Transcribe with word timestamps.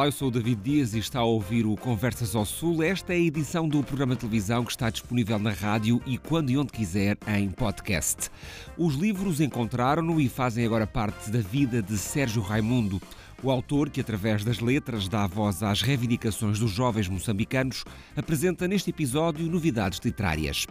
Olá, 0.00 0.06
eu 0.06 0.12
sou 0.12 0.28
o 0.28 0.30
David 0.30 0.62
Dias 0.62 0.94
e 0.94 0.98
está 0.98 1.18
a 1.18 1.24
ouvir 1.24 1.66
o 1.66 1.76
Conversas 1.76 2.34
ao 2.34 2.46
Sul. 2.46 2.82
Esta 2.82 3.12
é 3.12 3.16
a 3.16 3.18
edição 3.18 3.68
do 3.68 3.82
programa 3.82 4.14
de 4.14 4.20
televisão 4.20 4.64
que 4.64 4.70
está 4.70 4.88
disponível 4.88 5.38
na 5.38 5.50
rádio 5.50 6.00
e 6.06 6.16
quando 6.16 6.48
e 6.48 6.56
onde 6.56 6.72
quiser 6.72 7.18
em 7.26 7.50
podcast. 7.50 8.30
Os 8.78 8.94
livros 8.94 9.42
encontraram-no 9.42 10.18
e 10.18 10.26
fazem 10.26 10.64
agora 10.64 10.86
parte 10.86 11.30
da 11.30 11.40
vida 11.40 11.82
de 11.82 11.98
Sérgio 11.98 12.40
Raimundo. 12.40 12.98
O 13.42 13.50
autor, 13.50 13.88
que 13.88 14.02
através 14.02 14.44
das 14.44 14.60
letras 14.60 15.08
dá 15.08 15.26
voz 15.26 15.62
às 15.62 15.80
reivindicações 15.80 16.58
dos 16.58 16.70
jovens 16.70 17.08
moçambicanos, 17.08 17.84
apresenta 18.14 18.68
neste 18.68 18.90
episódio 18.90 19.50
novidades 19.50 19.98
literárias. 20.04 20.66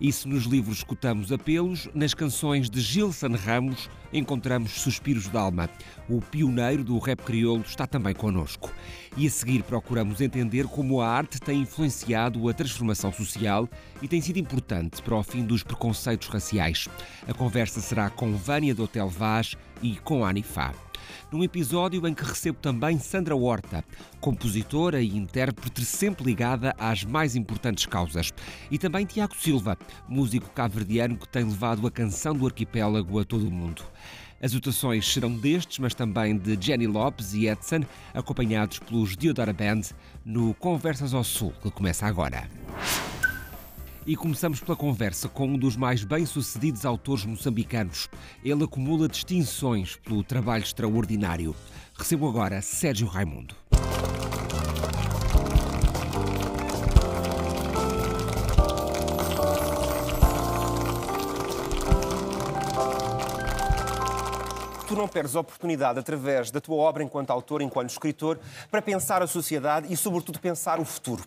E 0.00 0.12
se 0.12 0.26
nos 0.26 0.42
livros 0.42 0.78
escutamos 0.78 1.30
apelos, 1.30 1.88
nas 1.94 2.14
canções 2.14 2.68
de 2.68 2.80
Gilson 2.80 3.36
Ramos 3.36 3.88
encontramos 4.12 4.72
suspiros 4.72 5.28
de 5.28 5.36
alma. 5.36 5.70
O 6.08 6.20
pioneiro 6.20 6.82
do 6.82 6.98
rap 6.98 7.22
crioulo 7.22 7.62
está 7.62 7.86
também 7.86 8.14
connosco. 8.14 8.72
E 9.16 9.24
a 9.24 9.30
seguir 9.30 9.62
procuramos 9.62 10.20
entender 10.20 10.64
como 10.66 11.00
a 11.00 11.08
arte 11.08 11.40
tem 11.40 11.60
influenciado 11.60 12.48
a 12.48 12.52
transformação 12.52 13.12
social 13.12 13.68
e 14.02 14.08
tem 14.08 14.20
sido 14.20 14.40
importante 14.40 15.00
para 15.02 15.14
o 15.14 15.22
fim 15.22 15.44
dos 15.44 15.62
preconceitos 15.62 16.26
raciais. 16.26 16.88
A 17.28 17.32
conversa 17.32 17.80
será 17.80 18.10
com 18.10 18.34
Vânia 18.34 18.74
do 18.74 18.82
Hotel 18.82 19.08
Vaz 19.08 19.54
e 19.80 19.94
com 19.96 20.24
Anifá 20.24 20.74
num 21.32 21.42
episódio 21.42 22.06
em 22.06 22.14
que 22.14 22.24
recebo 22.24 22.58
também 22.60 22.98
Sandra 22.98 23.36
Horta, 23.36 23.84
compositora 24.20 25.00
e 25.00 25.16
intérprete 25.16 25.84
sempre 25.84 26.24
ligada 26.24 26.74
às 26.78 27.04
mais 27.04 27.36
importantes 27.36 27.86
causas, 27.86 28.32
e 28.70 28.78
também 28.78 29.06
Tiago 29.06 29.34
Silva, 29.36 29.76
músico 30.08 30.50
cabo-verdiano 30.50 31.16
que 31.16 31.28
tem 31.28 31.44
levado 31.44 31.86
a 31.86 31.90
canção 31.90 32.34
do 32.34 32.46
arquipélago 32.46 33.18
a 33.18 33.24
todo 33.24 33.46
o 33.46 33.50
mundo. 33.50 33.82
As 34.40 34.54
votações 34.54 35.12
serão 35.12 35.32
destes, 35.36 35.78
mas 35.80 35.94
também 35.94 36.38
de 36.38 36.56
Jenny 36.60 36.86
Lopes 36.86 37.34
e 37.34 37.48
Edson, 37.48 37.80
acompanhados 38.14 38.78
pelos 38.78 39.16
Diodora 39.16 39.52
Band, 39.52 39.82
no 40.24 40.54
Conversas 40.54 41.12
ao 41.12 41.24
Sul, 41.24 41.52
que 41.60 41.70
começa 41.70 42.06
agora. 42.06 42.48
E 44.06 44.16
começamos 44.16 44.60
pela 44.60 44.76
conversa 44.76 45.28
com 45.28 45.48
um 45.48 45.58
dos 45.58 45.76
mais 45.76 46.04
bem-sucedidos 46.04 46.84
autores 46.84 47.24
moçambicanos. 47.24 48.08
Ele 48.44 48.64
acumula 48.64 49.08
distinções 49.08 49.96
pelo 49.96 50.24
trabalho 50.24 50.62
extraordinário. 50.62 51.54
Recebo 51.96 52.28
agora 52.28 52.62
Sérgio 52.62 53.06
Raimundo. 53.06 53.54
Tu 64.88 64.96
não 64.96 65.06
perdes 65.06 65.36
a 65.36 65.40
oportunidade, 65.40 65.98
através 65.98 66.50
da 66.50 66.62
tua 66.62 66.76
obra 66.76 67.02
enquanto 67.02 67.28
autor, 67.28 67.60
enquanto 67.60 67.90
escritor, 67.90 68.40
para 68.70 68.80
pensar 68.80 69.22
a 69.22 69.26
sociedade 69.26 69.92
e, 69.92 69.96
sobretudo, 69.96 70.40
pensar 70.40 70.80
o 70.80 70.84
futuro. 70.84 71.22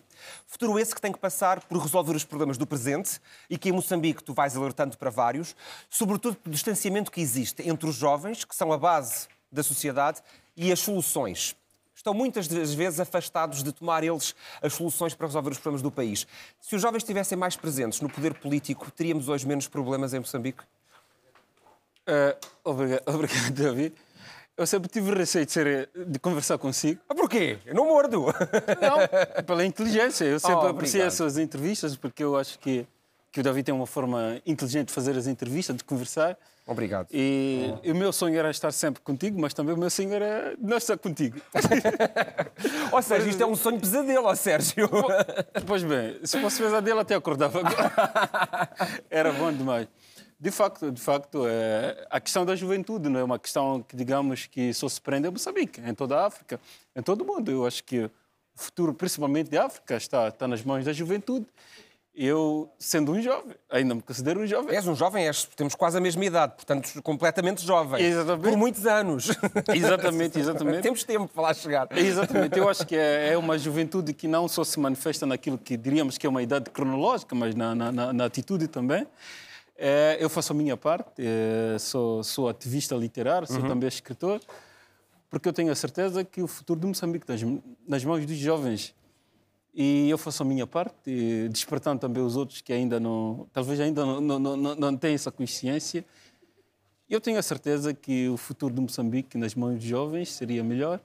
Futuro 0.48 0.80
esse 0.80 0.92
que 0.92 1.00
tem 1.00 1.12
que 1.12 1.18
passar 1.20 1.60
por 1.60 1.78
resolver 1.78 2.16
os 2.16 2.24
problemas 2.24 2.58
do 2.58 2.66
presente 2.66 3.20
e 3.48 3.56
que 3.56 3.68
em 3.68 3.72
Moçambique 3.72 4.24
tu 4.24 4.34
vais 4.34 4.56
alertando 4.56 4.98
para 4.98 5.10
vários, 5.10 5.54
sobretudo 5.88 6.34
pelo 6.34 6.52
distanciamento 6.52 7.12
que 7.12 7.20
existe 7.20 7.66
entre 7.68 7.88
os 7.88 7.94
jovens, 7.94 8.44
que 8.44 8.56
são 8.56 8.72
a 8.72 8.76
base 8.76 9.28
da 9.50 9.62
sociedade, 9.62 10.20
e 10.56 10.72
as 10.72 10.80
soluções. 10.80 11.54
Estão 11.94 12.12
muitas 12.12 12.48
das 12.48 12.74
vezes 12.74 12.98
afastados 12.98 13.62
de 13.62 13.72
tomar 13.72 14.02
eles 14.02 14.34
as 14.60 14.72
soluções 14.72 15.14
para 15.14 15.28
resolver 15.28 15.50
os 15.50 15.58
problemas 15.58 15.82
do 15.82 15.90
país. 15.90 16.26
Se 16.60 16.74
os 16.74 16.82
jovens 16.82 17.02
estivessem 17.02 17.38
mais 17.38 17.54
presentes 17.54 18.00
no 18.00 18.08
poder 18.08 18.34
político, 18.34 18.90
teríamos 18.90 19.28
hoje 19.28 19.46
menos 19.46 19.68
problemas 19.68 20.12
em 20.12 20.18
Moçambique? 20.18 20.64
Uh, 22.06 22.36
obrigado, 22.64 23.02
obrigado, 23.06 23.50
David. 23.52 23.94
Eu 24.56 24.66
sempre 24.66 24.88
tive 24.88 25.14
receio 25.14 25.46
de, 25.46 25.52
ser, 25.52 25.88
de 25.94 26.18
conversar 26.18 26.58
consigo. 26.58 27.00
Ah, 27.08 27.14
porquê? 27.14 27.58
Eu 27.64 27.74
não 27.74 27.86
mordo. 27.86 28.26
Não, 28.80 29.44
pela 29.44 29.64
inteligência. 29.64 30.24
Eu 30.24 30.38
sempre 30.38 30.66
oh, 30.66 30.68
apreciei 30.68 31.02
as 31.02 31.14
suas 31.14 31.38
entrevistas 31.38 31.96
porque 31.96 32.22
eu 32.22 32.36
acho 32.36 32.58
que, 32.58 32.86
que 33.30 33.40
o 33.40 33.42
David 33.42 33.64
tem 33.64 33.74
uma 33.74 33.86
forma 33.86 34.40
inteligente 34.44 34.88
de 34.88 34.92
fazer 34.92 35.16
as 35.16 35.26
entrevistas, 35.26 35.74
de 35.76 35.84
conversar. 35.84 36.36
Obrigado. 36.66 37.08
E, 37.10 37.74
e, 37.82 37.90
o 37.90 37.94
meu 37.94 38.12
sonho 38.12 38.38
era 38.38 38.50
estar 38.50 38.70
sempre 38.72 39.02
contigo, 39.02 39.40
mas 39.40 39.52
também 39.52 39.74
o 39.74 39.78
meu 39.78 39.90
sonho 39.90 40.12
era 40.12 40.54
não 40.60 40.76
estar 40.76 40.96
contigo. 40.96 41.40
Ó 42.92 42.98
oh, 42.98 43.02
Sérgio, 43.02 43.30
isto 43.30 43.42
é 43.42 43.46
um 43.46 43.56
sonho 43.56 43.80
pesadelo, 43.80 44.26
ó 44.26 44.34
Sérgio. 44.34 44.88
Pois 45.66 45.82
bem, 45.82 46.20
se 46.22 46.40
fosse 46.40 46.62
pesadelo 46.62 47.00
até 47.00 47.14
acordava 47.14 47.58
agora. 47.58 48.70
Era 49.10 49.32
bom 49.32 49.52
demais. 49.52 49.88
De 50.42 50.50
facto, 50.50 50.90
de 50.90 51.00
facto, 51.00 51.46
é, 51.46 52.04
a 52.10 52.18
questão 52.18 52.44
da 52.44 52.56
juventude 52.56 53.08
não 53.08 53.20
é 53.20 53.22
uma 53.22 53.38
questão 53.38 53.80
que, 53.80 53.94
digamos, 53.94 54.46
que 54.46 54.74
só 54.74 54.88
se 54.88 55.00
prende 55.00 55.28
em 55.28 55.30
Moçambique, 55.30 55.80
em 55.80 55.94
toda 55.94 56.18
a 56.18 56.26
África, 56.26 56.60
em 56.96 57.00
todo 57.00 57.22
o 57.22 57.24
mundo. 57.24 57.48
Eu 57.48 57.64
acho 57.64 57.84
que 57.84 58.00
o 58.06 58.10
futuro, 58.56 58.92
principalmente 58.92 59.48
da 59.48 59.66
África, 59.66 59.96
está, 59.96 60.26
está 60.26 60.48
nas 60.48 60.64
mãos 60.64 60.84
da 60.84 60.92
juventude. 60.92 61.46
Eu, 62.12 62.68
sendo 62.76 63.12
um 63.12 63.22
jovem, 63.22 63.54
ainda 63.70 63.94
me 63.94 64.02
considero 64.02 64.40
um 64.40 64.46
jovem. 64.48 64.74
És 64.74 64.84
um 64.84 64.96
jovem, 64.96 65.28
és, 65.28 65.44
temos 65.44 65.76
quase 65.76 65.98
a 65.98 66.00
mesma 66.00 66.24
idade, 66.24 66.54
portanto, 66.56 67.00
completamente 67.02 67.64
jovem. 67.64 68.04
Exatamente. 68.04 68.42
Por 68.42 68.56
muitos 68.56 68.84
anos. 68.84 69.30
Exatamente, 69.72 70.40
exatamente. 70.40 70.82
temos 70.82 71.04
tempo 71.04 71.28
para 71.28 71.42
lá 71.42 71.54
chegar. 71.54 71.86
Exatamente. 71.96 72.58
Eu 72.58 72.68
acho 72.68 72.84
que 72.84 72.96
é, 72.96 73.28
é, 73.28 73.38
uma 73.38 73.56
juventude 73.56 74.12
que 74.12 74.26
não 74.26 74.48
só 74.48 74.64
se 74.64 74.80
manifesta 74.80 75.24
naquilo 75.24 75.56
que 75.56 75.76
diríamos 75.76 76.18
que 76.18 76.26
é 76.26 76.28
uma 76.28 76.42
idade 76.42 76.68
cronológica, 76.68 77.32
mas 77.32 77.54
na, 77.54 77.76
na, 77.76 78.12
na 78.12 78.24
atitude 78.24 78.66
também. 78.66 79.06
É, 79.84 80.16
eu 80.20 80.30
faço 80.30 80.52
a 80.52 80.54
minha 80.54 80.76
parte, 80.76 81.10
é, 81.18 81.76
sou, 81.76 82.22
sou 82.22 82.48
ativista 82.48 82.94
literário, 82.94 83.48
sou 83.48 83.60
uhum. 83.60 83.66
também 83.66 83.88
escritor, 83.88 84.40
porque 85.28 85.48
eu 85.48 85.52
tenho 85.52 85.72
a 85.72 85.74
certeza 85.74 86.22
que 86.22 86.40
o 86.40 86.46
futuro 86.46 86.78
de 86.78 86.86
Moçambique 86.86 87.24
está 87.28 87.32
nas, 87.32 87.60
nas 87.84 88.04
mãos 88.04 88.24
dos 88.24 88.36
jovens. 88.36 88.94
E 89.74 90.08
eu 90.08 90.16
faço 90.16 90.44
a 90.44 90.46
minha 90.46 90.68
parte, 90.68 91.48
despertando 91.50 91.98
também 91.98 92.22
os 92.22 92.36
outros 92.36 92.60
que 92.60 92.72
ainda 92.72 93.00
não, 93.00 93.48
talvez 93.52 93.80
ainda 93.80 94.06
não, 94.06 94.20
não, 94.20 94.38
não, 94.38 94.74
não 94.76 94.96
têm 94.96 95.14
essa 95.14 95.32
consciência. 95.32 96.04
Eu 97.10 97.20
tenho 97.20 97.40
a 97.40 97.42
certeza 97.42 97.92
que 97.92 98.28
o 98.28 98.36
futuro 98.36 98.72
de 98.72 98.80
Moçambique 98.80 99.36
nas 99.36 99.56
mãos 99.56 99.74
dos 99.74 99.84
jovens 99.84 100.30
seria 100.30 100.62
melhor. 100.62 101.00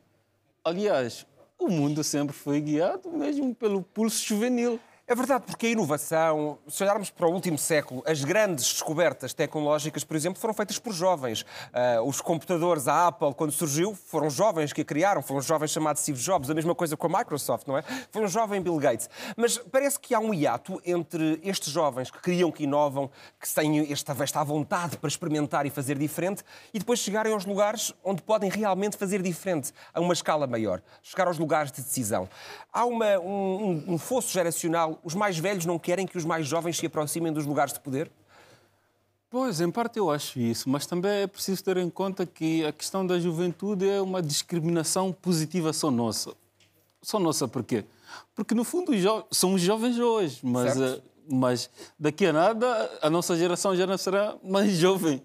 Aliás, 0.63 1.25
o 1.57 1.67
mundo 1.67 2.03
sempre 2.03 2.35
foi 2.35 2.61
guiado 2.61 3.09
mesmo 3.09 3.55
pelo 3.55 3.81
pulso 3.81 4.23
juvenil. 4.23 4.79
É 5.09 5.15
verdade, 5.15 5.45
porque 5.47 5.67
a 5.67 5.69
inovação, 5.69 6.57
se 6.67 6.83
olharmos 6.83 7.09
para 7.09 7.25
o 7.25 7.31
último 7.31 7.57
século, 7.57 8.03
as 8.05 8.25
grandes 8.25 8.65
descobertas 8.65 9.33
tecnológicas, 9.33 10.03
por 10.03 10.17
exemplo, 10.17 10.37
foram 10.37 10.53
feitas 10.53 10.77
por 10.79 10.91
jovens. 10.91 11.43
Uh, 11.43 12.03
os 12.05 12.19
computadores, 12.19 12.89
a 12.89 13.07
Apple, 13.07 13.33
quando 13.33 13.53
surgiu, 13.53 13.95
foram 13.95 14.29
jovens 14.29 14.73
que 14.73 14.81
a 14.81 14.83
criaram, 14.83 15.21
foram 15.21 15.39
jovens 15.39 15.71
chamados 15.71 16.01
Steve 16.01 16.19
Jobs, 16.19 16.49
a 16.49 16.53
mesma 16.53 16.75
coisa 16.75 16.97
com 16.97 17.07
a 17.07 17.19
Microsoft, 17.19 17.67
não 17.67 17.77
é? 17.77 17.83
Foi 18.11 18.21
um 18.21 18.27
jovem 18.27 18.61
Bill 18.61 18.75
Gates. 18.79 19.09
Mas 19.37 19.57
parece 19.57 19.97
que 19.97 20.13
há 20.13 20.19
um 20.19 20.33
hiato 20.33 20.81
entre 20.85 21.39
estes 21.41 21.71
jovens 21.71 22.11
que 22.11 22.19
criam, 22.19 22.51
que 22.51 22.65
inovam, 22.65 23.09
que 23.39 23.47
têm 23.47 23.89
esta, 23.89 24.13
esta 24.21 24.43
vontade 24.43 24.97
para 24.97 25.07
experimentar 25.07 25.65
e 25.65 25.69
fazer 25.69 25.97
diferente, 25.97 26.43
e 26.73 26.79
depois 26.79 26.99
chegarem 26.99 27.31
aos 27.31 27.45
lugares 27.45 27.93
onde 28.03 28.21
podem 28.21 28.49
realmente 28.49 28.97
fazer 28.97 29.21
diferente, 29.21 29.71
a 29.93 30.01
uma 30.01 30.11
escala 30.11 30.45
maior, 30.45 30.81
chegar 31.01 31.27
aos 31.27 31.39
lugares 31.39 31.71
de 31.71 31.81
decisão. 31.81 32.27
Há 32.73 32.85
uma, 32.85 33.17
um, 33.19 33.85
um 33.87 33.97
fosso 33.97 34.33
geracional 34.33 34.96
os 35.03 35.13
mais 35.13 35.37
velhos 35.37 35.65
não 35.65 35.77
querem 35.79 36.05
que 36.05 36.17
os 36.17 36.25
mais 36.25 36.47
jovens 36.47 36.77
se 36.77 36.85
aproximem 36.85 37.31
dos 37.31 37.45
lugares 37.45 37.73
de 37.73 37.79
poder? 37.79 38.11
Pois, 39.29 39.59
em 39.59 39.69
parte 39.69 39.99
eu 39.99 40.09
acho 40.09 40.39
isso, 40.39 40.69
mas 40.69 40.85
também 40.85 41.11
é 41.11 41.27
preciso 41.27 41.63
ter 41.63 41.77
em 41.77 41.89
conta 41.89 42.25
que 42.25 42.65
a 42.65 42.71
questão 42.71 43.05
da 43.05 43.19
juventude 43.19 43.87
é 43.87 44.01
uma 44.01 44.21
discriminação 44.21 45.11
positiva 45.11 45.73
só 45.73 45.91
nossa. 45.91 46.33
Só 47.01 47.19
nossa 47.19 47.47
porquê? 47.47 47.83
Porque 48.33 48.55
no 48.55 48.63
fundo 48.63 48.91
são 49.29 49.53
os 49.53 49.61
jovens 49.61 49.99
hoje, 49.99 50.39
mas, 50.43 50.79
eh, 50.79 51.01
mas 51.29 51.69
daqui 51.99 52.25
a 52.25 52.33
nada 52.33 52.89
a 53.01 53.09
nossa 53.09 53.35
geração 53.35 53.75
já 53.75 53.85
não 53.85 53.97
será 53.97 54.35
mais 54.41 54.71
jovem. 54.77 55.21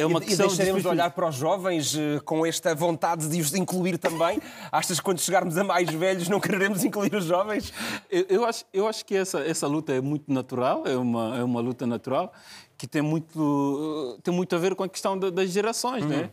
É 0.00 0.06
uma 0.06 0.20
e, 0.24 0.32
e 0.32 0.36
deixaremos 0.36 0.82
de 0.82 0.88
olhar 0.88 1.10
para 1.10 1.28
os 1.28 1.34
jovens 1.34 1.94
uh, 1.94 2.22
com 2.24 2.46
esta 2.46 2.74
vontade 2.74 3.28
de 3.28 3.40
os 3.40 3.54
incluir 3.54 3.98
também? 3.98 4.40
Achas 4.72 4.98
que 4.98 5.04
quando 5.04 5.20
chegarmos 5.20 5.58
a 5.58 5.64
mais 5.64 5.90
velhos 5.90 6.28
não 6.28 6.40
quereremos 6.40 6.82
incluir 6.84 7.14
os 7.14 7.26
jovens? 7.26 7.72
Eu, 8.10 8.24
eu, 8.28 8.44
acho, 8.44 8.64
eu 8.72 8.88
acho 8.88 9.04
que 9.04 9.14
essa, 9.14 9.40
essa 9.40 9.66
luta 9.66 9.92
é 9.92 10.00
muito 10.00 10.32
natural, 10.32 10.86
é 10.86 10.96
uma, 10.96 11.38
é 11.38 11.44
uma 11.44 11.60
luta 11.60 11.86
natural 11.86 12.32
que 12.78 12.86
tem 12.86 13.02
muito, 13.02 14.18
tem 14.22 14.32
muito 14.32 14.56
a 14.56 14.58
ver 14.58 14.74
com 14.74 14.82
a 14.82 14.88
questão 14.88 15.18
da, 15.18 15.28
das 15.28 15.50
gerações, 15.50 16.02
né? 16.06 16.16
uhum. 16.16 16.22
né? 16.22 16.30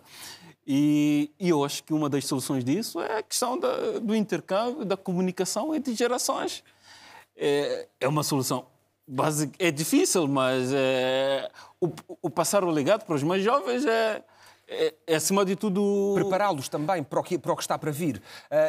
E, 0.65 1.31
e, 1.39 1.49
eu 1.49 1.63
acho 1.63 1.83
que 1.83 1.93
uma 1.93 2.09
das 2.09 2.25
soluções 2.25 2.63
disso 2.63 3.01
é 3.01 3.19
a 3.19 3.23
questão 3.23 3.57
da, 3.57 3.99
do 3.99 4.15
intercâmbio, 4.15 4.85
da 4.85 4.95
comunicação 4.95 5.75
entre 5.75 5.93
gerações. 5.93 6.63
É, 7.35 7.87
é 7.99 8.07
uma 8.07 8.23
solução 8.23 8.65
básica, 9.07 9.53
é 9.59 9.71
difícil, 9.71 10.27
mas 10.27 10.71
é, 10.73 11.49
o, 11.79 11.91
o, 12.21 12.29
passar 12.29 12.63
o 12.63 12.69
legado 12.69 13.05
para 13.05 13.15
os 13.15 13.23
mais 13.23 13.43
jovens 13.43 13.85
é, 13.85 14.21
é, 14.69 14.93
é, 15.07 15.15
acima 15.15 15.45
de 15.45 15.55
tudo. 15.55 16.11
Prepará-los 16.15 16.67
também 16.67 17.01
para 17.01 17.19
o, 17.19 17.23
que, 17.23 17.37
para 17.37 17.53
o 17.53 17.55
que 17.55 17.61
está 17.61 17.77
para 17.77 17.89
vir. 17.89 18.17
Uh, 18.17 18.21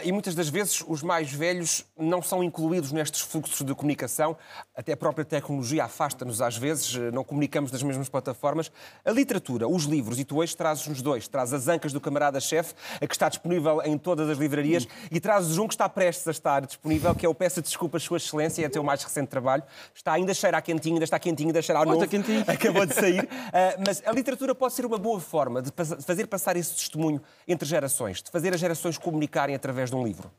e 0.05 0.13
muitas 0.13 0.35
das 0.35 0.49
vezes 0.49 0.85
os 0.87 1.03
mais 1.03 1.33
velhos 1.33 1.85
não 1.99 2.23
são 2.23 2.43
incluídos 2.45 2.93
nestes 2.93 3.21
fluxos 3.21 3.67
de 3.67 3.75
comunicação, 3.75 4.37
até 4.77 4.93
a 4.93 4.97
própria 4.97 5.25
tecnologia 5.25 5.85
afasta-nos 5.85 6.41
às 6.41 6.57
vezes, 6.57 6.95
eh, 6.95 7.11
não 7.11 7.25
comunicamos 7.25 7.71
das 7.71 7.83
mesmas 7.83 8.09
plataformas. 8.09 8.71
A 9.05 9.11
literatura, 9.11 9.67
os 9.67 9.85
livros, 9.85 10.21
e 10.21 10.25
tu 10.25 10.37
hoje 10.37 10.57
trazes-nos 10.57 11.03
dois: 11.03 11.27
traz 11.27 11.53
as 11.53 11.67
Ancas 11.67 11.93
do 11.93 12.01
Camarada-Chefe, 12.01 12.75
que 13.01 13.15
está 13.15 13.29
disponível 13.29 13.83
em 13.85 13.99
todas 13.99 14.29
as 14.29 14.39
livrarias, 14.39 14.85
hum. 14.85 15.09
e 15.11 15.19
trazes 15.21 15.59
um 15.59 15.67
que 15.67 15.75
está 15.75 15.89
prestes 15.89 16.29
a 16.29 16.31
estar 16.31 16.65
disponível, 16.65 17.15
que 17.15 17.27
é 17.27 17.29
o 17.29 17.35
Peça 17.35 17.61
Desculpas, 17.61 18.05
Sua 18.05 18.19
Excelência, 18.19 18.65
é 18.65 18.69
o 18.69 18.71
teu 18.71 18.85
mais 18.85 19.03
recente 19.03 19.29
trabalho. 19.29 19.65
Está 19.93 20.13
ainda 20.13 20.31
a 20.31 20.35
cheirar 20.35 20.63
quentinho, 20.63 20.95
ainda 20.95 21.05
está 21.05 21.19
quentinho, 21.19 21.49
ainda 21.49 21.63
cheira 21.63 21.81
ao 21.81 21.85
novo. 21.85 22.07
Quentinho. 22.07 22.45
Acabou 22.47 22.87
de 22.87 22.95
sair. 22.95 23.25
Uh, 23.25 23.83
mas 23.85 24.03
a 24.07 24.13
literatura 24.13 24.55
pode 24.55 24.75
ser 24.75 24.87
uma 24.87 24.99
boa 24.99 25.19
forma 25.19 25.61
de 25.61 25.73
fazer 25.97 26.27
passar 26.27 26.57
esse 26.57 26.75
testemunho 26.75 27.21
entre 27.47 27.69
gerações, 27.69 28.23
de 28.23 28.31
fazer 28.31 28.55
as 28.55 28.61
gerações 28.61 28.99
comunicarem 28.99 29.55
através 29.55 29.91
de 29.91 29.97
um 29.97 30.05
livro? 30.05 30.31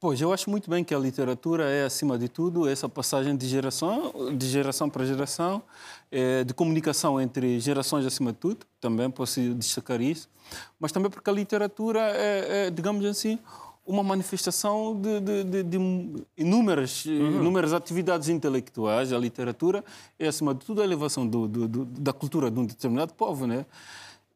Pois, 0.00 0.20
eu 0.20 0.32
acho 0.32 0.50
muito 0.50 0.68
bem 0.68 0.84
que 0.84 0.94
a 0.94 0.98
literatura 0.98 1.64
é, 1.70 1.84
acima 1.84 2.18
de 2.18 2.28
tudo, 2.28 2.68
essa 2.68 2.88
passagem 2.88 3.34
de 3.34 3.48
geração, 3.48 4.12
de 4.36 4.46
geração 4.46 4.90
para 4.90 5.04
geração, 5.06 5.62
é, 6.12 6.44
de 6.44 6.52
comunicação 6.52 7.18
entre 7.18 7.58
gerações, 7.58 8.04
acima 8.04 8.30
de 8.32 8.38
tudo, 8.38 8.66
também 8.80 9.08
posso 9.10 9.40
destacar 9.54 10.02
isso, 10.02 10.28
mas 10.78 10.92
também 10.92 11.10
porque 11.10 11.30
a 11.30 11.32
literatura 11.32 12.00
é, 12.00 12.66
é 12.66 12.70
digamos 12.70 13.02
assim, 13.06 13.38
uma 13.86 14.02
manifestação 14.02 14.98
de, 14.98 15.20
de, 15.20 15.44
de, 15.44 15.62
de 15.62 15.78
inúmeras, 16.36 17.04
uhum. 17.04 17.40
inúmeras 17.40 17.72
atividades 17.72 18.28
intelectuais. 18.28 19.12
A 19.12 19.18
literatura 19.18 19.84
é, 20.18 20.26
acima 20.26 20.54
de 20.54 20.64
tudo, 20.64 20.80
a 20.80 20.84
elevação 20.84 21.26
do, 21.26 21.46
do, 21.46 21.68
do, 21.68 21.84
da 21.84 22.12
cultura 22.12 22.50
de 22.50 22.58
um 22.58 22.64
determinado 22.64 23.12
povo, 23.12 23.46
né? 23.46 23.66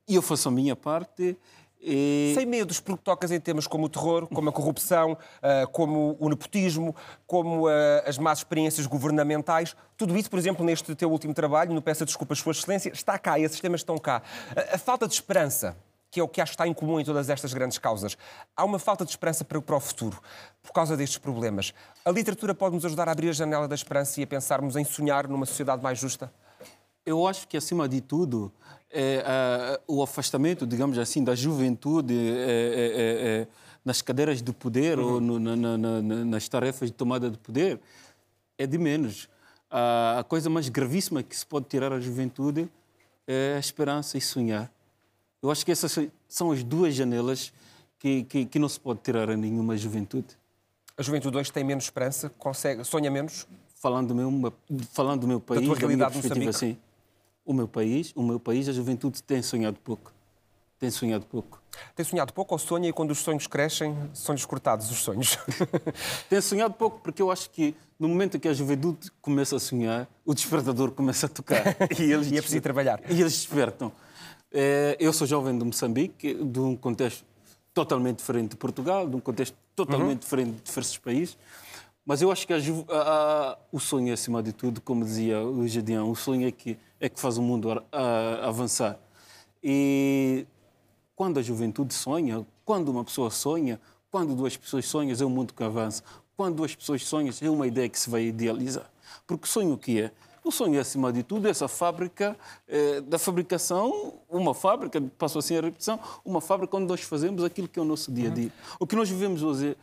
E 0.08 0.14
eu 0.14 0.22
faço 0.22 0.49
a 0.49 0.50
minha 0.50 0.75
parte. 0.75 1.37
E... 1.81 2.32
Sem 2.34 2.44
medos, 2.44 2.81
porque 2.81 3.02
tocas 3.05 3.31
em 3.31 3.38
temas 3.38 3.66
como 3.66 3.87
o 3.87 3.88
terror, 3.88 4.26
como 4.26 4.49
a 4.49 4.52
corrupção, 4.52 5.16
ah, 5.40 5.66
como 5.70 6.16
o 6.19 6.28
nepotismo, 6.28 6.94
como 7.26 7.69
ah, 7.69 8.02
as 8.06 8.19
más 8.19 8.38
experiências 8.38 8.87
governamentais. 8.87 9.76
Tudo 9.96 10.16
isso, 10.16 10.28
por 10.28 10.38
exemplo, 10.38 10.64
neste 10.64 10.94
teu 10.94 11.10
último 11.10 11.32
trabalho, 11.32 11.72
no 11.72 11.81
Peça 11.81 12.05
Desculpas, 12.05 12.40
Sua 12.40 12.52
Excelência, 12.52 12.90
está 12.90 13.19
cá, 13.19 13.38
esses 13.38 13.60
temas 13.60 13.81
estão 13.81 13.96
cá. 13.96 14.22
A 14.72 14.78
falta 14.78 15.06
de 15.06 15.14
esperança, 15.14 15.76
que 16.10 16.19
é 16.19 16.22
o 16.22 16.28
que 16.28 16.40
acho 16.40 16.50
que 16.50 16.55
está 16.55 16.66
em 16.66 16.75
comum 16.75 16.99
em 16.99 17.05
todas 17.05 17.28
estas 17.31 17.52
grandes 17.52 17.78
causas. 17.78 18.16
Há 18.56 18.64
uma 18.64 18.78
falta 18.78 19.05
de 19.05 19.10
esperança 19.10 19.44
para, 19.44 19.58
o 19.58 19.81
futuro, 19.81 20.20
por 20.62 20.72
causa 20.72 20.96
destes 20.96 21.19
problemas. 21.19 21.72
A 22.05 22.10
literatura 22.10 22.55
pode 22.55 22.75
nos 22.75 22.84
ajudar 22.84 23.08
a 23.08 23.12
abrir 23.12 23.28
a 23.28 23.32
janela 23.32 23.69
da 23.69 23.75
esperança 23.75 24.20
e 24.20 24.25
a 24.25 24.26
pensarmos 24.26 24.75
em 24.75 24.84
sonhar 24.84 25.28
numa 25.28 25.46
sociedade 25.46 25.82
mais 25.82 25.99
justa? 25.99 26.32
Eu 27.08 27.26
acho 27.26 27.49
que, 27.49 27.56
acima 27.56 27.88
de 27.88 28.02
tudo, 28.02 28.52
é, 28.90 29.81
o 29.88 30.02
afastamento, 30.02 30.66
digamos 30.66 30.99
assim, 30.99 31.25
da 31.25 31.34
juventude 31.34 32.14
é, 32.14 33.46
é, 33.46 33.49
nas 33.82 34.02
cadeiras 34.02 34.43
de 34.43 34.52
poder 34.52 34.99
uhum. 34.99 35.14
ou 35.14 35.20
no, 35.20 35.38
na, 35.38 35.78
na, 35.78 36.02
nas 36.02 36.46
tarefas 36.50 36.90
de 36.90 36.94
tomada 36.94 37.31
de 37.31 37.38
poder 37.38 37.81
é 38.58 38.66
de 38.66 38.76
menos. 38.76 39.26
A, 39.70 40.19
a 40.19 40.25
coisa 40.25 40.50
mais 40.50 40.69
gravíssima 40.69 41.22
que 41.22 41.34
se 41.34 41.46
pode 41.46 41.64
tirar 41.64 41.94
à 41.94 41.99
juventude 41.99 42.69
é 43.26 43.55
a 43.56 43.58
esperança 43.58 44.19
e 44.19 44.20
sonhar. 44.20 44.70
Eu 45.43 45.50
acho 45.50 45.64
que 45.64 45.72
essas 45.72 45.99
são 46.28 46.52
as 46.52 46.62
duas 46.62 46.94
janelas 46.94 47.55
que, 47.99 48.25
que, 48.25 48.44
que 48.44 48.58
não 48.58 48.69
se 48.69 48.78
pode 48.78 49.00
tirar 49.00 49.31
a 49.31 49.37
nenhuma 49.37 49.78
juventude. 49.78 50.37
A 50.94 51.02
juventude 51.02 51.38
hoje 51.38 51.50
tem 51.50 51.64
menos 51.64 51.84
esperança, 51.84 52.28
consegue, 52.37 52.84
sonha 52.84 53.10
menos? 53.10 53.49
Falando 53.76 54.08
do 54.08 54.14
meu, 54.14 54.52
falando 54.90 55.22
do 55.22 55.26
meu 55.26 55.40
país, 55.40 55.62
da, 55.62 55.66
tua 55.66 55.76
realidade 55.76 56.12
da 56.12 56.19
minha 56.19 56.20
perspectiva, 56.20 56.52
sim 56.52 56.76
o 57.48 57.54
meu 57.54 57.66
país, 57.66 58.12
o 58.14 58.22
meu 58.22 58.38
país, 58.38 58.68
a 58.68 58.72
juventude 58.72 59.22
tem 59.22 59.40
sonhado 59.40 59.78
pouco. 59.82 60.12
Tem 60.78 60.90
sonhado 60.90 61.24
pouco. 61.24 61.62
Tem 61.96 62.04
sonhado 62.04 62.30
pouco 62.34 62.54
ou 62.54 62.58
sonha 62.58 62.90
e 62.90 62.92
quando 62.92 63.10
os 63.10 63.18
sonhos 63.20 63.46
crescem, 63.46 63.96
são-lhes 64.12 64.44
cortados 64.44 64.90
os 64.90 64.98
sonhos? 64.98 65.38
tem 66.28 66.42
sonhado 66.42 66.74
pouco 66.74 67.00
porque 67.00 67.22
eu 67.22 67.30
acho 67.30 67.48
que 67.48 67.74
no 67.98 68.06
momento 68.06 68.36
em 68.36 68.40
que 68.40 68.48
a 68.48 68.52
juventude 68.52 69.10
começa 69.22 69.56
a 69.56 69.58
sonhar, 69.58 70.06
o 70.26 70.34
despertador 70.34 70.90
começa 70.90 71.24
a 71.24 71.28
tocar. 71.28 71.74
e, 71.98 72.12
eles 72.12 72.30
e 72.30 72.36
é 72.36 72.40
preciso 72.42 72.60
trabalhar. 72.60 73.00
E 73.08 73.18
eles 73.18 73.32
despertam. 73.32 73.90
É, 74.52 74.98
eu 75.00 75.10
sou 75.14 75.26
jovem 75.26 75.56
de 75.56 75.64
Moçambique, 75.64 76.34
de 76.34 76.60
um 76.60 76.76
contexto 76.76 77.24
totalmente 77.72 78.18
diferente 78.18 78.50
de 78.50 78.56
Portugal, 78.56 79.08
de 79.08 79.16
um 79.16 79.20
contexto 79.20 79.56
totalmente 79.74 80.10
uhum. 80.10 80.18
diferente 80.18 80.50
de 80.50 80.62
diversos 80.62 80.98
países. 80.98 81.38
Mas 82.08 82.22
eu 82.22 82.32
acho 82.32 82.46
que 82.46 82.54
a, 82.54 82.58
a, 82.90 83.58
o 83.70 83.78
sonho, 83.78 84.14
acima 84.14 84.42
de 84.42 84.50
tudo, 84.52 84.80
como 84.80 85.04
dizia 85.04 85.42
o 85.42 85.66
Jadian, 85.68 86.04
o 86.04 86.16
sonho 86.16 86.48
é 86.48 86.50
que, 86.50 86.78
é 87.00 87.08
que 87.08 87.20
faz 87.20 87.38
o 87.38 87.42
mundo 87.42 87.82
a, 87.92 88.48
avançar. 88.48 88.98
E 89.62 90.46
quando 91.14 91.38
a 91.38 91.42
juventude 91.42 91.94
sonha, 91.94 92.46
quando 92.64 92.88
uma 92.88 93.04
pessoa 93.04 93.30
sonha, 93.30 93.80
quando 94.10 94.34
duas 94.34 94.56
pessoas 94.56 94.86
sonham, 94.86 95.16
é 95.18 95.24
o 95.24 95.30
mundo 95.30 95.52
que 95.52 95.62
avança. 95.62 96.02
Quando 96.36 96.56
duas 96.56 96.74
pessoas 96.74 97.04
sonham, 97.04 97.34
é 97.40 97.50
uma 97.50 97.66
ideia 97.66 97.88
que 97.88 97.98
se 97.98 98.08
vai 98.08 98.24
idealizar. 98.24 98.90
Porque 99.26 99.46
sonho 99.46 99.72
o 99.74 99.78
que 99.78 100.00
é? 100.00 100.12
O 100.44 100.50
sonho 100.50 100.76
é, 100.76 100.80
acima 100.80 101.12
de 101.12 101.22
tudo, 101.22 101.46
essa 101.46 101.68
fábrica 101.68 102.34
eh, 102.66 103.02
da 103.02 103.18
fabricação, 103.18 104.14
uma 104.30 104.54
fábrica, 104.54 104.98
passou 105.18 105.40
assim 105.40 105.56
a 105.58 105.60
repetição, 105.60 106.00
uma 106.24 106.40
fábrica 106.40 106.76
onde 106.76 106.86
nós 106.86 107.02
fazemos 107.02 107.44
aquilo 107.44 107.68
que 107.68 107.78
é 107.78 107.82
o 107.82 107.84
nosso 107.84 108.10
dia 108.10 108.30
a 108.30 108.32
dia. 108.32 108.52
O 108.80 108.86
que 108.86 108.96
nós 108.96 109.10
vivemos 109.10 109.42
hoje 109.42 109.76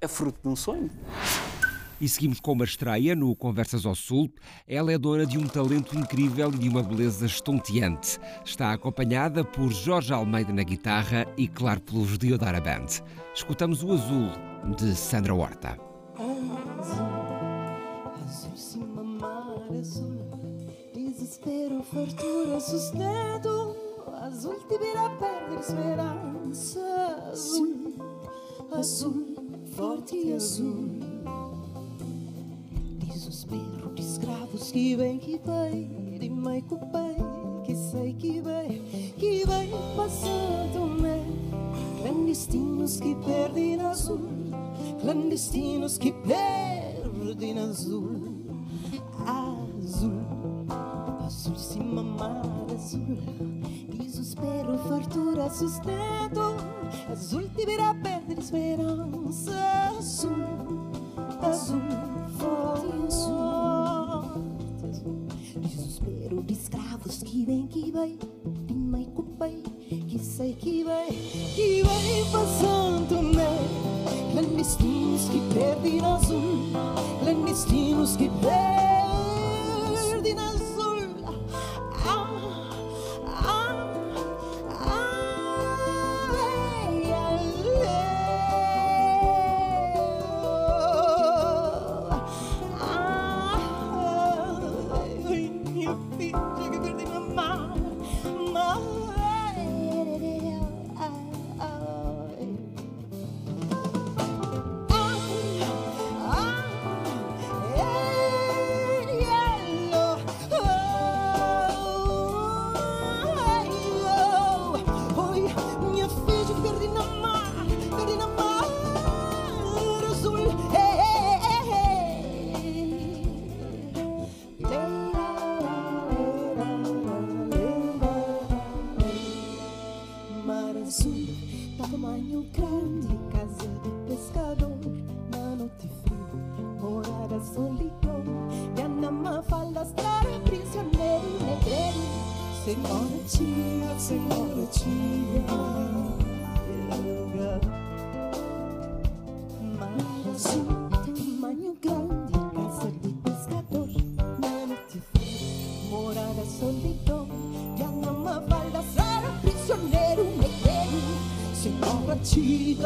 é 0.00 0.08
fruto 0.08 0.38
de 0.42 0.48
um 0.48 0.56
sonho. 0.56 0.90
E 1.98 2.06
seguimos 2.06 2.40
com 2.40 2.52
uma 2.52 2.64
estreia 2.64 3.16
no 3.16 3.34
Conversas 3.34 3.86
ao 3.86 3.94
Sul. 3.94 4.30
Ela 4.68 4.92
é 4.92 4.98
dona 4.98 5.24
de 5.24 5.38
um 5.38 5.46
talento 5.46 5.96
incrível 5.96 6.50
e 6.52 6.58
de 6.58 6.68
uma 6.68 6.82
beleza 6.82 7.24
estonteante. 7.24 8.18
Está 8.44 8.72
acompanhada 8.72 9.42
por 9.42 9.72
Jorge 9.72 10.12
Almeida 10.12 10.52
na 10.52 10.62
guitarra 10.62 11.26
e, 11.38 11.48
claro, 11.48 11.80
pelos 11.80 12.18
Diodara 12.18 12.60
Band. 12.60 13.02
Escutamos 13.34 13.82
o 13.82 13.92
Azul, 13.92 14.30
de 14.76 14.94
Sandra 14.94 15.34
Horta. 15.34 15.78
Azul, 18.28 18.56
cima, 18.56 19.02
mar, 19.02 19.62
azul, 19.80 20.20
desespero, 20.92 21.82
fartura, 21.82 22.60
sustento. 22.60 23.74
Azul 24.20 24.56
te 24.68 24.76
virá 24.76 25.08
perder 25.18 25.60
esperança. 25.60 27.30
Azul, 27.32 27.94
azul, 28.70 29.64
forte 29.74 30.14
e 30.14 30.34
azul 30.34 30.95
desespero 33.16 33.94
de 33.94 34.02
escravos 34.02 34.70
que 34.70 34.94
vem, 34.94 35.18
que 35.18 35.40
vem, 35.42 36.18
de 36.18 36.28
mãe 36.28 36.60
com 36.60 36.76
pai, 36.76 37.16
que 37.64 37.74
sei 37.74 38.12
que 38.12 38.42
vem, 38.42 38.82
que 39.16 39.42
vem 39.46 39.70
passando, 39.96 41.00
né? 41.00 41.24
Clandestinos 42.02 43.00
que 43.00 43.14
perdem 43.14 43.80
azul, 43.80 44.28
clandestinos 45.00 45.96
que 45.96 46.12
perdem 46.12 47.58
azul, 47.58 48.44
azul, 49.24 50.66
azul 51.24 51.56
cima 51.56 52.02
mar 52.02 52.42
azul, 52.74 53.16
desespero, 53.96 54.76
fartura, 54.90 55.48
sustento, 55.48 56.54
azul 57.10 57.48
te 57.56 57.64
verá 57.64 57.94
perder 57.94 58.38
esperança, 58.38 59.54
azul, 59.96 60.44
azul 61.40 62.15
vem, 67.96 68.18
que 70.54 70.84
vai, 70.84 71.08
de 71.08 71.82
mãe 71.82 72.24
com 72.24 72.24
pai, 72.28 72.42
que 72.46 72.75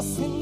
tia, 0.02 0.39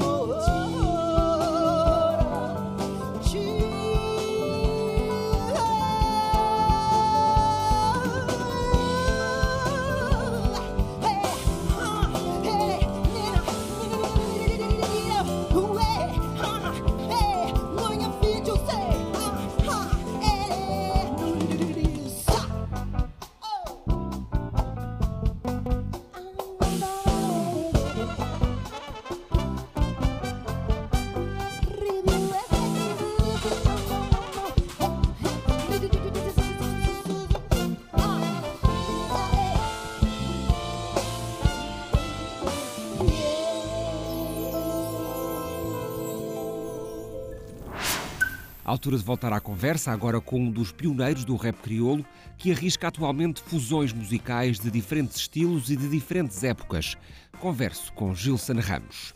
altura 48.89 48.97
de 48.97 49.05
voltar 49.05 49.33
à 49.33 49.39
conversa, 49.39 49.91
agora 49.91 50.19
com 50.19 50.39
um 50.39 50.49
dos 50.49 50.71
pioneiros 50.71 51.23
do 51.23 51.35
rap 51.35 51.57
crioulo, 51.57 52.03
que 52.39 52.51
arrisca 52.51 52.87
atualmente 52.87 53.39
fusões 53.39 53.93
musicais 53.93 54.59
de 54.59 54.71
diferentes 54.71 55.17
estilos 55.17 55.69
e 55.69 55.75
de 55.75 55.87
diferentes 55.87 56.43
épocas. 56.43 56.97
Converso 57.39 57.93
com 57.93 58.15
Gilson 58.15 58.59
Ramos. 58.59 59.13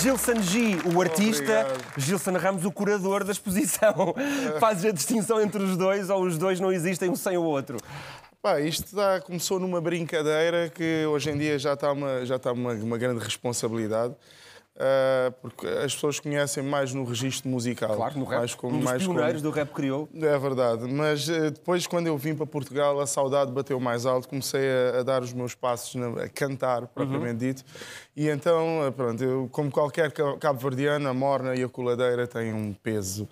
Gilson 0.00 0.42
G, 0.42 0.76
o 0.92 1.00
artista, 1.00 1.42
Obrigado. 1.42 1.84
Gilson 1.98 2.32
Ramos, 2.32 2.64
o 2.64 2.72
curador 2.72 3.22
da 3.22 3.30
exposição. 3.30 4.14
Fazes 4.58 4.84
a 4.86 4.90
distinção 4.90 5.40
entre 5.40 5.62
os 5.62 5.76
dois 5.76 6.10
ou 6.10 6.24
os 6.24 6.36
dois 6.36 6.58
não 6.58 6.72
existem 6.72 7.08
um 7.08 7.14
sem 7.14 7.36
o 7.36 7.42
outro? 7.44 7.76
Pá, 8.42 8.60
isto 8.60 8.96
dá- 8.96 9.20
começou 9.20 9.60
numa 9.60 9.80
brincadeira 9.80 10.68
que 10.68 11.06
hoje 11.06 11.30
em 11.30 11.38
dia 11.38 11.56
já 11.56 11.74
está 11.74 11.92
uma, 11.92 12.26
já 12.26 12.34
está 12.34 12.50
uma, 12.50 12.72
uma 12.72 12.98
grande 12.98 13.22
responsabilidade. 13.22 14.16
Ah, 14.78 15.32
porque 15.42 15.66
as 15.66 15.94
pessoas 15.94 16.18
conhecem 16.18 16.62
mais 16.62 16.94
no 16.94 17.04
registro 17.04 17.48
musical. 17.48 17.94
Claro, 17.94 18.18
no 18.18 18.24
rap. 18.24 18.38
Mais 18.38 18.54
como, 18.54 18.74
um 18.74 18.78
dos 18.80 18.84
mais 18.90 19.02
como- 19.02 19.14
pioneiros 19.16 19.42
do 19.42 19.50
rap 19.50 19.70
crioulo. 19.72 20.08
É 20.14 20.38
verdade, 20.38 20.84
mas 20.92 21.28
eh, 21.28 21.50
depois, 21.50 21.86
quando 21.86 22.06
eu 22.06 22.16
vim 22.16 22.34
para 22.34 22.46
Portugal, 22.46 22.98
a 23.00 23.06
saudade 23.06 23.52
bateu 23.52 23.78
mais 23.78 24.06
alto, 24.06 24.28
comecei 24.28 24.62
a, 24.94 25.00
a 25.00 25.02
dar 25.02 25.22
os 25.22 25.32
meus 25.32 25.54
passos, 25.54 25.94
na- 25.94 26.22
a 26.24 26.28
cantar, 26.28 26.86
propriamente 26.86 27.38
dito. 27.38 27.64
E 28.16 28.28
então, 28.28 28.86
eh, 28.86 28.90
pronto, 28.90 29.22
eu, 29.22 29.48
como 29.52 29.70
qualquer 29.70 30.10
ca- 30.12 30.36
cabo-verdiano, 30.38 31.08
a 31.08 31.14
morna 31.14 31.54
e 31.54 31.62
a 31.62 31.68
coladeira 31.68 32.26
têm 32.26 32.52
um 32.52 32.72
peso, 32.72 33.28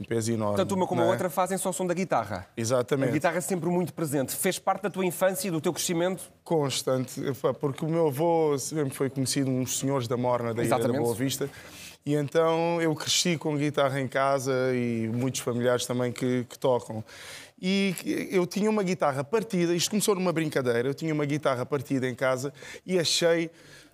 um 0.00 0.04
peso 0.04 0.30
enorme. 0.32 0.56
Tanto 0.56 0.74
uma 0.74 0.86
como 0.86 1.00
a 1.02 1.04
é? 1.04 1.08
outra 1.08 1.28
fazem 1.30 1.56
só 1.58 1.70
o 1.70 1.72
som 1.72 1.86
da 1.86 1.94
guitarra. 1.94 2.46
A 2.56 2.60
Exatamente. 2.60 3.12
guitarra 3.12 3.38
é 3.38 3.40
sempre 3.40 3.68
muito 3.68 3.92
presente. 3.94 4.34
Fez 4.36 4.58
parte 4.58 4.82
da 4.82 4.90
tua 4.90 5.04
infância 5.04 5.48
e 5.48 5.50
do 5.50 5.60
teu 5.60 5.72
crescimento? 5.72 6.22
Constante, 6.44 7.20
porque 7.60 7.84
o 7.84 7.88
meu 7.88 8.08
avô 8.08 8.58
sempre 8.58 8.94
foi 8.94 9.08
conhecido 9.08 9.50
uns 9.50 9.78
senhores 9.78 10.08
da 10.08 10.16
morna 10.16 10.52
da 10.52 10.62
Ilha 10.62 10.70
da 10.70 10.76
Exatamente. 10.76 11.02
Boa 11.02 11.14
Vista. 11.14 11.48
E 12.04 12.14
então 12.14 12.82
eu 12.82 12.94
cresci 12.96 13.38
com 13.38 13.56
guitarra 13.56 14.00
em 14.00 14.08
casa 14.08 14.52
e 14.74 15.08
muitos 15.08 15.40
familiares 15.40 15.86
também 15.86 16.10
que, 16.10 16.44
que 16.48 16.58
tocam. 16.58 17.04
E 17.60 17.94
eu 18.32 18.44
tinha 18.44 18.68
uma 18.68 18.82
guitarra 18.82 19.22
partida, 19.22 19.72
isto 19.72 19.88
começou 19.90 20.16
numa 20.16 20.32
brincadeira, 20.32 20.88
eu 20.88 20.94
tinha 20.94 21.14
uma 21.14 21.24
guitarra 21.24 21.64
partida 21.64 22.08
em 22.08 22.14
casa 22.14 22.52
e 22.84 22.98
achei, 22.98 23.52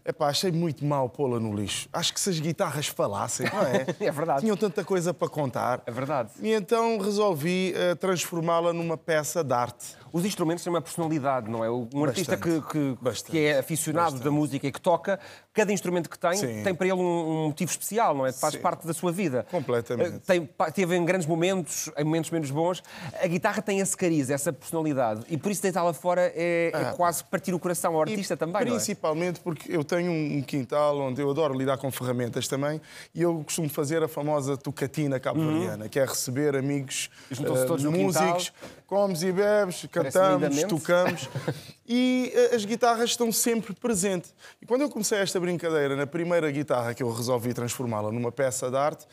epá, 0.08 0.28
achei 0.28 0.50
muito 0.50 0.84
mal 0.84 1.08
pô-la 1.08 1.38
no 1.38 1.54
lixo. 1.54 1.88
Acho 1.92 2.14
que 2.14 2.18
se 2.20 2.30
as 2.30 2.40
guitarras 2.40 2.86
falassem, 2.86 3.46
não 3.52 3.60
é? 3.60 3.86
É 4.08 4.10
verdade. 4.10 4.40
Tinham 4.40 4.56
tanta 4.56 4.82
coisa 4.82 5.12
para 5.12 5.28
contar. 5.28 5.82
É 5.84 5.90
verdade. 5.90 6.30
E 6.40 6.52
então 6.52 6.98
resolvi 6.98 7.74
eh, 7.76 7.94
transformá-la 7.94 8.72
numa 8.72 8.96
peça 8.96 9.44
de 9.44 9.52
arte. 9.52 9.96
Os 10.10 10.24
instrumentos 10.24 10.64
têm 10.64 10.72
uma 10.72 10.80
personalidade, 10.80 11.50
não 11.50 11.62
é? 11.62 11.70
Um 11.70 12.04
artista 12.04 12.36
que, 12.36 12.48
Bastante. 12.48 12.72
que, 12.72 12.98
Bastante. 13.04 13.30
que 13.30 13.38
é 13.38 13.58
aficionado 13.58 14.18
da 14.18 14.30
música 14.30 14.66
e 14.66 14.72
que 14.72 14.80
toca, 14.80 15.20
cada 15.58 15.72
instrumento 15.72 16.08
que 16.08 16.16
tem 16.18 16.34
Sim. 16.36 16.62
tem 16.62 16.72
para 16.72 16.86
ele 16.86 16.94
um, 16.96 17.02
um 17.02 17.46
motivo 17.48 17.68
especial, 17.70 18.14
não 18.14 18.24
é? 18.24 18.32
Faz 18.32 18.54
Sim. 18.54 18.60
parte 18.60 18.86
da 18.86 18.94
sua 18.94 19.10
vida. 19.10 19.44
Completamente. 19.50 20.14
Eh, 20.16 20.20
Tem, 20.24 20.48
teve 20.72 20.94
em 20.96 21.04
grandes 21.04 21.26
momentos, 21.26 21.90
em 21.98 22.04
momentos 22.04 22.30
menos 22.30 22.50
bons. 22.50 22.80
A 23.20 23.26
guitarra 23.26 23.60
tem 23.60 23.80
esse 23.80 23.96
cariz, 23.96 24.30
essa 24.30 24.52
personalidade. 24.52 25.22
E 25.28 25.36
por 25.36 25.50
isso 25.50 25.60
deitá-la 25.60 25.92
fora 25.92 26.32
é, 26.34 26.70
é 26.72 26.76
Ah. 26.76 26.92
quase 26.96 27.24
partir 27.24 27.52
o 27.52 27.58
coração 27.58 27.94
ao 27.94 28.02
artista 28.02 28.34
E 28.34 28.36
também, 28.36 28.64
não 28.64 28.72
é? 28.72 28.74
Principalmente 28.76 29.40
porque 29.40 29.74
eu 29.74 29.82
tenho 29.82 30.12
um 30.12 30.40
quintal 30.42 30.96
onde 31.00 31.20
eu 31.20 31.28
adoro 31.30 31.54
lidar 31.54 31.76
com 31.78 31.90
ferramentas 31.90 32.46
também 32.46 32.80
e 33.12 33.22
eu 33.22 33.42
costumo 33.44 33.68
fazer 33.68 34.00
a 34.02 34.08
famosa 34.08 34.56
tocatina 34.56 35.18
cabo-verdiana, 35.18 35.88
que 35.88 35.98
é 35.98 36.04
receber 36.04 36.54
amigos 36.54 37.10
no 37.40 37.90
músicos, 37.90 38.52
comes 38.86 39.22
e 39.22 39.32
bebes, 39.32 39.86
cantamos, 39.90 40.62
tocamos 40.64 41.28
e 41.88 42.30
eh, 42.34 42.54
as 42.54 42.64
guitarras 42.66 43.10
estão 43.10 43.32
sempre 43.32 43.72
presentes. 43.72 44.34
E 44.60 44.66
quando 44.66 44.82
eu 44.82 44.90
comecei 44.90 45.18
esta 45.18 45.40
brincadeira, 45.40 45.96
na 45.96 46.06
primeira 46.06 46.50
guitarra 46.50 46.92
que 46.92 47.02
eu 47.02 47.10
resolvi 47.10 47.54
transformá-la 47.54 48.12
numa 48.12 48.30
peça 48.30 48.70
de 48.70 48.76
arte, 48.76 49.06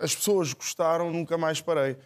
as 0.00 0.14
pessoas 0.14 0.54
gostaram, 0.54 1.12
nunca 1.12 1.36
mais 1.36 1.60
parei. 1.60 1.96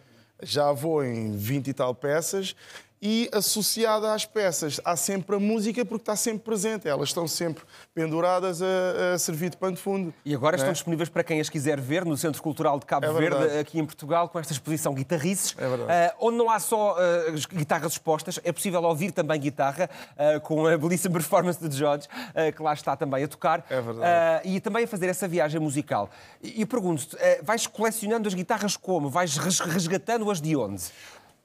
Já 0.43 0.71
vou 0.73 1.03
em 1.03 1.31
20 1.37 1.67
e 1.67 1.73
tal 1.73 1.95
peças 1.95 2.55
e 3.01 3.27
associada 3.33 4.13
às 4.13 4.25
peças 4.25 4.79
há 4.85 4.95
sempre 4.95 5.35
a 5.35 5.39
música 5.39 5.83
porque 5.83 6.03
está 6.03 6.15
sempre 6.15 6.43
presente. 6.43 6.87
Elas 6.87 7.09
estão 7.09 7.27
sempre 7.27 7.63
penduradas 7.95 8.61
a, 8.61 9.13
a 9.15 9.17
servir 9.17 9.49
de 9.49 9.57
pano 9.57 9.75
de 9.75 9.81
fundo. 9.81 10.13
E 10.23 10.35
agora 10.35 10.55
estão 10.55 10.69
é? 10.69 10.73
disponíveis 10.73 11.09
para 11.09 11.23
quem 11.23 11.39
as 11.41 11.49
quiser 11.49 11.79
ver 11.81 12.05
no 12.05 12.15
Centro 12.15 12.41
Cultural 12.43 12.79
de 12.79 12.85
Cabo 12.85 13.05
É 13.07 13.11
Verde, 13.13 13.37
verdade. 13.37 13.59
aqui 13.59 13.79
em 13.79 13.85
Portugal, 13.85 14.29
com 14.29 14.37
esta 14.37 14.53
exposição 14.53 14.93
Guitarrices, 14.93 15.55
É 15.57 16.05
eh, 16.07 16.15
onde 16.19 16.37
não 16.37 16.49
há 16.49 16.59
só 16.59 16.95
as 17.33 17.45
guitarras 17.45 17.93
expostas, 17.93 18.39
é 18.43 18.51
possível 18.51 18.83
ouvir 18.83 19.11
também 19.11 19.39
guitarra, 19.39 19.89
eh, 20.15 20.39
com 20.39 20.67
a 20.67 20.77
belíssima 20.77 21.13
performance 21.13 21.67
de 21.67 21.75
George, 21.75 22.07
eh, 22.35 22.51
que 22.51 22.61
lá 22.61 22.73
está 22.73 22.95
também 22.95 23.23
a 23.23 23.27
tocar, 23.27 23.65
É 23.69 23.81
verdade. 23.81 24.47
e 24.47 24.59
também 24.59 24.83
a 24.83 24.87
fazer 24.87 25.07
essa 25.07 25.27
viagem 25.27 25.59
musical. 25.59 26.09
E, 26.41 26.61
e 26.61 26.65
pergunto-te, 26.65 27.17
vais 27.41 27.65
colecionando 27.65 28.27
as 28.27 28.33
guitarras 28.35 28.77
como? 28.77 29.09
Vais 29.09 29.37
res- 29.37 29.59
resgatando-as 29.59 30.39
de 30.39 30.55
onde? 30.55 30.83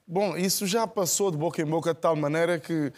Bom, 0.08 0.36
isso 0.36 0.66
já 0.66 0.86
passou 0.86 1.30
de 1.30 1.36
boca 1.36 1.60
em 1.60 1.64
boca 1.66 1.92
de 1.92 1.98
tal 2.00 2.14
maneira 2.14 2.60
que 2.60 2.92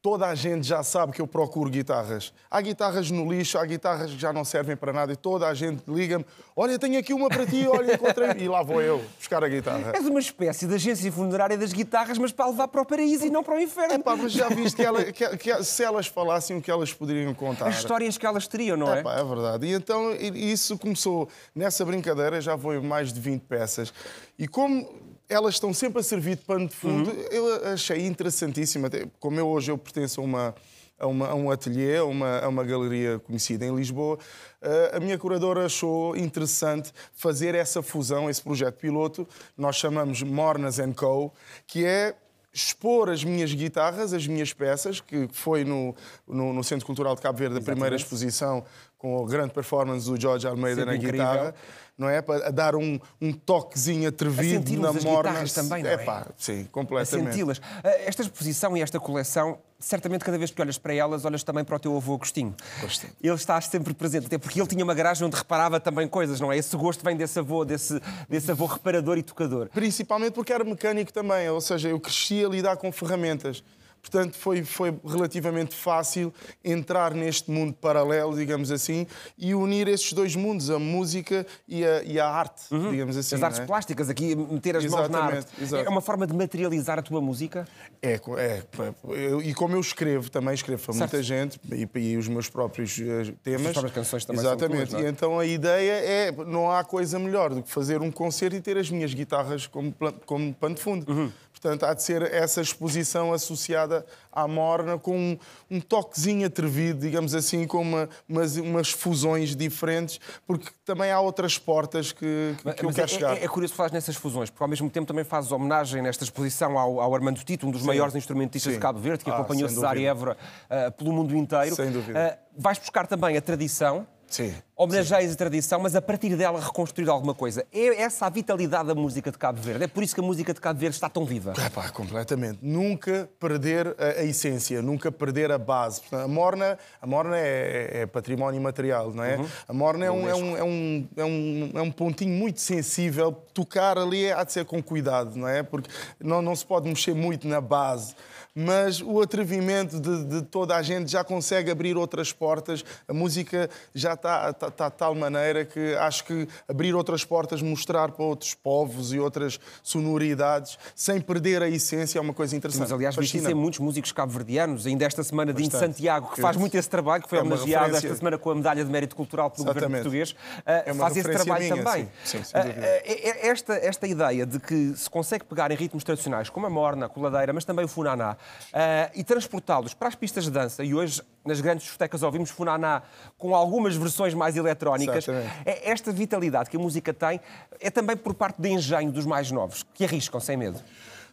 toda 0.00 0.26
a 0.26 0.34
gente 0.34 0.66
já 0.66 0.82
sabe 0.82 1.12
que 1.12 1.20
eu 1.20 1.26
procuro 1.26 1.68
guitarras. 1.68 2.32
Há 2.50 2.60
guitarras 2.62 3.10
no 3.10 3.30
lixo, 3.30 3.58
há 3.58 3.66
guitarras 3.66 4.10
que 4.12 4.18
já 4.18 4.32
não 4.32 4.42
servem 4.42 4.74
para 4.74 4.90
nada 4.90 5.12
e 5.12 5.16
toda 5.16 5.46
a 5.48 5.52
gente 5.52 5.82
liga-me: 5.86 6.24
Olha, 6.56 6.78
tenho 6.78 6.98
aqui 6.98 7.12
uma 7.12 7.28
para 7.28 7.44
ti, 7.44 7.66
olha, 7.68 7.92
encontrei. 7.94 8.30
E 8.42 8.48
lá 8.48 8.62
vou 8.62 8.80
eu 8.80 9.04
buscar 9.18 9.44
a 9.44 9.48
guitarra. 9.48 9.92
És 9.94 10.06
uma 10.06 10.18
espécie 10.18 10.66
de 10.66 10.74
agência 10.74 11.12
funerária 11.12 11.58
das 11.58 11.74
guitarras, 11.74 12.16
mas 12.16 12.32
para 12.32 12.46
levar 12.46 12.68
para 12.68 12.80
o 12.80 12.86
paraíso 12.86 13.26
e 13.26 13.30
não 13.30 13.42
para 13.44 13.56
o 13.56 13.60
inferno. 13.60 13.92
É 13.92 13.98
pá, 13.98 14.16
mas 14.16 14.32
já 14.32 14.48
viste 14.48 14.76
que, 14.76 14.82
ela- 14.82 15.04
que- 15.12 15.36
que 15.36 15.62
se 15.62 15.82
elas 15.84 16.06
falassem 16.06 16.56
o 16.56 16.62
que 16.62 16.70
elas 16.70 16.90
poderiam 16.90 17.34
contar. 17.34 17.66
As 17.66 17.76
histórias 17.76 18.16
que 18.16 18.24
elas 18.24 18.48
teriam, 18.48 18.78
não 18.78 18.94
é? 18.94 19.00
É, 19.00 19.02
pá, 19.02 19.18
é 19.18 19.24
verdade. 19.24 19.66
E 19.66 19.72
então 19.72 20.10
isso 20.14 20.78
começou 20.78 21.28
nessa 21.54 21.84
brincadeira, 21.84 22.40
já 22.40 22.54
em 22.54 22.80
mais 22.80 23.12
de 23.12 23.20
20 23.20 23.42
peças. 23.42 23.92
E 24.38 24.48
como 24.48 25.04
elas 25.28 25.54
estão 25.54 25.72
sempre 25.74 26.00
a 26.00 26.02
servir 26.02 26.36
de 26.36 26.42
pano 26.42 26.68
de 26.68 26.74
fundo, 26.74 27.10
eu 27.30 27.66
achei 27.72 28.06
interessantíssimo. 28.06 28.86
Até, 28.86 29.06
como 29.18 29.38
eu 29.38 29.46
hoje 29.48 29.70
eu 29.70 29.78
pertenço 29.78 30.20
a 30.20 30.24
uma. 30.24 30.54
A, 30.98 31.06
uma- 31.06 31.28
a 31.28 31.34
um 31.34 31.50
ateliê, 31.50 31.98
a 31.98 32.04
uma, 32.06 32.38
a 32.38 32.48
uma 32.48 32.64
galeria 32.64 33.18
conhecida 33.18 33.66
em 33.66 33.76
Lisboa, 33.76 34.18
eh, 34.62 34.92
a 34.94 34.98
minha 34.98 35.18
curadora 35.18 35.66
achou 35.66 36.16
interessante 36.16 36.90
fazer 37.12 37.54
essa 37.54 37.82
fusão, 37.82 38.30
esse 38.30 38.40
projeto 38.40 38.76
piloto, 38.76 39.28
nós 39.58 39.76
chamamos 39.76 40.22
Mornas 40.22 40.78
Co., 40.96 41.34
que 41.66 41.84
é 41.84 42.14
expor 42.50 43.10
as 43.10 43.22
minhas 43.22 43.52
guitarras, 43.52 44.14
as 44.14 44.26
minhas 44.26 44.54
peças, 44.54 44.98
que 44.98 45.28
foi 45.30 45.64
no, 45.64 45.94
no, 46.26 46.54
no 46.54 46.64
Centro 46.64 46.86
Cultural 46.86 47.14
de 47.14 47.20
Cabo 47.20 47.36
Verde 47.36 47.58
a 47.58 47.60
primeira 47.60 47.94
exposição 47.94 48.64
com 49.06 49.24
a 49.24 49.28
grande 49.28 49.52
performance 49.52 50.04
do 50.10 50.20
Jorge 50.20 50.46
Almeida 50.48 50.80
Sempre 50.82 50.90
na 50.90 50.96
incrível. 50.96 51.18
guitarra, 51.26 51.54
não 51.96 52.08
é? 52.08 52.20
Para 52.20 52.50
dar 52.50 52.74
um, 52.74 52.98
um 53.22 53.32
toquezinho 53.32 54.08
atrevido 54.08 54.66
sentirmos 54.66 54.82
na 54.92 54.98
as 54.98 55.04
morna. 55.04 55.30
guitarras 55.30 55.52
também, 55.52 55.82
não 55.82 55.90
é? 55.90 55.96
pá, 55.98 56.26
sim, 56.36 56.62
a 56.62 56.72
completamente. 56.72 57.30
senti-las. 57.32 57.60
Ah, 57.84 57.88
Esta 58.04 58.22
exposição 58.22 58.76
e 58.76 58.82
esta 58.82 58.98
coleção, 58.98 59.58
certamente 59.78 60.24
cada 60.24 60.36
vez 60.36 60.50
que 60.50 60.60
olhas 60.60 60.76
para 60.76 60.92
elas, 60.92 61.24
olhas 61.24 61.42
também 61.44 61.64
para 61.64 61.76
o 61.76 61.78
teu 61.78 61.96
avô 61.96 62.14
Agostinho. 62.16 62.54
Agostinho. 62.80 63.12
Ele 63.22 63.34
está 63.34 63.60
sempre 63.60 63.94
presente, 63.94 64.26
até 64.26 64.36
porque 64.38 64.60
ele 64.60 64.68
tinha 64.68 64.82
uma 64.82 64.94
garagem 64.94 65.24
onde 65.24 65.36
reparava 65.36 65.78
também 65.78 66.08
coisas, 66.08 66.40
não 66.40 66.50
é? 66.52 66.58
Esse 66.58 66.76
gosto 66.76 67.04
vem 67.04 67.16
desse 67.16 67.38
avô, 67.38 67.64
desse, 67.64 68.00
desse 68.28 68.50
avô 68.50 68.66
reparador 68.66 69.16
e 69.18 69.22
tocador. 69.22 69.68
Principalmente 69.72 70.32
porque 70.32 70.52
era 70.52 70.64
mecânico 70.64 71.12
também, 71.12 71.48
ou 71.48 71.60
seja, 71.60 71.88
eu 71.88 72.00
cresci 72.00 72.44
a 72.44 72.48
lidar 72.48 72.76
com 72.76 72.90
ferramentas. 72.90 73.62
Portanto, 74.08 74.36
foi, 74.36 74.62
foi 74.62 74.94
relativamente 75.04 75.74
fácil 75.74 76.32
entrar 76.64 77.12
neste 77.12 77.50
mundo 77.50 77.72
paralelo, 77.72 78.36
digamos 78.36 78.70
assim, 78.70 79.04
e 79.36 79.52
unir 79.52 79.88
esses 79.88 80.12
dois 80.12 80.36
mundos, 80.36 80.70
a 80.70 80.78
música 80.78 81.44
e 81.66 81.84
a, 81.84 82.02
e 82.04 82.20
a 82.20 82.28
arte, 82.28 82.62
digamos 82.90 83.16
assim. 83.16 83.34
As 83.34 83.42
artes 83.42 83.60
é? 83.60 83.66
plásticas, 83.66 84.08
aqui 84.08 84.36
meter 84.36 84.76
as 84.76 84.84
mãos 84.84 85.08
na 85.10 85.18
Exatamente, 85.18 85.36
arte. 85.38 85.62
exato. 85.62 85.84
É 85.84 85.88
uma 85.88 86.00
forma 86.00 86.24
de 86.24 86.32
materializar 86.32 87.00
a 87.00 87.02
tua 87.02 87.20
música? 87.20 87.66
É, 88.02 88.12
é, 88.14 88.62
eu- 89.08 89.42
e 89.42 89.52
como 89.54 89.74
eu 89.74 89.80
escrevo, 89.80 90.30
também 90.30 90.54
escrevo 90.54 90.82
para 90.82 90.94
Certo. 90.94 91.10
muita 91.12 91.22
gente 91.22 91.60
e, 91.72 92.12
e 92.12 92.16
os 92.16 92.28
meus 92.28 92.48
próprios 92.48 92.98
eh, 93.00 93.32
temas. 93.42 93.66
As 93.66 93.72
próprias 93.72 93.92
canções 93.94 94.24
também 94.24 94.40
Exatamente. 94.42 94.90
tuas, 94.90 95.02
é? 95.02 95.06
E 95.06 95.10
então 95.10 95.38
a 95.38 95.46
ideia 95.46 95.92
é, 95.92 96.32
não 96.32 96.70
há 96.70 96.84
coisa 96.84 97.18
melhor 97.18 97.54
do 97.54 97.62
que 97.62 97.70
fazer 97.70 98.00
um 98.02 98.10
concerto 98.10 98.56
e 98.56 98.60
ter 98.60 98.76
as 98.76 98.90
minhas 98.90 99.12
guitarras 99.14 99.66
como, 99.66 99.94
como 100.24 100.54
pano 100.54 100.74
de 100.74 100.80
fundo. 100.80 101.10
Uhum. 101.10 101.30
Portanto, 101.52 101.84
há 101.84 101.94
de 101.94 102.02
ser 102.02 102.22
essa 102.22 102.60
exposição 102.60 103.32
associada 103.32 104.04
à 104.36 104.46
morna 104.46 104.98
com 104.98 105.16
um, 105.16 105.38
um 105.70 105.80
toquezinho 105.80 106.46
atrevido, 106.46 107.00
digamos 107.00 107.34
assim, 107.34 107.66
com 107.66 107.80
uma- 107.80 108.08
umas, 108.28 108.56
umas 108.58 108.90
fusões 108.90 109.56
diferentes, 109.56 110.20
porque 110.46 110.68
também 110.84 111.10
há 111.10 111.18
outras 111.18 111.56
portas 111.58 112.12
que, 112.12 112.54
que, 112.62 112.72
que 112.74 112.84
eu 112.84 112.86
Mas 112.88 112.94
quero 112.96 113.04
é, 113.10 113.14
chegar. 113.14 113.36
é, 113.38 113.44
é 113.44 113.48
curioso 113.48 113.72
falar 113.74 113.90
nessas 113.92 114.14
fusões, 114.14 114.50
porque 114.50 114.62
ao 114.62 114.68
mesmo 114.68 114.90
tempo 114.90 115.06
também 115.06 115.24
fazes 115.24 115.50
homenagem 115.50 116.02
nesta 116.02 116.22
exposição 116.22 116.78
ao, 116.78 117.00
ao 117.00 117.14
Armando 117.14 117.42
Tito, 117.42 117.66
um 117.66 117.70
dos 117.70 117.82
maiores 117.82 118.14
instrumentistas 118.14 118.72
Sim. 118.72 118.78
de 118.78 118.82
Cabo 118.82 118.98
Verde, 118.98 119.24
que 119.24 119.30
Ah, 119.30 119.34
acompanhou 119.36 119.68
dúvida. 119.68 120.00
Évora 120.02 120.36
ah, 120.68 120.90
pelo 120.90 121.12
mundo 121.12 121.34
inteiro. 121.34 121.74
Sem 121.74 121.90
dúvida. 121.90 122.38
Ah, 122.38 122.46
vais 122.58 122.78
buscar 122.78 123.06
também 123.06 123.36
a 123.36 123.40
tradição, 123.40 124.06
Sim. 124.28 124.52
homenageias 124.76 125.32
a 125.32 125.36
tradição, 125.36 125.80
mas 125.80 125.94
a 125.96 126.02
partir 126.02 126.36
dela 126.36 126.60
reconstruir 126.60 127.08
alguma 127.08 127.34
coisa. 127.34 127.64
É 127.72 128.02
essa 128.02 128.26
a 128.26 128.28
vitalidade 128.28 128.88
da 128.88 128.94
música 128.94 129.30
de 129.30 129.38
Cabo 129.38 129.60
Verde. 129.60 129.84
É 129.84 129.86
por 129.86 130.02
isso 130.02 130.14
que 130.14 130.20
a 130.20 130.24
música 130.24 130.52
de 130.52 130.60
Cabo 130.60 130.78
Verde 130.78 130.96
está 130.96 131.08
tão 131.08 131.24
viva. 131.24 131.54
É 131.58 131.68
pá, 131.70 131.88
completamente. 131.90 132.58
Nunca 132.60 133.28
perder 133.38 133.94
a, 133.98 134.20
a 134.20 134.24
essência, 134.24 134.82
nunca 134.82 135.10
perder 135.10 135.50
a 135.50 135.58
base. 135.58 136.02
A 136.12 136.28
morna, 136.28 136.78
a 137.00 137.06
morna 137.06 137.38
é, 137.38 138.02
é 138.02 138.06
património 138.06 138.60
imaterial, 138.60 139.12
não 139.12 139.24
é? 139.24 139.38
A 139.66 139.72
morna 139.72 140.04
é 140.04 140.10
um, 140.10 140.28
é, 140.28 140.34
um, 140.34 140.56
é, 140.56 140.64
um, 140.64 141.08
é, 141.16 141.24
um, 141.24 141.70
é 141.74 141.82
um 141.82 141.90
pontinho 141.90 142.34
muito 142.34 142.60
sensível. 142.60 143.32
Tocar 143.32 143.96
ali 143.96 144.30
há 144.30 144.44
de 144.44 144.52
ser 144.52 144.64
com 144.64 144.82
cuidado, 144.82 145.36
não 145.36 145.48
é? 145.48 145.62
Porque 145.62 145.88
não, 146.20 146.42
não 146.42 146.54
se 146.54 146.66
pode 146.66 146.88
mexer 146.88 147.14
muito 147.14 147.48
na 147.48 147.60
base. 147.60 148.14
Mas 148.58 149.02
o 149.02 149.20
atrevimento 149.20 150.00
de, 150.00 150.24
de 150.24 150.42
toda 150.42 150.74
a 150.74 150.82
gente 150.82 151.10
já 151.10 151.22
consegue 151.22 151.70
abrir 151.70 151.94
outras 151.94 152.32
portas. 152.32 152.82
A 153.06 153.12
música 153.12 153.68
já 153.94 154.14
está 154.14 154.50
tá, 154.54 154.70
tá 154.70 154.88
de 154.88 154.94
tal 154.96 155.14
maneira 155.14 155.62
que 155.66 155.94
acho 155.96 156.24
que 156.24 156.48
abrir 156.66 156.94
outras 156.94 157.22
portas, 157.22 157.60
mostrar 157.60 158.10
para 158.12 158.24
outros 158.24 158.54
povos 158.54 159.12
e 159.12 159.20
outras 159.20 159.60
sonoridades, 159.82 160.78
sem 160.94 161.20
perder 161.20 161.62
a 161.62 161.68
essência, 161.68 162.18
é 162.18 162.22
uma 162.22 162.32
coisa 162.32 162.56
interessante. 162.56 162.84
Mas, 162.84 162.92
aliás, 162.92 163.14
viste 163.14 163.36
isso 163.36 163.50
em 163.50 163.54
muitos 163.54 163.78
músicos 163.78 164.10
cabo-verdianos, 164.10 164.86
ainda 164.86 165.04
esta 165.04 165.22
semana 165.22 165.52
de 165.52 165.62
Bastante. 165.62 165.86
Santiago, 165.94 166.30
que 166.32 166.40
faz 166.40 166.56
muito 166.56 166.74
esse 166.76 166.88
trabalho, 166.88 167.22
que 167.22 167.28
foi 167.28 167.38
é 167.38 167.42
homenageado 167.42 167.84
referência. 167.84 168.06
esta 168.08 168.18
semana 168.18 168.38
com 168.38 168.50
a 168.50 168.54
Medalha 168.54 168.82
de 168.84 168.90
Mérito 168.90 169.14
Cultural 169.14 169.50
pelo 169.50 169.66
Governo 169.66 169.96
Exatamente. 169.96 170.02
português, 170.02 170.34
ah, 170.64 170.82
É 170.86 170.92
uma 170.92 171.04
faz 171.04 171.16
esse 171.18 171.28
trabalho 171.30 171.64
minha, 171.64 171.84
também. 171.84 172.08
sim. 172.24 172.42
Sim, 172.42 172.52
dúvida. 172.54 172.86
é- 172.86 173.28
é- 173.28 173.46
esta, 173.48 173.74
esta 173.74 174.06
ideia 174.06 174.46
de 174.46 174.58
que 174.58 174.94
se 174.96 175.10
consegue 175.10 175.44
pegar 175.44 175.70
em 175.70 175.74
ritmos 175.74 176.02
tradicionais, 176.04 176.48
como 176.48 176.66
a 176.66 176.70
morna, 176.70 177.06
a 177.06 177.08
coladeira, 177.08 177.52
mas 177.52 177.64
também 177.64 177.84
o 177.84 177.88
funaná, 177.88 178.36
ah, 178.72 179.10
e 179.14 179.24
transportá-los 179.24 179.94
para 179.94 180.08
as 180.08 180.14
pistas 180.14 180.44
de 180.44 180.50
dança, 180.50 180.84
e 180.84 180.94
hoje 180.94 181.22
nas 181.44 181.60
grandes 181.60 181.84
discotecas 181.84 182.22
ouvimos 182.22 182.50
funaná 182.50 183.02
com 183.38 183.54
algumas 183.54 183.96
versões 183.96 184.34
mais 184.34 184.56
eletrónicas, 184.56 185.26
é 185.64 185.90
esta 185.90 186.12
vitalidade 186.12 186.68
que 186.68 186.76
a 186.76 186.80
música 186.80 187.14
tem 187.14 187.40
é 187.80 187.90
também 187.90 188.16
por 188.16 188.34
parte 188.34 188.60
de 188.60 188.68
engenho 188.68 189.10
dos 189.10 189.24
mais 189.24 189.50
novos, 189.50 189.84
que 189.94 190.04
arriscam 190.04 190.40
sem 190.40 190.56
medo. 190.56 190.80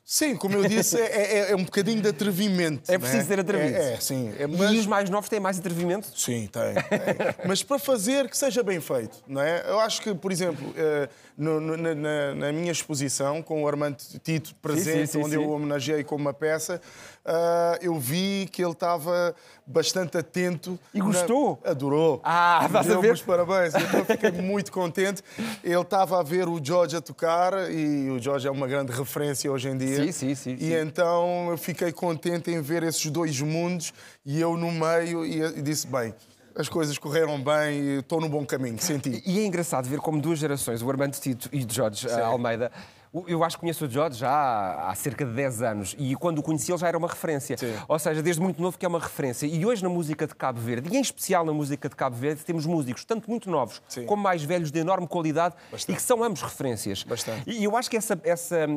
Sim, 0.05 0.35
como 0.35 0.55
eu 0.57 0.67
disse, 0.67 0.99
é, 0.99 1.05
é- 1.49 1.51
é 1.51 1.55
um 1.55 1.63
bocadinho 1.63 2.01
de 2.01 2.09
atrevimento. 2.09 2.91
É 2.91 2.93
não 2.95 2.99
preciso 2.99 3.25
ser 3.25 3.39
atrevido. 3.39 3.77
É, 3.77 3.93
é, 3.93 3.99
sim. 4.01 4.33
É, 4.37 4.43
E 4.43 4.47
mas- 4.47 4.71
os 4.79 4.85
mais 4.85 5.09
novos 5.09 5.29
têm 5.29 5.39
mais 5.39 5.57
atrevimento? 5.57 6.07
Sim, 6.19 6.49
tem. 6.51 6.73
tem. 6.73 7.35
Mas 7.47 7.63
para 7.63 7.79
fazer 7.79 8.29
que 8.29 8.37
seja 8.37 8.61
bem 8.61 8.81
feito, 8.81 9.23
não 9.25 9.41
é? 9.41 9.63
Eu 9.65 9.79
acho 9.79 10.01
que, 10.01 10.13
por 10.13 10.29
exemplo, 10.31 10.73
eh, 10.75 11.07
no- 11.37 11.61
no- 11.61 11.77
na, 11.77 12.35
na- 12.35 12.51
minha 12.51 12.71
exposição, 12.71 13.41
com 13.41 13.63
o 13.63 13.67
Armando 13.67 13.95
Tito 14.21 14.53
presente, 14.55 15.07
sim, 15.07 15.13
sim, 15.13 15.17
onde 15.19 15.29
sim. 15.29 15.35
eu 15.35 15.43
o 15.47 15.51
homenageei 15.53 16.03
com 16.03 16.17
uma 16.17 16.33
peça, 16.33 16.81
ah, 17.25 17.79
eu 17.81 17.97
vi 17.97 18.49
que 18.51 18.61
ele 18.61 18.73
estava 18.73 19.33
bastante 19.65 20.17
atento. 20.17 20.77
E 20.93 20.99
gostou? 20.99 21.59
Na... 21.63 21.71
Adorou. 21.71 22.21
Ah, 22.23 22.63
estás 22.65 22.89
a 22.91 22.99
ver? 22.99 23.19
parabéns. 23.23 23.73
Então 23.75 24.05
fiquei 24.05 24.31
muito 24.31 24.71
contente. 24.71 25.21
Ele 25.63 25.79
estava 25.81 26.19
a 26.19 26.23
ver 26.23 26.47
o 26.47 26.59
George 26.63 26.95
a 26.95 27.01
tocar 27.01 27.71
e 27.71 28.09
o 28.09 28.19
George 28.19 28.47
é 28.47 28.51
uma 28.51 28.67
grande 28.67 28.91
referência 28.91 29.51
hoje 29.51 29.69
em 29.69 29.77
dia. 29.77 29.97
Sim, 30.05 30.11
sim, 30.11 30.35
sim, 30.35 30.53
E 30.55 30.67
sim. 30.69 30.73
então 30.75 31.49
eu 31.51 31.57
fiquei 31.57 31.91
contente 31.91 32.51
em 32.51 32.61
ver 32.61 32.83
esses 32.83 33.05
dois 33.09 33.39
mundos 33.41 33.93
e 34.25 34.39
eu 34.39 34.57
no 34.57 34.71
meio 34.71 35.25
e, 35.25 35.61
disse, 35.61 35.87
bem, 35.87 36.13
as 36.55 36.69
coisas 36.69 36.97
correram 36.97 37.41
bem 37.41 37.79
e 37.79 37.99
estou 37.99 38.21
no 38.21 38.29
bom 38.29 38.45
caminho, 38.45 38.77
senti. 38.79 39.23
E 39.25 39.39
é 39.39 39.45
engraçado 39.45 39.87
ver 39.89 39.99
como 39.99 40.21
duas 40.21 40.37
gerações, 40.39 40.81
o 40.81 40.89
Armando 40.89 41.13
Tito 41.13 41.49
e 41.51 41.63
o 41.63 41.67
Jorge 41.71 42.07
eh, 42.07 42.21
Almeida, 42.21 42.71
o- 42.75 43.02
eu 43.27 43.43
acho 43.43 43.57
que 43.57 43.61
conheço 43.61 43.85
o 43.85 43.89
Jorge 43.89 44.19
já 44.19 44.89
há, 44.89 44.95
cerca 44.95 45.23
de 45.23 45.31
10 45.33 45.61
anos 45.61 45.95
e 45.99 46.15
quando 46.15 46.39
o 46.39 46.43
conheci 46.43 46.71
ele 46.71 46.79
já 46.79 46.87
era 46.87 46.97
uma 46.97 47.07
referência. 47.07 47.55
Sim. 47.57 47.73
Ou 47.87 47.99
seja, 47.99 48.23
desde 48.23 48.41
muito 48.41 48.61
novo 48.61 48.77
que 48.77 48.85
é 48.85 48.89
uma 48.89 48.99
referência. 48.99 49.45
E 49.45 49.65
hoje 49.65 49.83
na 49.83 49.89
música 49.89 50.25
de 50.25 50.33
Cabo 50.33 50.59
Verde, 50.59 50.89
e 50.91 50.97
em 50.97 51.01
especial 51.01 51.45
na 51.45 51.53
música 51.53 51.87
de 51.87 51.95
Cabo 51.95 52.15
Verde, 52.15 52.43
temos 52.43 52.65
músicos 52.65 53.05
tanto 53.05 53.29
muito 53.29 53.49
novos 53.49 53.81
Sim. 53.87 54.05
como 54.05 54.23
mais 54.23 54.43
velhos 54.43 54.71
de 54.71 54.79
enorme 54.79 55.07
qualidade 55.07 55.55
Bastante. 55.71 55.91
e 55.91 55.95
que 55.95 56.01
são 56.01 56.23
ambos 56.23 56.41
referências. 56.41 57.03
Bastante. 57.03 57.49
E 57.49 57.63
eu 57.63 57.77
acho 57.77 57.89
que 57.89 57.97
essa, 57.97 58.19
essa, 58.23 58.67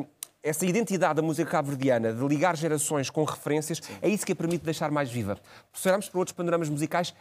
essa 0.43 0.65
identidade 0.65 1.15
da 1.15 1.21
música 1.21 1.49
cabo-verdiana, 1.49 2.13
de 2.13 2.27
ligar 2.27 2.55
gerações 2.55 3.09
com 3.09 3.23
referências, 3.23 3.81
é 4.01 4.07
isso 4.07 4.25
que 4.25 4.33
a 4.33 4.35
permite 4.35 4.63
deixar 4.63 4.91
mais 4.91 5.11
viva. 5.11 5.37
Se 5.73 5.87
olharmos 5.87 6.09
para 6.09 6.19
outros 6.19 6.35
panoramas 6.35 6.69
musicais, 6.69 7.13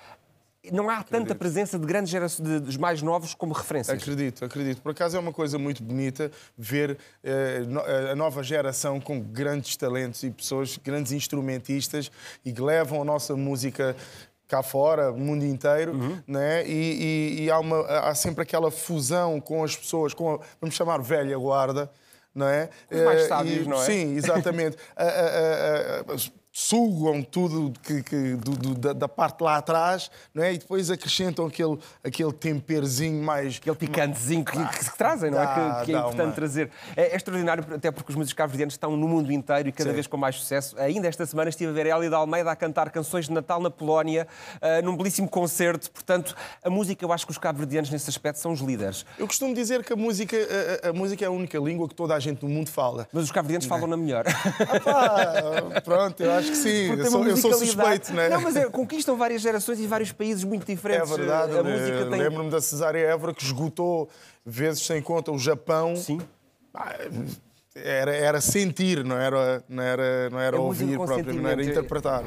não 0.72 0.88
há 0.90 1.02
tanta 1.02 1.34
presença 1.34 1.78
de 1.78 1.86
grandes 1.86 2.10
gerações, 2.10 2.48
de- 2.48 2.60
dos 2.60 2.76
mais 2.76 3.02
novos 3.02 3.34
como 3.34 3.52
referências. 3.52 3.96
Acredito, 4.00 4.44
acredito. 4.44 4.82
Por 4.82 4.92
acaso 4.92 5.16
é 5.16 5.20
uma 5.20 5.32
coisa 5.32 5.58
muito 5.58 5.82
bonita 5.82 6.30
ver 6.56 6.98
eh, 7.22 7.60
no- 7.66 7.80
a 7.80 8.14
nova 8.14 8.42
geração 8.42 9.00
com 9.00 9.20
grandes 9.20 9.76
talentos 9.76 10.22
e 10.22 10.30
pessoas, 10.30 10.76
grandes 10.78 11.12
instrumentistas 11.12 12.10
e 12.44 12.52
que 12.52 12.60
levam 12.60 13.02
a 13.02 13.04
nossa 13.04 13.36
música 13.36 13.96
cá 14.48 14.62
fora, 14.62 15.10
o 15.10 15.18
mundo 15.18 15.44
inteiro, 15.44 15.92
Uhum. 15.92 16.18
né? 16.26 16.64
e, 16.66 16.70
e- 17.40 17.44
e 17.44 17.50
há, 17.50 17.58
uma- 17.58 17.84
há 17.84 18.14
sempre 18.14 18.42
aquela 18.42 18.70
fusão 18.70 19.40
com 19.40 19.64
as 19.64 19.74
pessoas, 19.74 20.14
com 20.14 20.34
a, 20.34 20.38
vamos 20.60 20.76
chamar 20.76 21.00
velha 21.02 21.36
guarda, 21.36 21.90
não 22.32 22.46
é? 22.46 22.68
Os 22.90 23.00
mais 23.00 23.22
Eh, 23.22 23.28
sábios, 23.28 23.66
e- 23.66 23.68
não 23.68 23.82
é? 23.82 23.84
Sim, 23.86 24.14
exatamente. 24.16 24.76
A- 24.96 25.02
a- 25.04 26.16
sugam 26.58 27.22
tudo 27.22 27.70
que, 27.82 28.02
que- 28.02 28.34
do- 28.36 28.52
do- 28.56 28.74
da, 28.74 28.92
da 28.94 29.06
parte 29.08 29.42
lá 29.42 29.58
atrás, 29.58 30.10
não 30.34 30.42
é? 30.42 30.54
E 30.54 30.58
depois 30.58 30.90
acrescentam 30.90 31.44
aquele, 31.44 31.78
aquele 32.02 32.32
temperzinho 32.32 33.22
mais 33.22 33.58
Aquele 33.58 33.76
picantezinho 33.76 34.42
que, 34.42 34.66
que 34.68 34.84
se 34.84 34.96
trazem, 34.96 35.30
não 35.30 35.38
é? 35.38 35.44
Dá- 35.44 35.80
Que, 35.80 35.84
que 35.86 35.94
é 35.94 35.98
importante 35.98 36.26
uma- 36.28 36.32
trazer. 36.32 36.70
É, 36.96 37.12
é 37.12 37.16
extraordinário, 37.16 37.62
até 37.74 37.90
porque 37.90 38.10
os 38.10 38.16
músicos 38.16 38.32
cabo-verdianos 38.38 38.72
estão 38.72 38.96
no 38.96 39.06
mundo 39.06 39.30
inteiro 39.30 39.68
e 39.68 39.72
cada 39.72 39.90
Sim. 39.90 39.94
vez 39.94 40.06
com 40.06 40.16
mais 40.16 40.36
sucesso. 40.36 40.74
Ainda 40.78 41.06
esta 41.06 41.26
semana 41.26 41.50
estive 41.50 41.70
a 41.70 41.74
ver 41.74 41.92
a 41.92 41.98
Elida 41.98 42.16
Almeida 42.16 42.50
a 42.50 42.56
cantar 42.56 42.88
canções 42.90 43.26
de 43.26 43.32
Natal 43.32 43.60
na 43.60 43.70
Polónia, 43.70 44.26
ah, 44.62 44.80
num 44.82 44.96
belíssimo 44.96 45.28
concerto. 45.28 45.90
Portanto, 45.90 46.34
a 46.64 46.70
música, 46.70 47.04
eu 47.04 47.12
acho 47.12 47.26
que 47.26 47.32
os 47.32 47.38
cabo-verdianos 47.38 47.90
nesse 47.90 48.08
aspecto 48.08 48.38
são 48.38 48.52
os 48.52 48.60
líderes. 48.60 49.04
Eu 49.18 49.26
costumo 49.26 49.54
dizer 49.54 49.84
que 49.84 49.92
a 49.92 49.96
música, 49.96 50.34
a, 50.82 50.86
a- 50.86 50.90
a 50.90 50.92
música 50.94 51.22
é 51.22 51.28
a 51.28 51.30
única 51.30 51.58
língua 51.58 51.86
que 51.86 51.94
toda 51.94 52.14
a 52.14 52.18
gente 52.18 52.42
no 52.42 52.48
mundo 52.48 52.70
fala. 52.70 53.06
Mas 53.12 53.24
os 53.24 53.30
cabo-verdianos 53.30 53.66
falam 53.66 53.86
na 53.86 53.96
melhor. 53.98 54.24
Ah, 54.26 54.80
pá, 54.80 55.80
pronto, 55.82 56.22
eu 56.22 56.32
acho 56.32 56.45
que 56.50 56.56
sim. 56.56 56.90
Eu 56.98 57.10
sou, 57.10 57.26
eu 57.26 57.36
sou 57.36 57.52
suspeito, 57.54 58.12
não 58.12 58.22
é? 58.22 58.28
Não, 58.28 58.40
mas 58.40 58.56
é, 58.56 58.64
conquistam 58.66 59.16
várias 59.16 59.42
gerações 59.42 59.78
e 59.80 59.86
vários 59.86 60.12
países 60.12 60.44
muito 60.44 60.62
É 60.70 60.74
diferentes. 60.74 61.10
verdade. 61.10 61.56
A 61.58 61.62
música 61.62 62.06
tem. 62.10 62.20
Lembro-me 62.20 62.50
da 62.50 62.60
Cesária 62.60 62.98
Évora 63.00 63.32
que 63.34 63.42
esgotou 63.44 64.08
vezes 64.44 64.84
sem 64.84 65.00
conta 65.02 65.30
o 65.32 65.38
Japão. 65.38 65.94
Sim. 65.96 66.20
Pá, 66.72 66.94
Era, 67.74 68.14
era 68.16 68.40
sentir, 68.40 69.04
não 69.04 69.16
era, 69.16 69.62
não 69.68 69.82
era, 69.82 70.30
não 70.30 70.40
era 70.40 70.56
É 70.56 70.60
ouvir 70.60 70.94
próprio, 70.96 71.24
não 71.34 71.48
era 71.48 71.56
sentimento. 71.62 71.70
interpretar. 71.70 72.24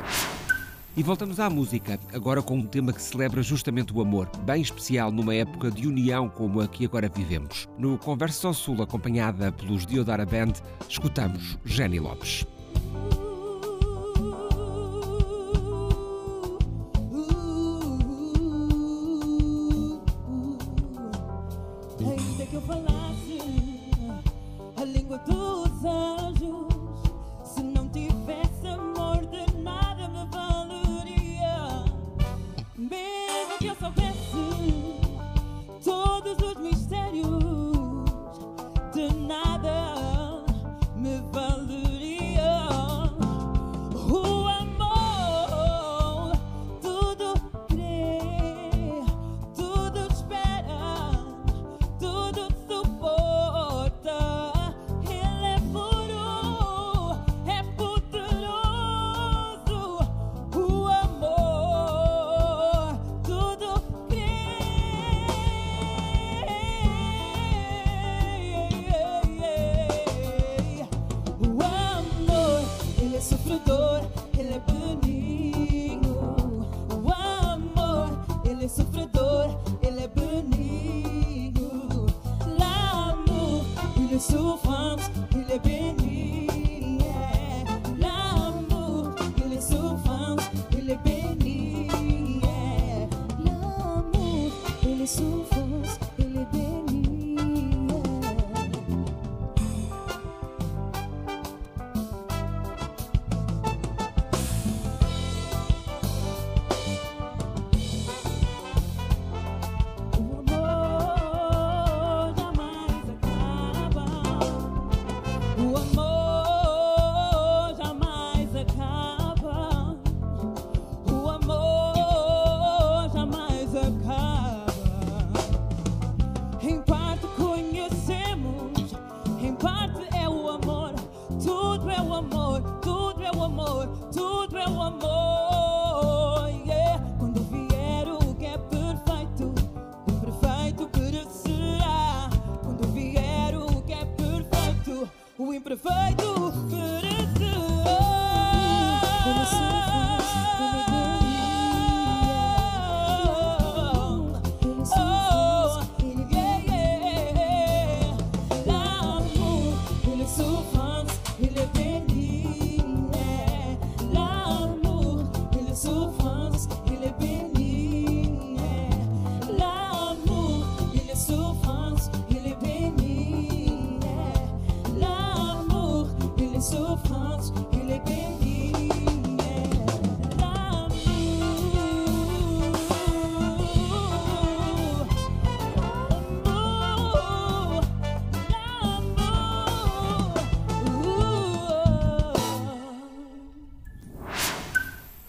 E 0.98 1.02
voltamos 1.04 1.40
à 1.40 1.50
música, 1.50 1.98
agora 2.14 2.42
com 2.42 2.56
um 2.56 2.66
tema 2.68 2.92
que 2.94 3.02
celebra 3.02 3.42
justamente 3.42 3.94
o 3.94 4.02
amor, 4.02 4.30
bem 4.42 4.62
especial 4.62 5.12
numa 5.12 5.34
época 5.34 5.72
de 5.72 5.88
união 5.88 6.28
como 6.30 6.60
a 6.62 6.68
que 6.68 6.84
agora 6.86 7.08
vivemos. 7.10 7.68
No 7.78 7.98
Conversas 7.98 8.44
ao 8.46 8.54
Sul, 8.54 8.82
acompanhada 8.84 9.52
pelos 9.52 9.86
Diodara 9.86 10.26
Band, 10.26 10.54
escutamos 10.90 11.58
Jenny 11.66 12.00
Lopes. 12.00 12.46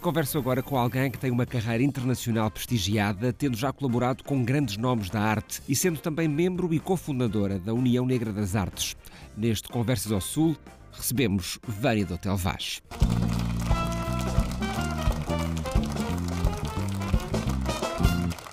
Converso 0.01 0.37
agora 0.37 0.65
com 0.65 0.77
alguém 0.77 1.11
que 1.13 1.19
tem 1.19 1.31
uma 1.31 1.47
carreira 1.47 1.85
internacional 1.85 2.51
prestigiada, 2.51 3.33
tendo 3.33 3.57
já 3.57 3.73
colaborado 3.73 4.25
com 4.25 4.43
grandes 4.43 4.77
nomes 4.77 5.09
da 5.09 5.21
arte 5.21 5.63
e 5.69 5.77
sendo 5.77 6.01
também 6.01 6.27
membro 6.27 6.75
e 6.75 6.81
cofundadora 6.81 7.61
da 7.61 7.73
União 7.73 8.05
Negra 8.05 8.33
das 8.33 8.57
Artes. 8.57 8.97
Neste 9.37 9.69
Conversas 9.69 10.11
ao 10.11 10.21
Sul, 10.21 10.57
recebemos 10.93 11.59
Vânia 11.63 12.05
do 12.05 12.15
Hotel 12.15 12.37
Vaz. 12.37 12.83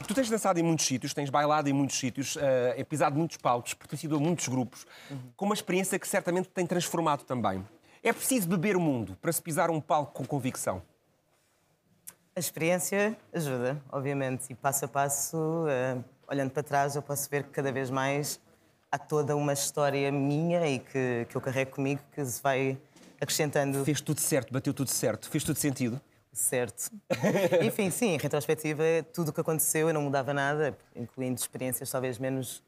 Tu 0.08 0.14
tens 0.14 0.30
dançado 0.30 0.60
em 0.60 0.64
muitos 0.64 0.86
sítios, 0.86 1.14
tens 1.14 1.30
bailado 1.30 1.70
em 1.70 1.74
muitos 1.74 1.98
sítios, 1.98 2.38
é 2.76 2.84
pisado 2.84 3.18
muitos 3.18 3.38
palcos, 3.38 3.74
pertencido 3.74 4.16
a 4.16 4.20
muitos 4.20 4.48
grupos, 4.48 4.86
com 5.36 5.46
uma 5.46 5.54
experiência 5.54 6.00
que 6.00 6.08
certamente 6.08 6.50
tem 6.50 6.66
transformado 6.66 7.24
também. 7.24 7.64
É 8.04 8.14
preciso 8.14 8.48
beber 8.48 8.76
o 8.76 8.80
mundo 8.80 9.18
para 9.22 9.32
se 9.32 9.42
pisar 9.42 9.70
um 9.70 9.82
palco 9.82 10.14
com 10.14 10.26
convicção. 10.26 10.82
A 12.36 12.40
experiência 12.40 13.18
ajuda, 13.34 13.82
obviamente, 13.92 14.46
e 14.52 14.56
passo 14.56 14.86
a 14.86 14.88
passo, 14.88 15.66
eh, 15.68 15.98
olhando 16.28 16.52
para 16.52 16.62
trás, 16.62 16.96
eu 16.96 17.02
posso 17.02 17.28
ver 17.30 17.44
que 17.44 17.50
cada 17.50 17.72
vez 17.72 17.90
mais 17.90 18.40
há 18.92 18.98
toda 18.98 19.36
uma 19.36 19.54
história 19.54 20.12
minha 20.12 20.68
e 20.68 20.80
que, 20.80 21.26
que 21.30 21.36
eu 21.36 21.42
carrego 21.42 21.72
comigo 21.72 22.02
que 22.14 22.24
se 22.26 22.42
vai 22.42 22.78
acrescentando 23.20 23.84
Fez 23.84 24.00
tudo 24.02 24.20
certo, 24.20 24.54
bateu 24.54 24.74
tudo 24.74 24.90
certo, 24.90 25.30
fez 25.30 25.44
tudo 25.44 25.58
sentido. 25.58 26.00
certo. 26.32 26.92
Enfim, 27.62 27.90
sim, 27.90 28.08
em 28.14 28.18
retrospectiva, 28.18 28.84
tudo 29.14 29.30
o 29.30 29.34
que 29.34 29.42
aconteceu 29.42 29.88
eu 29.88 29.94
não 29.94 30.02
mudava 30.04 30.34
nada, 30.34 30.78
incluindo 30.96 31.40
experiências 31.40 31.90
talvez 31.90 32.18
menos, 32.20 32.64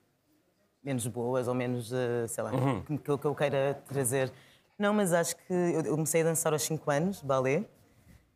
menos 0.84 1.06
boas 1.08 1.48
ou 1.48 1.54
menos, 1.54 1.92
eh, 1.94 2.28
sei 2.28 2.44
lá, 2.44 2.52
que, 2.86 2.98
que 2.98 3.10
eu- 3.10 3.18
que 3.18 3.26
eu 3.26 3.36
queira 3.36 3.82
trazer. 3.88 4.32
Não, 4.78 4.94
mas 4.94 5.14
acho 5.14 5.36
que 5.36 5.54
eu 5.54 5.84
comecei 5.92 6.22
a 6.22 6.24
dançar 6.24 6.52
aos 6.54 6.64
5 6.64 6.90
anos, 6.90 7.22
balé. 7.22 7.64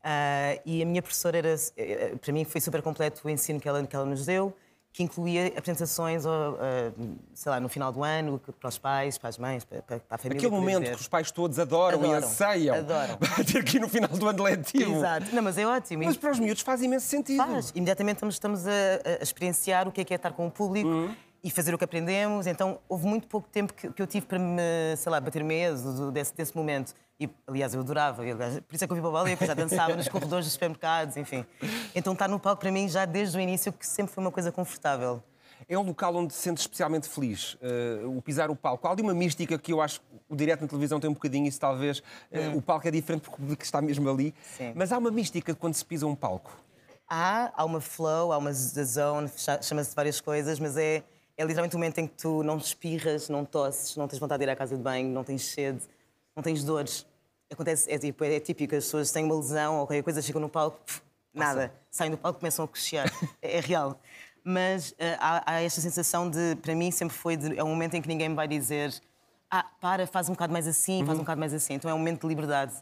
Ah, 0.03 0.59
e 0.65 0.83
a 0.83 0.85
minha 0.85 1.01
professora 1.01 1.37
era, 1.37 1.55
eh, 1.77 2.15
para 2.19 2.33
mim 2.33 2.43
foi 2.43 2.59
super 2.59 2.81
completo 2.81 3.21
o 3.25 3.29
ensino 3.29 3.59
que 3.59 3.67
ela, 3.67 3.85
que 3.87 3.95
ela 3.95 4.05
nos 4.05 4.25
deu, 4.25 4.53
que 4.93 5.01
incluía 5.01 5.47
apresentações, 5.47 6.23
ah, 6.23 6.91
sei 7.33 7.49
lá, 7.51 7.59
no 7.59 7.67
final 7.67 7.91
do 7.91 8.03
ano, 8.03 8.39
para 8.59 8.69
os 8.69 8.77
pais, 8.77 9.17
para 9.17 9.27
as 9.29 9.39
mães, 9.39 9.65
para, 9.65 9.81
para 9.81 9.99
a 10.11 10.17
família. 10.19 10.37
Aquele 10.39 10.51
momento 10.55 10.85
ver. 10.85 10.95
que 10.95 11.01
os 11.01 11.07
pais 11.07 11.31
todos 11.31 11.57
adoram, 11.57 11.97
e 11.99 12.05
Adoram, 12.05 12.17
anseiam. 12.19 12.75
adoram. 12.75 13.17
Bater 13.35 13.57
aqui 13.61 13.79
no 13.79 13.89
final 13.89 14.09
do 14.09 14.27
ano 14.27 14.43
letivo. 14.43 14.95
Exato. 14.97 15.33
Não, 15.35 15.41
mas 15.41 15.57
é 15.57 15.65
ótimo. 15.65 16.03
Mas 16.05 16.15
para 16.15 16.31
os 16.31 16.39
miúdos 16.39 16.61
faz 16.61 16.81
imenso 16.83 17.07
sentido. 17.07 17.37
Faz. 17.43 17.71
Imediatamente 17.75 18.17
estamos, 18.17 18.35
estamos 18.35 18.67
a, 18.67 18.71
a- 18.71 19.23
experienciar 19.23 19.87
o 19.87 19.91
que 19.91 20.01
é 20.01 20.03
que 20.05 20.13
é 20.13 20.15
estar 20.15 20.31
com 20.31 20.45
o 20.45 20.51
público 20.51 20.87
Uhum. 20.87 21.15
e 21.43 21.49
fazer 21.49 21.73
o 21.73 21.77
que 21.77 21.83
aprendemos. 21.83 22.45
Então, 22.45 22.77
houve 22.87 23.07
muito 23.07 23.27
pouco 23.27 23.49
tempo 23.49 23.73
que, 23.73 23.89
que 23.91 23.99
eu 24.01 24.05
tive 24.05 24.27
para 24.27 24.37
me, 24.37 24.61
sei 24.95 25.11
lá, 25.11 25.19
bater 25.19 25.43
medo 25.43 25.81
do- 25.91 26.11
desse, 26.11 26.35
desse 26.35 26.55
momento. 26.55 26.93
E, 27.19 27.29
aliás, 27.47 27.73
eu 27.73 27.81
adorava. 27.81 28.21
Aliás, 28.21 28.59
por 28.61 28.75
isso 28.75 28.83
é 28.83 28.87
que 28.87 28.91
eu 28.91 28.95
vi 28.95 29.01
para 29.01 29.09
o 29.09 29.13
balé, 29.13 29.31
porque 29.35 29.45
já 29.45 29.53
dançava 29.53 29.95
nos 29.95 30.07
corredores 30.07 30.45
dos 30.45 30.53
supermercados, 30.53 31.15
enfim. 31.15 31.45
Então, 31.95 32.13
estar 32.13 32.27
no 32.27 32.39
palco, 32.39 32.59
para 32.61 32.71
mim, 32.71 32.89
já 32.89 33.05
desde 33.05 33.37
o 33.37 33.39
início, 33.41 33.71
que 33.71 33.85
sempre 33.85 34.13
foi 34.13 34.23
uma 34.23 34.31
coisa 34.31 34.51
confortável. 34.51 35.21
É 35.69 35.77
um 35.77 35.83
local 35.83 36.13
onde 36.15 36.29
te 36.33 36.33
sentes 36.33 36.63
especialmente 36.63 37.07
feliz, 37.07 37.55
eh, 37.61 38.01
o 38.05 38.21
pisar 38.21 38.49
o 38.51 38.55
palco. 38.55 38.85
Há 38.85 38.91
ali 38.91 39.01
uma 39.01 39.13
mística 39.13 39.57
que 39.57 39.71
eu 39.71 39.79
acho 39.81 40.01
que 40.01 40.05
o 40.27 40.35
direto 40.35 40.61
na 40.61 40.67
televisão 40.67 40.99
tem 40.99 41.09
um 41.09 41.13
bocadinho, 41.13 41.47
isso 41.47 41.59
talvez. 41.59 42.03
eh, 42.31 42.49
O 42.49 42.61
palco 42.61 42.85
é 42.85 42.91
diferente 42.91 43.21
porque 43.21 43.35
o 43.35 43.39
público 43.39 43.63
está 43.63 43.81
mesmo 43.81 44.09
ali. 44.09 44.35
Sim. 44.57 44.73
Mas 44.75 44.91
há 44.91 44.97
uma 44.97 45.09
mística 45.11 45.55
quando 45.55 45.75
se 45.75 45.85
pisa 45.85 46.05
um 46.05 46.15
palco. 46.15 46.51
Há, 47.07 47.53
há 47.55 47.63
uma 47.63 47.79
flow, 47.79 48.33
há 48.33 48.37
uma 48.37 48.51
zone, 48.51 49.29
cha- 49.37 49.61
chama-se 49.61 49.95
várias 49.95 50.19
coisas, 50.19 50.59
mas 50.59 50.75
é, 50.75 51.01
é 51.37 51.43
literalmente 51.45 51.75
o 51.75 51.79
momento 51.79 51.97
em 51.99 52.07
que 52.07 52.15
tu 52.15 52.43
não 52.43 52.57
espirras, 52.57 53.29
não 53.29 53.45
tosses, 53.45 53.95
não 53.95 54.07
tens 54.07 54.19
vontade 54.19 54.39
de 54.39 54.49
ir 54.49 54.51
à 54.51 54.55
casa 54.57 54.75
de 54.75 54.81
banho, 54.83 55.07
não 55.09 55.23
tens 55.23 55.45
sede, 55.45 55.81
não 56.35 56.43
tens 56.43 56.63
dores. 56.63 57.05
Acontece, 57.51 57.91
é, 57.91 57.97
tipo, 57.99 58.23
é 58.23 58.39
típico, 58.39 58.75
as 58.75 58.85
pessoas 58.85 59.11
têm 59.11 59.25
uma 59.25 59.35
lesão 59.35 59.79
ou 59.79 59.87
qualquer 59.87 60.03
coisa, 60.03 60.21
chegam 60.21 60.41
no 60.41 60.49
palco, 60.49 60.79
pff, 60.85 61.01
nada. 61.33 61.73
Saem 61.91 62.11
do 62.11 62.17
palco 62.17 62.37
e 62.37 62.41
começam 62.41 62.65
a 62.65 62.67
cochear. 62.67 63.07
é, 63.41 63.57
é 63.57 63.59
real. 63.59 63.99
Mas 64.43 64.93
eh, 64.97 65.15
há, 65.19 65.53
há 65.53 65.61
esta 65.61 65.79
sensação 65.79 66.29
de, 66.29 66.55
para 66.61 66.75
mim, 66.75 66.91
sempre 66.91 67.15
foi, 67.15 67.37
de, 67.37 67.57
é 67.57 67.63
um 67.63 67.69
momento 67.69 67.95
em 67.95 68.01
que 68.01 68.07
ninguém 68.07 68.27
me 68.27 68.35
vai 68.35 68.47
dizer 68.47 68.93
ah, 69.49 69.65
para, 69.79 70.07
faz 70.07 70.27
um 70.27 70.33
bocado 70.33 70.51
mais 70.51 70.67
assim, 70.67 71.05
faz 71.05 71.17
um 71.17 71.21
bocado 71.21 71.39
mais 71.39 71.53
assim. 71.53 71.75
Então 71.75 71.89
é 71.89 71.93
um 71.93 71.99
momento 71.99 72.21
de 72.21 72.27
liberdade 72.27 72.73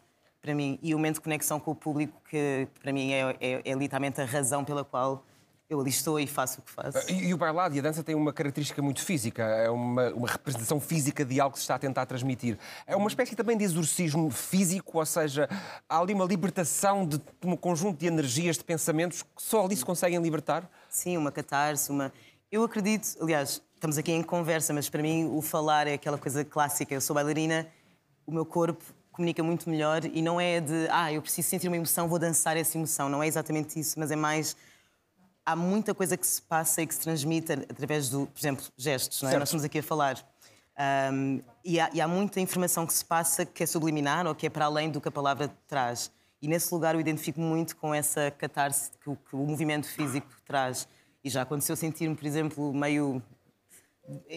para 0.42 0.56
mim 0.56 0.80
e 0.82 0.96
um 0.96 0.98
momento 0.98 1.16
de 1.16 1.22
conexão 1.22 1.60
com 1.60 1.72
o 1.72 1.76
público 1.76 2.20
que, 2.30 2.68
para 2.82 2.94
mim, 2.94 3.12
é, 3.12 3.36
é, 3.42 3.62
é 3.64 3.74
literalmente 3.74 4.22
a 4.22 4.26
razão 4.26 4.64
pela 4.64 4.84
qual 4.84 5.24
eu 5.72 5.80
ali 5.80 5.90
estou 5.90 6.20
e 6.20 6.28
faço 6.28 6.60
o 6.60 6.64
que 6.64 6.70
faço. 6.70 7.10
E, 7.10 7.30
e 7.30 7.34
o 7.34 7.38
bailado 7.38 7.74
e 7.74 7.80
a 7.80 7.82
dança 7.82 8.04
têm 8.04 8.14
uma 8.14 8.34
característica 8.34 8.82
muito 8.82 9.02
física, 9.02 9.42
é 9.42 9.70
uma, 9.70 10.10
uma 10.10 10.28
representação 10.28 10.82
física 10.82 11.24
de 11.24 11.40
algo 11.40 11.54
que 11.54 11.60
se 11.60 11.64
está 11.64 11.76
a 11.76 11.80
tentar 11.80 12.06
transmitir. 12.06 12.60
É 12.86 12.94
uma 12.94 13.08
espécie 13.08 13.38
também 13.38 13.58
de 13.58 13.64
exorcismo 13.64 14.30
físico, 14.30 14.98
ou 14.98 15.06
seja, 15.06 15.48
há 15.88 15.98
ali 15.98 16.14
uma 16.14 16.26
libertação 16.26 17.08
de 17.08 17.22
um 17.46 17.56
conjunto 17.56 17.98
de 17.98 18.06
energias, 18.06 18.58
de 18.58 18.66
pensamentos 18.66 19.24
que 19.24 19.30
só 19.38 19.64
ali 19.64 19.74
se 19.78 19.86
conseguem 19.86 20.22
libertar. 20.22 20.70
Sim, 20.90 21.16
uma 21.16 21.32
catarse, 21.32 21.90
uma. 21.90 22.12
Eu 22.52 22.66
acredito, 22.66 23.16
aliás, 23.22 23.62
estamos 23.74 23.98
aqui 23.98 24.12
em 24.12 24.22
conversa, 24.22 24.74
mas 24.74 24.90
para 24.90 25.02
mim 25.02 25.32
o 25.34 25.42
falar 25.42 25.88
é 25.88 25.94
aquela 25.94 26.18
coisa 26.18 26.44
clássica. 26.44 26.94
Eu 26.94 27.00
sou 27.00 27.14
bailarina, 27.14 27.66
o 28.28 28.34
meu 28.34 28.46
corpo 28.46 28.84
comunica 29.14 29.42
muito 29.42 29.70
melhor 29.70 30.04
e 30.04 30.22
não 30.22 30.40
é 30.40 30.60
de, 30.60 30.88
ah, 30.90 31.14
eu 31.14 31.22
preciso 31.22 31.48
sentir 31.48 31.70
uma 31.70 31.78
emoção, 31.78 32.10
vou 32.10 32.20
dançar 32.20 32.58
essa 32.58 32.78
emoção. 32.78 33.08
Não 33.08 33.24
é 33.24 33.28
exatamente 33.28 33.80
isso, 33.80 33.98
mas 33.98 34.12
é 34.12 34.18
mais. 34.18 34.58
Há 35.46 35.56
muita 35.56 35.94
coisa 35.94 36.16
que 36.16 36.26
se 36.26 36.42
passa 36.42 36.82
e 36.82 36.88
que 36.88 36.94
se 36.94 37.02
transmite 37.02 37.52
através 37.52 38.10
do, 38.10 38.28
por 38.28 38.40
exemplo, 38.40 38.66
gestos, 38.78 39.22
não 39.22 39.30
é? 39.30 39.32
Certo. 39.32 39.40
Nós 39.40 39.50
estamos 39.50 39.66
aqui 39.66 39.80
a 39.80 39.84
falar. 39.84 40.24
Um, 41.14 41.42
e, 41.64 41.80
há, 41.80 41.90
e 41.94 42.02
há 42.02 42.08
muita 42.08 42.40
informação 42.40 42.86
que 42.86 42.94
se 42.94 43.04
passa 43.04 43.46
que 43.46 43.64
é 43.64 43.66
subliminar 43.66 44.26
ou 44.26 44.34
que 44.34 44.48
é 44.48 44.50
para 44.50 44.66
além 44.66 44.90
do 44.90 45.02
que 45.02 45.08
a 45.08 45.12
palavra 45.12 45.52
traz. 45.68 46.12
E 46.42 46.48
nesse 46.48 46.74
lugar 46.74 46.96
eu 46.96 47.02
identifico 47.02 47.40
muito 47.40 47.76
com 47.76 47.94
essa 47.94 48.32
catarse 48.32 48.92
que 49.04 49.10
o, 49.10 49.16
que 49.16 49.36
o 49.36 49.40
movimento 49.40 49.88
físico 49.88 50.28
traz. 50.46 50.88
E 51.24 51.30
já 51.30 51.44
aconteceu 51.44 51.76
sentir-me, 51.76 52.16
por 52.16 52.26
exemplo, 52.26 52.74
meio 52.74 53.22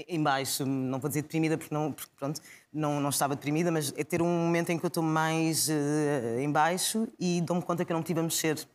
em 0.07 0.23
baixo, 0.23 0.65
não 0.67 0.99
vou 0.99 1.09
dizer 1.09 1.23
deprimida 1.23 1.57
porque 1.57 1.75
não, 1.75 1.91
porque, 1.91 2.11
pronto, 2.17 2.41
não, 2.73 3.01
não 3.01 3.09
estava 3.09 3.35
deprimida, 3.35 3.71
mas 3.73 3.93
é 3.97 4.05
ter 4.05 4.23
um 4.23 4.27
momento 4.27 4.71
em 4.71 4.79
que 4.79 4.85
eu 4.85 4.89
estou 4.89 5.03
mais 5.03 5.69
eh, 5.69 6.41
em 6.41 6.51
baixo 6.51 7.09
e 7.19 7.41
dou-me 7.41 7.63
conta 7.63 7.85
que 7.85 7.91
eu 7.91 7.95
não 7.95 8.01
me 8.01 8.07
tive 8.07 8.21
a 8.21 8.23
mexer. 8.23 8.67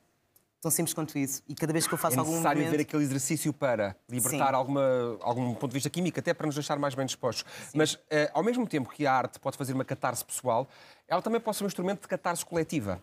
Tão 0.62 0.70
simples 0.70 0.94
quanto 0.94 1.18
isso. 1.18 1.42
E 1.48 1.56
cada 1.56 1.72
vez 1.72 1.88
que 1.88 1.94
eu 1.94 1.98
faço 1.98 2.18
É 2.18 2.20
algum 2.20 2.32
necessário 2.32 2.60
movimento... 2.62 2.78
ver 2.78 2.84
aquele 2.84 3.04
exercício 3.04 3.54
para 3.54 3.96
libertar 4.10 4.50
Sim. 4.50 4.54
alguma, 4.56 5.18
algum 5.22 5.54
ponto 5.54 5.70
de 5.72 5.76
vista 5.76 5.90
químico, 5.90 6.20
até 6.20 6.34
para 6.34 6.46
nos 6.46 6.56
deixar 6.56 6.78
mais 6.78 6.94
bem 6.94 7.06
dispostos. 7.06 7.46
Mas, 7.74 7.98
eh, 8.10 8.30
ao 8.34 8.44
mesmo 8.44 8.68
tempo 8.68 8.90
que 8.90 9.08
a 9.08 9.14
arte 9.14 9.40
pode 9.40 9.58
fazer 9.58 9.72
uma 9.72 9.86
catarse 9.86 10.26
pessoal, 10.26 10.68
ela 11.08 11.22
também 11.22 11.40
pode 11.40 11.56
ser 11.56 11.64
um 11.64 11.68
instrumento 11.68 12.02
de 12.02 12.08
catarse 12.10 12.46
coletiva. 12.46 13.02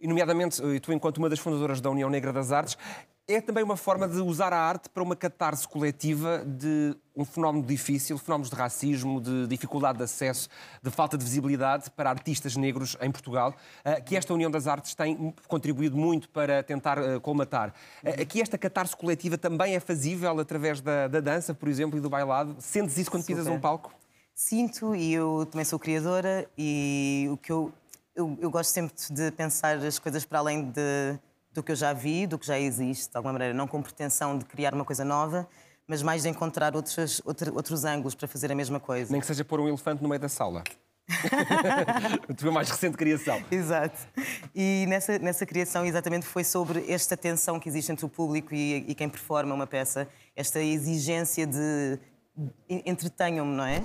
E, 0.00 0.08
nomeadamente, 0.08 0.62
eh, 0.62 0.80
tu, 0.80 0.94
enquanto 0.94 1.18
uma 1.18 1.28
das 1.28 1.38
fundadoras 1.38 1.78
da 1.78 1.90
União 1.90 2.08
Negra 2.08 2.32
das 2.32 2.50
Artes, 2.50 2.78
é 3.26 3.40
também 3.40 3.64
uma 3.64 3.76
forma 3.76 4.06
de 4.06 4.20
usar 4.20 4.52
a 4.52 4.58
arte 4.58 4.88
para 4.90 5.02
uma 5.02 5.16
catarse 5.16 5.66
coletiva 5.66 6.44
de 6.44 6.94
um 7.16 7.24
fenómeno 7.24 7.64
difícil, 7.64 8.18
fenómenos 8.18 8.50
de 8.50 8.56
racismo, 8.56 9.20
de 9.20 9.46
dificuldade 9.46 9.98
de 9.98 10.04
acesso, 10.04 10.48
de 10.82 10.90
falta 10.90 11.16
de 11.16 11.24
visibilidade 11.24 11.90
para 11.90 12.10
artistas 12.10 12.54
negros 12.54 12.98
em 13.00 13.10
Portugal, 13.10 13.54
eh, 13.84 14.00
que 14.00 14.16
esta 14.16 14.34
União 14.34 14.50
das 14.50 14.66
Artes 14.66 14.94
tem 14.94 15.32
contribuído 15.48 15.96
muito 15.96 16.28
para 16.28 16.62
tentar 16.62 16.98
eh, 16.98 17.18
colmatar. 17.20 17.72
Eh, 18.02 18.22
Aqui 18.22 18.42
esta 18.42 18.58
catarse 18.58 18.94
coletiva 18.94 19.38
também 19.38 19.74
é 19.74 19.80
fazível 19.80 20.38
através 20.38 20.80
da, 20.80 21.08
da 21.08 21.20
dança, 21.20 21.54
por 21.54 21.68
exemplo, 21.68 21.96
e 21.96 22.00
do 22.00 22.10
bailado. 22.10 22.56
Sentes 22.58 22.98
isso 22.98 23.10
quando 23.10 23.24
pisas 23.24 23.44
Super. 23.44 23.56
um 23.56 23.60
palco? 23.60 23.94
Sinto 24.34 24.94
e 24.94 25.14
eu 25.14 25.46
também 25.50 25.64
sou 25.64 25.78
criadora 25.78 26.46
e 26.58 27.28
o 27.30 27.36
que 27.38 27.52
eu, 27.52 27.72
eu, 28.14 28.36
eu 28.40 28.50
gosto 28.50 28.70
sempre 28.70 28.94
de 29.10 29.30
pensar 29.30 29.78
as 29.78 29.98
coisas 29.98 30.24
para 30.24 30.40
além 30.40 30.70
de, 30.70 31.18
do 31.54 31.62
que 31.62 31.72
eu 31.72 31.76
já 31.76 31.92
vi, 31.92 32.26
do 32.26 32.38
que 32.38 32.46
já 32.46 32.58
existe, 32.58 33.10
de 33.10 33.16
alguma 33.16 33.32
maneira, 33.32 33.54
não 33.54 33.66
com 33.68 33.80
pretensão 33.80 34.36
de 34.36 34.44
criar 34.44 34.74
uma 34.74 34.84
coisa 34.84 35.04
nova, 35.04 35.48
mas 35.86 36.02
mais 36.02 36.22
de 36.22 36.28
encontrar 36.28 36.74
outros, 36.74 37.22
outro- 37.24 37.54
outros 37.54 37.84
ângulos 37.84 38.14
para 38.14 38.26
fazer 38.26 38.50
a 38.50 38.54
mesma 38.54 38.80
coisa. 38.80 39.12
Nem 39.12 39.20
que 39.20 39.26
seja 39.26 39.44
pôr 39.44 39.60
um 39.60 39.68
elefante 39.68 40.02
no 40.02 40.08
meio 40.08 40.20
da 40.20 40.28
sala. 40.28 40.64
a 42.28 42.34
tua 42.34 42.50
mais 42.50 42.70
recente 42.70 42.96
criação. 42.96 43.42
Exato. 43.50 43.98
E 44.54 44.86
nessa, 44.88 45.18
nessa 45.18 45.44
criação, 45.46 45.84
exatamente, 45.84 46.24
foi 46.26 46.42
sobre 46.44 46.90
esta 46.90 47.16
tensão 47.16 47.60
que 47.60 47.68
existe 47.68 47.92
entre 47.92 48.04
o 48.04 48.08
público 48.08 48.54
e, 48.54 48.76
e 48.88 48.94
quem 48.94 49.08
performa 49.08 49.54
uma 49.54 49.66
peça, 49.66 50.08
esta 50.34 50.60
exigência 50.60 51.46
de 51.46 51.98
en- 52.68 52.82
entretenham-me, 52.86 53.54
não 53.54 53.64
é? 53.64 53.82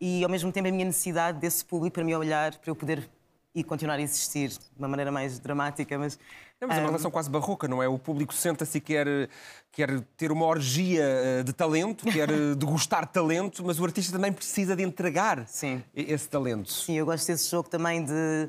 E 0.00 0.24
ao 0.24 0.30
mesmo 0.30 0.50
tempo 0.50 0.68
a 0.68 0.72
minha 0.72 0.86
necessidade 0.86 1.38
desse 1.38 1.64
público 1.64 1.94
para 1.94 2.04
me 2.04 2.14
olhar, 2.16 2.54
para 2.56 2.70
eu 2.70 2.74
poder 2.74 3.08
e 3.54 3.62
continuar 3.62 3.96
a 3.96 4.00
existir 4.00 4.48
de 4.48 4.58
uma 4.78 4.88
maneira 4.88 5.12
mais 5.12 5.38
dramática, 5.38 5.98
mas. 5.98 6.18
É, 6.62 6.66
mas 6.66 6.78
é 6.78 6.80
uma 6.80 6.86
relação 6.86 7.10
quase 7.10 7.28
barroca, 7.28 7.66
não 7.66 7.82
é? 7.82 7.88
O 7.88 7.98
público 7.98 8.32
senta-se 8.32 8.78
e 8.78 8.80
quer, 8.80 9.28
quer 9.72 10.00
ter 10.16 10.30
uma 10.30 10.46
orgia 10.46 11.02
eh, 11.02 11.42
de 11.42 11.52
talento, 11.52 12.04
quer 12.06 12.30
eh, 12.30 12.54
degustar 12.56 13.04
talento, 13.08 13.64
mas 13.64 13.80
o 13.80 13.84
artista 13.84 14.12
também 14.12 14.32
precisa 14.32 14.76
de 14.76 14.82
entregar 14.84 15.44
Sim. 15.48 15.82
esse 15.92 16.28
talento. 16.28 16.70
Sim, 16.70 16.94
eu 16.94 17.04
gosto 17.04 17.26
desse 17.26 17.50
jogo 17.50 17.68
também 17.68 18.04
de 18.04 18.48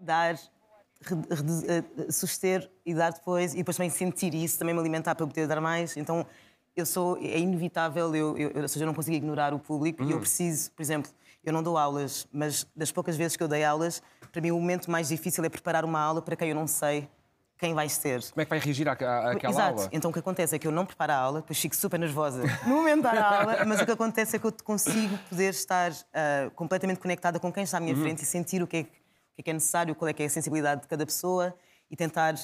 dar, 0.00 0.36
eh, 0.36 2.10
suster 2.10 2.70
e 2.86 2.94
dar 2.94 3.12
depois, 3.12 3.52
e 3.52 3.58
depois 3.58 3.76
também 3.76 3.90
sentir 3.90 4.34
isso, 4.34 4.58
também 4.58 4.74
me 4.74 4.80
alimentar 4.80 5.14
para 5.14 5.26
poder 5.26 5.46
dar 5.46 5.60
mais. 5.60 5.98
Então, 5.98 6.26
eu 6.74 6.86
sou, 6.86 7.18
é 7.18 7.38
inevitável, 7.38 8.16
eu, 8.16 8.38
eu, 8.38 8.62
ou 8.62 8.68
seja, 8.68 8.84
eu 8.84 8.86
não 8.86 8.94
consigo 8.94 9.14
ignorar 9.14 9.52
o 9.52 9.58
público 9.58 10.02
e 10.02 10.12
eu 10.12 10.18
preciso, 10.18 10.70
por 10.70 10.80
exemplo, 10.80 11.12
eu 11.44 11.52
não 11.52 11.62
dou 11.62 11.76
aulas, 11.76 12.26
mas 12.32 12.66
das 12.74 12.90
poucas 12.90 13.16
vezes 13.16 13.36
que 13.36 13.42
eu 13.42 13.48
dei 13.48 13.64
aulas, 13.64 14.02
para 14.32 14.40
mim 14.40 14.50
o 14.50 14.58
momento 14.58 14.90
mais 14.90 15.08
difícil 15.08 15.44
é 15.44 15.48
preparar 15.48 15.84
uma 15.84 16.00
aula 16.00 16.22
para 16.22 16.36
quem 16.36 16.48
eu 16.48 16.54
não 16.54 16.66
sei 16.66 17.08
quem 17.56 17.72
vais 17.72 17.92
ser. 17.92 18.20
Como 18.30 18.42
é 18.42 18.44
que 18.44 18.50
vai 18.50 18.58
reagir 18.58 18.88
à, 18.88 18.92
à, 18.92 19.32
àquela 19.32 19.52
Exato. 19.52 19.78
aula? 19.80 19.90
Então 19.92 20.10
o 20.10 20.12
que 20.12 20.18
acontece 20.18 20.56
é 20.56 20.58
que 20.58 20.66
eu 20.66 20.72
não 20.72 20.84
preparo 20.84 21.12
a 21.12 21.16
aula, 21.16 21.40
depois 21.40 21.58
fico 21.58 21.76
super 21.76 21.98
nervosa 21.98 22.42
no 22.66 22.76
momento 22.76 23.02
da 23.02 23.38
aula, 23.38 23.64
mas 23.64 23.80
o 23.80 23.86
que 23.86 23.92
acontece 23.92 24.36
é 24.36 24.38
que 24.38 24.46
eu 24.46 24.52
consigo 24.64 25.16
poder 25.30 25.50
estar 25.50 25.92
ah, 26.12 26.50
completamente 26.54 26.98
conectada 26.98 27.38
com 27.38 27.52
quem 27.52 27.64
está 27.64 27.78
à 27.78 27.80
minha 27.80 27.96
frente 27.96 28.22
e 28.22 28.26
sentir 28.26 28.62
o 28.62 28.66
que, 28.66 28.78
é, 28.78 28.80
o 28.80 28.84
que 28.84 28.90
é 29.38 29.42
que 29.42 29.50
é 29.50 29.52
necessário, 29.52 29.94
qual 29.94 30.08
é 30.08 30.14
é 30.16 30.24
a 30.24 30.30
sensibilidade 30.30 30.82
de 30.82 30.88
cada 30.88 31.06
pessoa 31.06 31.54
e 31.90 31.96
tentar 31.96 32.34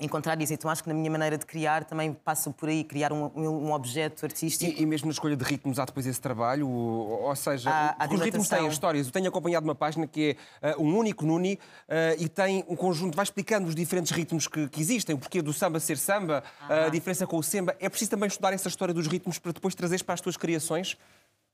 encontrar 0.00 0.40
isso. 0.40 0.52
Então 0.52 0.70
acho 0.70 0.82
que 0.82 0.88
na 0.88 0.94
minha 0.94 1.10
maneira 1.10 1.36
de 1.36 1.44
criar 1.46 1.84
também 1.84 2.12
passo 2.12 2.50
por 2.52 2.68
aí, 2.68 2.82
criar 2.82 3.12
um, 3.12 3.30
um- 3.36 3.72
objeto 3.72 4.24
artístico. 4.24 4.70
E, 4.78 4.82
e 4.82 4.86
mesmo 4.86 5.06
na 5.06 5.12
escolha 5.12 5.36
de 5.36 5.44
ritmos 5.44 5.78
há 5.78 5.84
depois 5.84 6.06
esse 6.06 6.20
trabalho, 6.20 6.68
ou, 6.68 7.22
ou 7.22 7.36
seja, 7.36 7.70
Há- 7.70 7.96
há 7.98 8.12
os 8.12 8.20
ritmos 8.20 8.48
têm 8.48 8.66
histórias. 8.66 9.06
Eu 9.06 9.12
tenho 9.12 9.28
acompanhado 9.28 9.64
uma 9.64 9.74
página 9.74 10.06
que 10.06 10.36
é 10.62 10.74
uh, 10.76 10.82
um 10.82 10.96
único 10.96 11.24
Nuni 11.24 11.54
uh, 11.88 12.16
e 12.18 12.28
tem 12.28 12.64
um 12.68 12.74
conjunto, 12.76 13.14
vai 13.14 13.22
explicando 13.22 13.68
os 13.68 13.74
diferentes 13.74 14.10
ritmos 14.12 14.48
que, 14.48 14.68
que 14.68 14.80
existem, 14.80 15.14
o 15.14 15.18
porquê 15.18 15.42
do 15.42 15.52
samba 15.52 15.78
ser 15.78 15.98
samba, 15.98 16.42
a 16.68 16.88
diferença 16.88 17.26
com 17.26 17.36
o 17.36 17.42
semba. 17.42 17.76
É 17.78 17.88
preciso 17.88 18.10
também 18.10 18.26
estudar 18.28 18.52
essa 18.52 18.68
história 18.68 18.94
dos 18.94 19.06
ritmos 19.06 19.38
para 19.38 19.52
depois 19.52 19.74
trazeres 19.74 20.02
para 20.02 20.14
as 20.14 20.20
tuas 20.20 20.36
criações. 20.36 20.96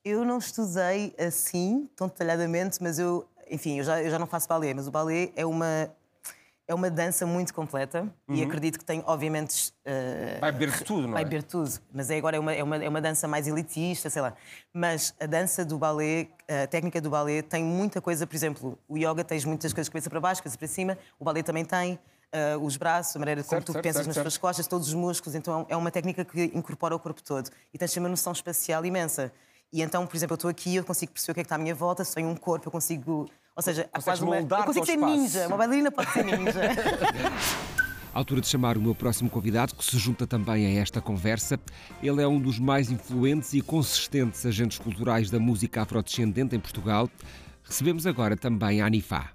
Eu 0.04 0.24
não 0.24 0.38
estudei 0.38 1.12
assim, 1.18 1.88
tão 1.96 2.06
detalhadamente, 2.06 2.80
mas 2.80 2.98
eu, 2.98 3.26
enfim, 3.50 3.78
eu 3.78 3.85
já, 3.85 4.00
eu 4.00 4.09
já 4.11 4.18
não 4.18 4.26
faço 4.26 4.46
balé, 4.48 4.72
mas 4.72 4.87
o 4.87 4.90
balé 4.90 5.30
é 5.35 5.44
uma, 5.44 5.90
é 6.68 6.74
uma 6.74 6.90
dança 6.90 7.24
muito 7.24 7.55
completa 7.55 8.12
e 8.29 8.42
acredito 8.42 8.79
que 8.79 8.85
tem, 8.85 9.02
obviamente. 9.07 9.72
eh, 9.85 10.38
Vai 10.40 10.50
beber 10.50 10.72
de 10.72 10.85
tudo, 10.85 11.02
não 11.07 11.12
vai 11.12 11.22
é? 11.22 11.24
beber 11.24 11.42
tudo. 11.44 11.70
Mas 11.92 12.11
é 12.11 12.16
agora 12.16 12.37
é 12.37 12.40
uma, 12.40 12.52
é, 12.52 12.62
uma, 12.62 12.76
é 12.85 12.88
uma 12.88 13.00
dança 13.00 13.29
mais 13.29 13.46
elitista, 13.46 14.11
sei 14.11 14.20
lá. 14.20 14.35
Mas 14.74 15.14
a 15.20 15.26
dança 15.26 15.64
do 15.64 15.79
balé, 15.79 16.29
a 16.48 16.66
técnica 16.66 17.00
do 17.00 17.09
balé, 17.09 17.40
tem 17.42 17.62
muita 17.62 18.00
coisa. 18.00 18.26
Por 18.26 18.35
exemplo, 18.35 18.79
o 18.88 18.96
yoga 18.98 19.22
tens 19.22 19.44
muitas 19.44 19.72
coisas 19.72 19.88
cabeça 19.88 20.11
para 20.11 20.20
baixo, 20.20 20.42
cabeça 20.42 20.59
para 20.59 20.66
cima. 20.68 20.98
O 21.20 21.24
balé 21.24 21.42
também 21.42 21.64
tem. 21.64 21.98
eh, 22.33 22.57
os 22.57 22.76
braços, 22.76 23.14
a 23.14 23.18
maneira 23.20 23.42
como 23.44 23.50
Certo, 23.50 23.66
tu 23.66 23.72
certo, 23.72 23.85
pensas 23.85 24.05
certo, 24.05 24.16
nas 24.16 24.22
tuas 24.24 24.37
costas, 24.37 24.66
todos 24.66 24.88
os 24.88 24.94
músculos. 24.94 25.37
Então 25.37 25.64
é 25.68 25.76
uma 25.76 25.92
técnica 25.92 26.24
que 26.24 26.50
incorpora 26.52 26.96
o 26.96 26.98
corpo 26.98 27.22
todo. 27.22 27.48
E 27.72 27.79
tens 27.79 27.96
uma 27.96 28.09
noção 28.09 28.33
espacial 28.33 28.85
imensa. 28.85 29.33
E 29.72 29.81
então, 29.83 30.05
por 30.07 30.16
exemplo, 30.16 30.35
eu 30.35 30.37
estou 30.37 30.50
aqui, 30.50 30.74
eu 30.76 30.85
consigo 30.85 31.12
perceber 31.12 31.31
o 31.33 31.35
que 31.35 31.40
é 31.40 31.44
que 31.44 31.46
está 31.46 31.55
à 31.55 31.59
minha 31.59 31.74
volta, 31.74 32.05
se 32.05 32.12
tenho 32.14 32.29
um 32.29 32.35
corpo, 32.37 32.66
eu 32.66 32.72
consigo. 32.72 33.29
Ou 33.56 33.62
seja, 33.62 33.88
há 33.92 34.02
quase 34.02 34.22
uma... 34.22 34.36
eu 34.36 34.46
consigo 34.46 34.80
ao 34.80 34.84
ser 34.84 34.92
espaço. 34.92 35.16
ninja. 35.16 35.46
Uma 35.48 35.56
bailarina 35.56 35.90
pode 35.90 36.10
ser 36.12 36.24
ninja. 36.24 36.60
À 38.14 38.18
altura 38.18 38.40
de 38.40 38.46
chamar 38.46 38.78
o 38.78 38.80
meu 38.80 38.94
próximo 38.94 39.28
convidado, 39.28 39.74
que 39.74 39.84
se 39.84 39.98
junta 39.98 40.26
também 40.26 40.66
a 40.66 40.80
esta 40.80 41.02
conversa. 41.02 41.60
Ele 42.02 42.22
é 42.22 42.26
um 42.26 42.40
dos 42.40 42.58
mais 42.58 42.90
influentes 42.90 43.52
e 43.52 43.60
consistentes 43.60 44.46
agentes 44.46 44.78
culturais 44.78 45.28
da 45.28 45.38
música 45.38 45.82
afrodescendente 45.82 46.56
em 46.56 46.58
Portugal. 46.58 47.10
Recebemos 47.62 48.06
agora 48.06 48.34
também 48.34 48.80
a 48.80 48.86
Anifá. 48.86 49.32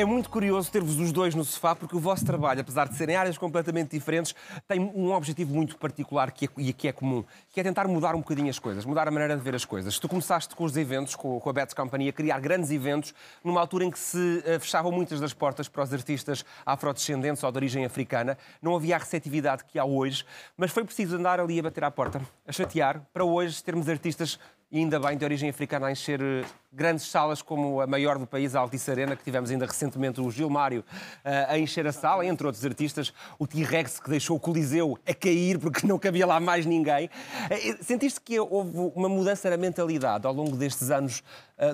É 0.00 0.04
muito 0.06 0.30
curioso 0.30 0.72
ter-vos 0.72 0.98
os 0.98 1.12
dois 1.12 1.34
no 1.34 1.44
sofá, 1.44 1.76
porque 1.76 1.94
o 1.94 2.00
vosso 2.00 2.24
trabalho, 2.24 2.62
apesar 2.62 2.88
de 2.88 2.96
serem 2.96 3.16
áreas 3.16 3.36
completamente 3.36 3.90
diferentes, 3.90 4.34
tem 4.66 4.80
um 4.80 5.12
objetivo 5.12 5.54
muito 5.54 5.76
particular 5.76 6.30
que 6.30 6.46
é, 6.46 6.48
e 6.56 6.72
que 6.72 6.88
é 6.88 6.92
comum, 6.92 7.22
que 7.52 7.60
é 7.60 7.62
tentar 7.62 7.86
mudar 7.86 8.14
um 8.14 8.20
bocadinho 8.20 8.48
as 8.48 8.58
coisas, 8.58 8.86
mudar 8.86 9.06
a 9.06 9.10
maneira 9.10 9.36
de 9.36 9.42
ver 9.42 9.54
as 9.54 9.66
coisas. 9.66 9.98
Tu 9.98 10.08
começaste 10.08 10.56
com 10.56 10.64
os 10.64 10.74
eventos, 10.74 11.14
com, 11.14 11.38
com 11.38 11.50
a 11.50 11.52
Betts 11.52 11.74
Company, 11.74 12.08
a 12.08 12.14
criar 12.14 12.40
grandes 12.40 12.70
eventos, 12.70 13.12
numa 13.44 13.60
altura 13.60 13.84
em 13.84 13.90
que 13.90 13.98
se 13.98 14.42
eh, 14.46 14.58
fechavam 14.58 14.90
muitas 14.90 15.20
das 15.20 15.34
portas 15.34 15.68
para 15.68 15.82
os 15.82 15.92
artistas 15.92 16.46
afrodescendentes 16.64 17.42
ou 17.42 17.52
de 17.52 17.58
origem 17.58 17.84
africana. 17.84 18.38
Não 18.62 18.74
havia 18.74 18.96
a 18.96 18.98
receptividade 18.98 19.64
que 19.64 19.78
há 19.78 19.84
hoje, 19.84 20.24
mas 20.56 20.70
foi 20.70 20.82
preciso 20.82 21.16
andar 21.16 21.38
ali 21.40 21.60
a 21.60 21.62
bater 21.62 21.84
à 21.84 21.90
porta, 21.90 22.22
a 22.48 22.52
chatear, 22.52 23.02
para 23.12 23.22
hoje 23.22 23.62
termos 23.62 23.86
artistas 23.86 24.38
e 24.72 24.78
ainda 24.78 25.00
bem, 25.00 25.16
de 25.16 25.24
origem 25.24 25.50
africana, 25.50 25.88
a 25.88 25.92
encher 25.92 26.22
eh, 26.22 26.44
grandes 26.72 27.06
salas 27.06 27.42
como 27.42 27.80
a 27.80 27.86
maior 27.88 28.18
do 28.18 28.26
país, 28.26 28.54
a 28.54 28.60
Altice 28.60 28.88
Arena, 28.88 29.16
que 29.16 29.24
tivemos 29.24 29.50
ainda 29.50 29.66
recentemente 29.66 30.20
o 30.20 30.30
Gilmário 30.30 30.84
eh, 31.24 31.46
a 31.48 31.58
encher 31.58 31.86
a 31.88 31.92
sala, 31.92 32.24
entre 32.24 32.46
outros 32.46 32.64
artistas, 32.64 33.12
o 33.36 33.48
T-Rex 33.48 33.98
que 33.98 34.08
deixou 34.08 34.36
o 34.36 34.40
Coliseu 34.40 34.96
a 35.04 35.12
cair 35.12 35.58
porque 35.58 35.84
não 35.86 35.98
cabia 35.98 36.24
lá 36.24 36.38
mais 36.38 36.66
ninguém. 36.66 37.10
Eh, 37.50 37.76
Sentiste 37.82 38.20
que 38.20 38.38
houve 38.38 38.92
uma 38.94 39.08
mudança 39.08 39.50
na 39.50 39.56
mentalidade 39.56 40.24
ao 40.24 40.32
longo 40.32 40.56
destes 40.56 40.90
anos 40.90 41.22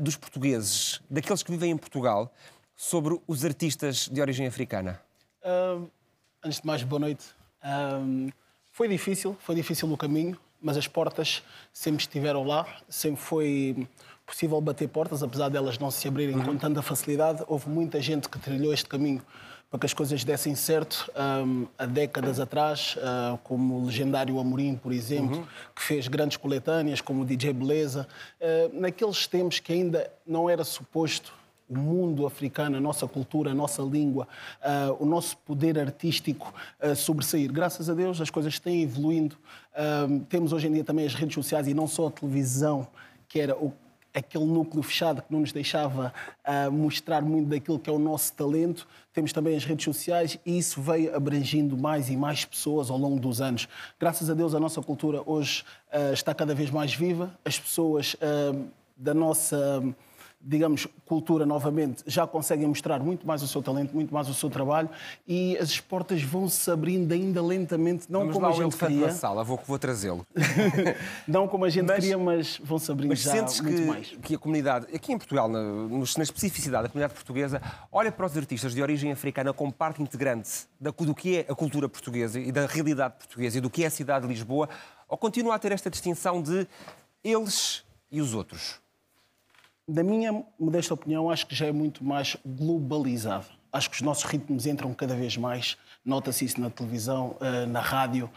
dos 0.03 0.17
portugueses, 0.17 1.01
daqueles 1.09 1.43
que 1.43 1.51
vivem 1.53 1.71
em 1.71 1.77
Portugal, 1.77 2.33
sobre 2.75 3.21
os 3.27 3.45
artistas 3.45 4.09
de 4.09 4.21
origem 4.21 4.47
africana? 4.47 5.01
Ahm, 5.45 5.87
antes 6.43 6.61
de 6.61 6.67
mais, 6.67 6.83
boa 6.83 6.99
noite. 6.99 7.25
Ahm, 7.63 8.31
foi 8.73 8.89
difícil, 8.89 9.37
foi 9.41 9.55
difícil 9.55 9.91
o 9.93 9.97
caminho, 9.97 10.37
mas 10.67 10.77
as 10.77 10.89
portas 10.89 11.45
sempre 11.73 12.01
estiveram 12.01 12.43
lá, 12.43 12.67
sempre 12.89 13.23
foi 13.23 13.87
possível 14.27 14.61
bater 14.61 14.89
portas, 14.89 15.23
apesar 15.23 15.49
delas 15.49 15.79
não 15.79 15.93
se 15.93 16.09
abrirem 16.09 16.37
com 16.41 16.57
tanta 16.57 16.83
facilidade. 16.83 17.45
Houve 17.47 17.69
muita 17.69 18.01
gente 18.01 18.29
que 18.29 18.37
trilhou 18.37 18.75
este 18.75 18.87
caminho 18.87 19.23
para 19.71 19.79
que 19.79 19.87
as 19.87 19.95
coisas 19.95 20.25
dessem 20.25 20.57
certo 20.57 21.09
ahm, 21.15 21.67
há 21.79 21.87
décadas 21.87 22.41
atrás, 22.41 22.99
ah, 23.01 23.39
como 23.45 23.77
o 23.77 23.87
legendário 23.87 24.41
Amorim, 24.41 24.75
por 24.75 24.91
exemplo, 24.91 25.47
que 25.73 25.83
fez 25.83 26.09
grandes 26.09 26.37
coletâneas, 26.37 27.01
como 27.01 27.23
o 27.23 27.25
DJ 27.25 27.53
Beleza. 27.53 28.09
Ah, 28.41 28.69
naqueles 28.73 29.25
tempos 29.29 29.61
que 29.61 29.73
ainda 29.73 30.11
não 30.27 30.51
era 30.51 30.65
suposto 30.65 31.33
o 31.69 31.77
mundo 31.77 32.27
africano, 32.27 32.77
a 32.77 32.81
nossa 32.81 33.09
cultura, 33.09 33.51
a 33.51 33.55
nossa 33.55 33.83
língua, 33.83 34.29
ah, 34.63 34.95
o 34.99 35.05
nosso 35.05 35.37
poder 35.39 35.79
artístico 35.79 36.55
ah, 36.81 36.95
sobressair. 36.95 37.53
Graças 37.53 37.91
a 37.91 37.95
Deus 37.95 38.21
as 38.21 38.31
coisas 38.31 38.59
têm 38.59 38.83
evoluindo. 38.83 39.37
Temos 40.29 40.53
hoje 40.53 40.69
em 40.69 40.73
dia 40.73 40.85
também 40.85 41.07
as 41.07 41.15
redes 41.15 41.35
sociais 41.35 41.67
e 41.69 41.75
não 41.75 41.87
só 41.87 42.09
a 42.09 42.11
televisão, 42.11 42.87
que 43.29 43.41
era 43.41 43.57
o 43.57 43.73
aquele 44.17 44.47
núcleo 44.47 44.83
fechado 44.83 45.21
que 45.21 45.31
não 45.31 45.41
nos 45.41 45.53
deixava 45.53 46.13
ah, 46.43 46.71
mostrar 46.71 47.21
muito 47.21 47.49
daquilo 47.49 47.79
que 47.79 47.91
é 47.91 47.93
o 47.93 47.99
nosso 47.99 48.33
talento. 48.33 48.89
Temos 49.13 49.31
também 49.31 49.55
as 49.55 49.65
redes 49.65 49.85
sociais 49.85 50.39
e 50.45 50.57
isso 50.57 50.81
veio 50.81 51.15
abrangindo 51.15 51.77
mais 51.77 52.09
e 52.09 52.17
mais 52.17 52.43
pessoas 52.43 52.91
ao 52.91 52.97
longo 52.97 53.21
dos 53.21 53.43
anos. 53.43 53.69
Graças 54.01 54.31
a 54.31 54.35
Deus 54.35 54.55
a 54.55 54.61
nossa 54.61 54.81
cultura 54.81 55.23
hoje 55.27 55.65
ah, 55.93 56.13
está 56.15 56.35
cada 56.35 56.55
vez 56.55 56.71
mais 56.71 56.95
viva. 56.95 57.39
As 57.45 57.61
pessoas 57.61 58.17
ah, 58.23 58.59
da 58.97 59.13
nossa 59.13 59.85
digamos, 60.47 60.87
cultura 61.05 61.45
novamente, 61.45 62.05
já 62.07 62.25
conseguem 62.25 62.69
mostrar 62.69 63.01
muito 63.01 63.27
mais 63.27 63.43
o 63.43 63.49
seu 63.49 63.61
talento, 63.61 63.93
muito 63.93 64.15
mais 64.15 64.29
o 64.29 64.35
seu 64.35 64.49
trabalho 64.49 64.89
e 65.27 65.59
as 65.59 65.81
portas 65.81 66.23
vão 66.23 66.49
se 66.49 66.71
abrindo 66.71 67.11
ainda 67.13 67.43
lentamente, 67.43 68.07
não 68.09 68.21
Vamos 68.21 68.35
como 68.35 68.47
lá 68.47 68.53
a 68.53 68.57
gente 68.57 68.77
queria, 68.77 69.09
na 69.09 69.13
sala, 69.13 69.43
vou, 69.43 69.61
vou 69.67 69.77
trazê-lo. 69.77 70.25
não 71.27 71.49
como 71.49 71.65
a 71.65 71.69
gente 71.69 71.87
Mas- 71.87 71.97
queria, 71.97 72.17
mas 72.17 72.61
vão 72.63 72.79
se 72.79 72.93
abrindo 72.93 73.09
Mas 73.11 73.21
já 73.21 73.33
sentes 73.33 73.61
muito 73.61 73.77
que, 73.77 73.87
mais. 73.89 74.07
que 74.23 74.35
a 74.37 74.39
comunidade, 74.39 74.87
aqui 74.95 75.13
em 75.13 75.19
Portugal, 75.19 75.49
na, 75.49 75.61
na 75.61 76.23
especificidade 76.23 76.85
da 76.85 76.89
comunidade 76.89 77.15
portuguesa, 77.15 77.61
olha 77.91 78.13
para 78.13 78.27
os 78.27 78.37
artistas 78.37 78.73
de 78.73 78.81
origem 78.81 79.11
africana 79.11 79.53
como 79.53 79.73
parte 79.73 80.01
integrante 80.01 80.69
da, 80.81 80.91
do 80.93 81.15
que 81.15 81.39
é 81.39 81.41
a 81.51 81.55
cultura 81.57 81.89
portuguesa 81.89 82.39
e 82.39 82.53
da 82.53 82.67
realidade 82.67 83.15
portuguesa 83.19 83.59
e 83.59 83.61
do 83.61 83.69
que 83.69 83.83
é 83.83 83.89
a 83.89 83.91
cidade 83.91 84.29
de 84.29 84.33
Lisboa, 84.33 84.69
ou 85.09 85.19
continua 85.19 85.57
a 85.57 85.59
ter 85.59 85.73
esta 85.73 85.91
distinção 85.91 86.41
de 86.41 86.69
eles 87.25 87.85
e 88.13 88.21
os 88.21 88.33
outros? 88.33 88.86
Da 89.89 90.03
minha 90.03 90.45
modesta 90.59 90.95
opinião, 90.95 91.31
acho 91.31 91.47
que 91.47 91.55
já 91.55 91.67
é 91.67 91.73
muito 91.73 92.05
mais 92.05 92.37
globalizado. 92.45 93.47
Acho 93.73 93.89
que 93.89 93.97
os 93.97 94.03
nossos 94.03 94.25
ritmos 94.25 94.67
entram 94.67 94.93
cada 94.93 95.15
vez 95.15 95.37
mais. 95.37 95.77
Nota-se 96.05 96.45
isso 96.45 96.61
na 96.61 96.71
televisão, 96.71 97.37
eh, 97.41 97.67
na 97.67 97.81
rádio. 97.81 98.29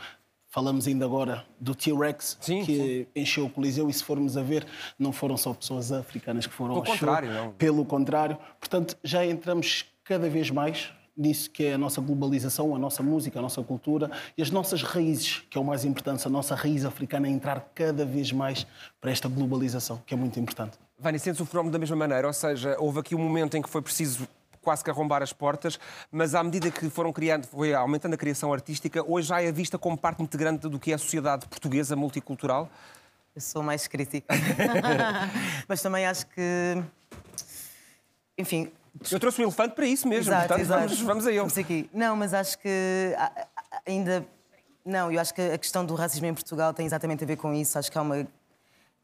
Falamos 0.48 0.88
ainda 0.88 1.06
agora 1.06 1.46
do 1.60 1.74
T-Rex, 1.74 2.38
Sim, 2.42 2.64
que 2.66 3.08
encheu 3.16 3.46
o 3.46 3.50
Coliseu, 3.50 3.90
e 3.90 3.94
se 3.94 4.04
formos 4.04 4.36
a 4.38 4.44
ver, 4.44 4.66
não 4.98 5.12
foram 5.12 5.38
só 5.38 5.54
pessoas 5.54 5.92
africanas 5.92 6.46
que 6.46 6.54
foram 6.54 6.76
Pelo 6.76 6.80
ao 6.82 6.86
show. 6.86 7.08
contrário, 7.08 7.34
não. 7.34 7.52
Pelo 7.54 7.86
contrário. 7.86 8.38
Portanto, 8.60 8.98
já 9.04 9.26
entramos 9.26 9.86
cada 10.04 10.30
vez 10.30 10.52
mais 10.52 10.92
nisso 11.16 11.50
que 11.52 11.66
é 11.66 11.74
a 11.74 11.78
nossa 11.78 12.00
globalização, 12.00 12.76
a 12.76 12.80
nossa 12.80 13.04
música, 13.04 13.40
a 13.40 13.42
nossa 13.42 13.62
cultura 13.62 14.10
e 14.38 14.42
as 14.42 14.50
nossas 14.50 14.82
raízes, 14.82 15.44
que 15.50 15.58
é 15.58 15.62
o 15.62 15.64
mais 15.64 15.84
importante, 15.84 16.26
a 16.26 16.30
nossa 16.30 16.56
raiz 16.56 16.86
africana 16.86 17.28
entrar 17.28 17.72
cada 17.76 18.06
vez 18.06 18.32
mais 18.32 18.66
para 19.02 19.12
esta 19.12 19.28
globalização, 19.28 20.02
que 20.06 20.14
é 20.14 20.18
muito 20.18 20.40
importante. 20.40 20.78
Vânia, 21.00 21.18
sentes 21.18 21.40
o 21.40 21.46
fenómeno 21.46 21.72
da 21.72 21.80
mesma 21.80 21.96
maneira? 21.96 22.28
Ou 22.28 22.34
seja, 22.34 22.76
houve 22.78 23.00
aqui 23.00 23.16
um 23.16 23.20
momento 23.20 23.56
em 23.56 23.62
que 23.62 23.70
foi 23.70 23.82
preciso 23.82 24.28
quase 24.62 24.84
que 24.84 24.90
arrombar 24.90 25.24
as 25.24 25.32
portas, 25.32 25.80
mas 26.12 26.36
à 26.36 26.44
medida 26.44 26.70
que 26.70 26.90
foram 26.90 27.14
criando, 27.14 27.48
foi 27.48 27.74
aumentando 27.74 28.16
a 28.16 28.18
criação 28.18 28.52
artística, 28.52 29.02
hoje 29.10 29.30
já 29.30 29.42
é 29.42 29.50
vista 29.50 29.78
como 29.78 29.98
parte 29.98 30.22
integrante 30.22 30.68
do 30.68 30.78
que 30.78 30.92
é 30.92 30.96
a 30.96 30.98
sociedade 30.98 31.48
portuguesa 31.48 31.96
multicultural? 31.96 32.70
Eu 33.34 33.42
sou 33.42 33.64
mais 33.64 33.88
crítica. 33.88 34.28
Mas 35.68 35.82
também 35.82 36.06
acho 36.06 36.28
que. 36.28 36.84
Enfim. 38.38 38.70
Eu 39.10 39.20
trouxe 39.20 39.42
o 39.42 39.46
elefante 39.46 39.76
para 39.76 39.86
isso 39.86 40.08
mesmo, 40.08 40.32
exato, 40.32 40.48
portanto 40.48 40.62
exato. 40.62 40.82
Vamos, 40.82 41.02
vamos 41.02 41.28
a 41.28 41.30
ele. 41.30 41.40
Vamos 41.40 41.58
aqui. 41.58 41.90
Não, 41.94 42.16
mas 42.16 42.34
acho 42.34 42.58
que 42.58 43.16
ainda. 43.86 44.26
Não, 44.84 45.12
eu 45.12 45.22
acho 45.22 45.34
que 45.34 45.42
a 45.42 45.58
questão 45.58 45.86
do 45.86 45.94
racismo 45.94 46.26
em 46.26 46.34
Portugal 46.34 46.74
tem 46.74 46.86
exatamente 46.86 47.24
a 47.24 47.28
ver 47.28 47.38
com 47.38 47.54
isso. 47.54 47.78
Acho 47.78 47.92
que 47.92 47.98
há 47.98 48.02
uma, 48.02 48.28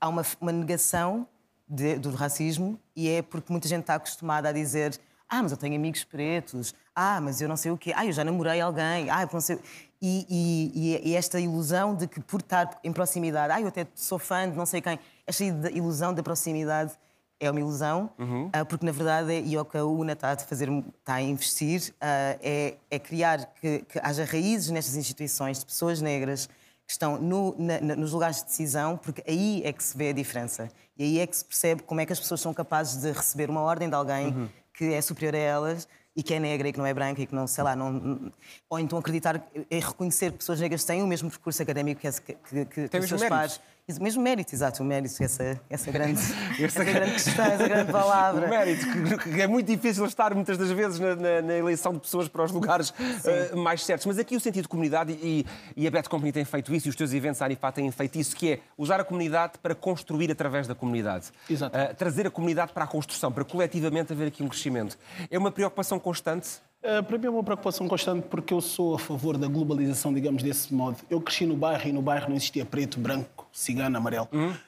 há 0.01 0.09
uma, 0.09 0.25
uma 0.41 0.51
negação 0.51 1.27
de- 1.67 1.97
do 1.97 2.11
racismo 2.11 2.79
e 2.95 3.09
é 3.09 3.21
porque 3.21 3.51
muita 3.51 3.67
gente 3.67 3.81
está 3.81 3.95
acostumada 3.95 4.49
a 4.49 4.51
dizer 4.51 4.99
ah, 5.27 5.41
mas 5.41 5.51
eu 5.51 5.57
tenho 5.57 5.75
amigos 5.75 6.03
pretos, 6.03 6.73
ah, 6.95 7.19
mas 7.19 7.41
eu 7.41 7.49
não 7.49 7.57
sei 7.57 7.71
o 7.71 7.77
quê, 7.77 7.91
ah, 7.95 8.05
eu 8.05 8.11
já 8.13 8.23
namorei 8.23 8.61
alguém, 8.61 9.09
ah, 9.09 9.23
eu 9.23 9.29
não 9.33 9.41
sei... 9.41 9.59
E, 9.99 10.23
e- 10.29 11.09
e 11.09 11.15
esta 11.15 11.39
ilusão 11.39 11.95
de 11.95 12.07
que 12.07 12.19
por 12.21 12.41
estar 12.41 12.79
em 12.83 12.93
proximidade, 12.93 13.51
ah, 13.51 13.59
eu 13.59 13.67
até 13.67 13.87
sou 13.95 14.19
fã 14.19 14.47
de 14.49 14.55
não 14.55 14.67
sei 14.67 14.81
quem, 14.81 14.99
esta 15.25 15.43
ilusão 15.43 16.13
da 16.13 16.21
proximidade 16.21 16.93
é 17.39 17.49
uma 17.49 17.59
ilusão, 17.59 18.11
ah, 18.53 18.63
porque 18.63 18.85
na 18.85 18.91
verdade 18.91 19.33
é, 19.33 19.41
e 19.41 19.57
o 19.57 19.65
que 19.65 19.77
a 19.77 19.83
UNA 19.83 20.13
está 20.13 20.33
a, 20.33 20.37
fazer, 20.37 20.69
está 20.99 21.15
a 21.15 21.21
investir 21.23 21.91
ah, 21.99 22.37
é, 22.39 22.75
é 22.91 22.99
criar 22.99 23.47
que, 23.59 23.79
que 23.79 23.99
haja 24.03 24.23
raízes 24.25 24.69
nestas 24.69 24.95
instituições 24.95 25.57
de 25.59 25.65
pessoas 25.65 26.01
negras 26.01 26.47
que 26.85 26.91
estão 26.91 27.19
no- 27.19 27.55
na- 27.57 27.95
nos 27.95 28.11
lugares 28.11 28.37
de 28.37 28.45
decisão, 28.45 28.95
porque 28.97 29.23
aí 29.27 29.61
é 29.65 29.73
que 29.73 29.83
se 29.83 29.97
vê 29.97 30.09
a 30.09 30.13
diferença. 30.13 30.69
E 30.97 31.03
aí 31.03 31.19
é 31.19 31.27
que 31.27 31.35
se 31.35 31.43
percebe 31.43 31.81
como 31.83 31.99
é 31.99 32.05
que 32.05 32.13
as 32.13 32.19
pessoas 32.19 32.39
são 32.41 32.53
capazes 32.53 33.01
de 33.01 33.11
receber 33.11 33.49
uma 33.49 33.61
ordem 33.61 33.89
de 33.89 33.95
alguém 33.95 34.49
que 34.73 34.93
é 34.93 35.01
superior 35.01 35.33
a 35.35 35.37
elas 35.39 35.87
e 36.15 36.21
que 36.23 36.33
é 36.33 36.39
negra 36.39 36.67
e 36.69 36.71
que 36.71 36.77
não 36.77 36.85
é 36.85 36.93
branca 36.93 37.21
e 37.21 37.25
que 37.25 37.33
não, 37.35 37.47
sei 37.47 37.63
lá, 37.63 37.75
não... 37.75 38.31
Ou 38.69 38.79
então 38.79 38.97
acreditar, 38.99 39.43
é 39.69 39.79
reconhecer 39.79 40.31
que 40.31 40.37
pessoas 40.37 40.59
negras 40.61 40.83
têm 40.85 41.01
o 41.03 41.07
mesmo 41.07 41.29
percurso 41.29 41.61
académico 41.61 41.99
que, 42.01 42.11
que, 42.11 42.65
que, 42.65 42.87
que 42.89 42.97
os 42.97 43.07
seus 43.09 43.21
mérito. 43.21 43.29
pares. 43.29 43.59
Isso, 43.87 44.01
Mesmo 44.01 44.23
mérito, 44.23 44.55
exato, 44.55 44.81
o 44.81 44.85
mérito, 44.85 45.23
essa, 45.23 45.61
essa, 45.69 45.91
grande, 45.91 46.19
essa 46.59 46.83
grande 46.83 47.11
questão, 47.11 47.45
essa 47.45 47.67
grande 47.67 47.91
palavra. 47.93 48.47
O 48.47 48.49
mérito, 48.49 48.83
que- 49.19 49.29
que 49.35 49.41
é 49.41 49.45
muito 49.45 49.67
difícil 49.67 50.03
estar 50.07 50.33
muitas 50.33 50.57
das 50.57 50.71
vezes 50.71 50.99
na, 50.99 51.15
na- 51.15 51.41
na 51.43 51.53
eleição 51.55 51.93
de 51.93 51.99
pessoas 51.99 52.27
para 52.27 52.43
os 52.43 52.51
lugares 52.51 52.91
eh, 53.23 53.55
mais 53.55 53.83
certos. 53.85 54.07
Mas 54.07 54.17
aqui 54.17 54.35
o 54.35 54.39
sentido 54.39 54.63
de 54.63 54.69
comunidade, 54.69 55.11
e, 55.21 55.45
e 55.77 55.85
a 55.87 55.91
Bad 55.91 56.09
Company 56.09 56.31
tem 56.31 56.43
feito 56.43 56.73
isso, 56.73 56.87
e 56.87 56.89
os 56.89 56.95
teus 56.95 57.13
eventos, 57.13 57.39
a 57.43 57.45
Anifá, 57.45 57.71
têm 57.71 57.91
feito 57.91 58.17
isso, 58.17 58.35
que 58.35 58.53
é 58.53 58.59
usar 58.75 58.99
a 58.99 59.03
comunidade 59.03 59.53
para 59.61 59.75
construir 59.75 60.31
através 60.31 60.67
da 60.67 60.73
comunidade. 60.73 61.27
Exato. 61.47 61.77
Eh, 61.77 61.93
trazer 61.93 62.25
a 62.25 62.31
comunidade 62.31 62.73
para 62.73 62.85
a 62.85 62.87
construção, 62.87 63.31
para 63.31 63.45
coletivamente 63.45 64.11
haver 64.11 64.29
aqui 64.29 64.41
um 64.41 64.47
crescimento. 64.49 64.97
É 65.29 65.37
uma 65.37 65.51
preocupação 65.51 65.99
constante. 65.99 66.49
Uh, 66.83 67.03
para 67.03 67.17
mim 67.17 67.25
é 67.25 67.29
uma 67.31 67.43
preocupação 67.43 67.87
constante 67.87 68.27
porque 68.29 68.53
eu 68.53 68.61
sou 68.61 68.93
a 68.93 68.99
favor 68.99 69.39
da 69.39 69.47
globalização, 69.47 70.13
digamos, 70.13 70.43
desse 70.43 70.71
modo. 70.71 70.97
Eu 71.09 71.19
cresci 71.19 71.43
no 71.43 71.55
bairro 71.57 71.89
e 71.89 71.91
no 71.91 71.99
bairro 71.99 72.29
não 72.29 72.35
existia 72.35 72.63
preto, 72.63 72.99
branco, 72.99 73.34
cigano, 73.55 73.97
amarelo. 73.97 74.27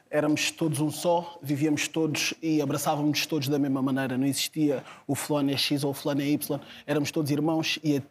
Éramos 0.10 0.50
todos 0.50 0.80
um 0.80 0.90
só, 0.90 1.38
vivíamos 1.44 1.90
todos 1.90 2.34
e 2.42 2.62
abraçávamos 2.62 3.26
todos 3.26 3.50
da 3.50 3.60
mesma 3.60 3.82
maneira. 3.82 4.18
Não 4.18 4.26
existia 4.26 4.84
o 5.06 5.14
fulano 5.14 5.52
é 5.52 5.58
X 5.58 5.84
ou 5.84 5.92
o 5.92 5.94
fulano 5.94 6.22
é 6.22 6.26
Y. 6.26 6.60
Éramos 6.86 7.12
todos 7.12 7.30
irmãos 7.30 7.78
e 7.84 7.98
a 7.98 8.02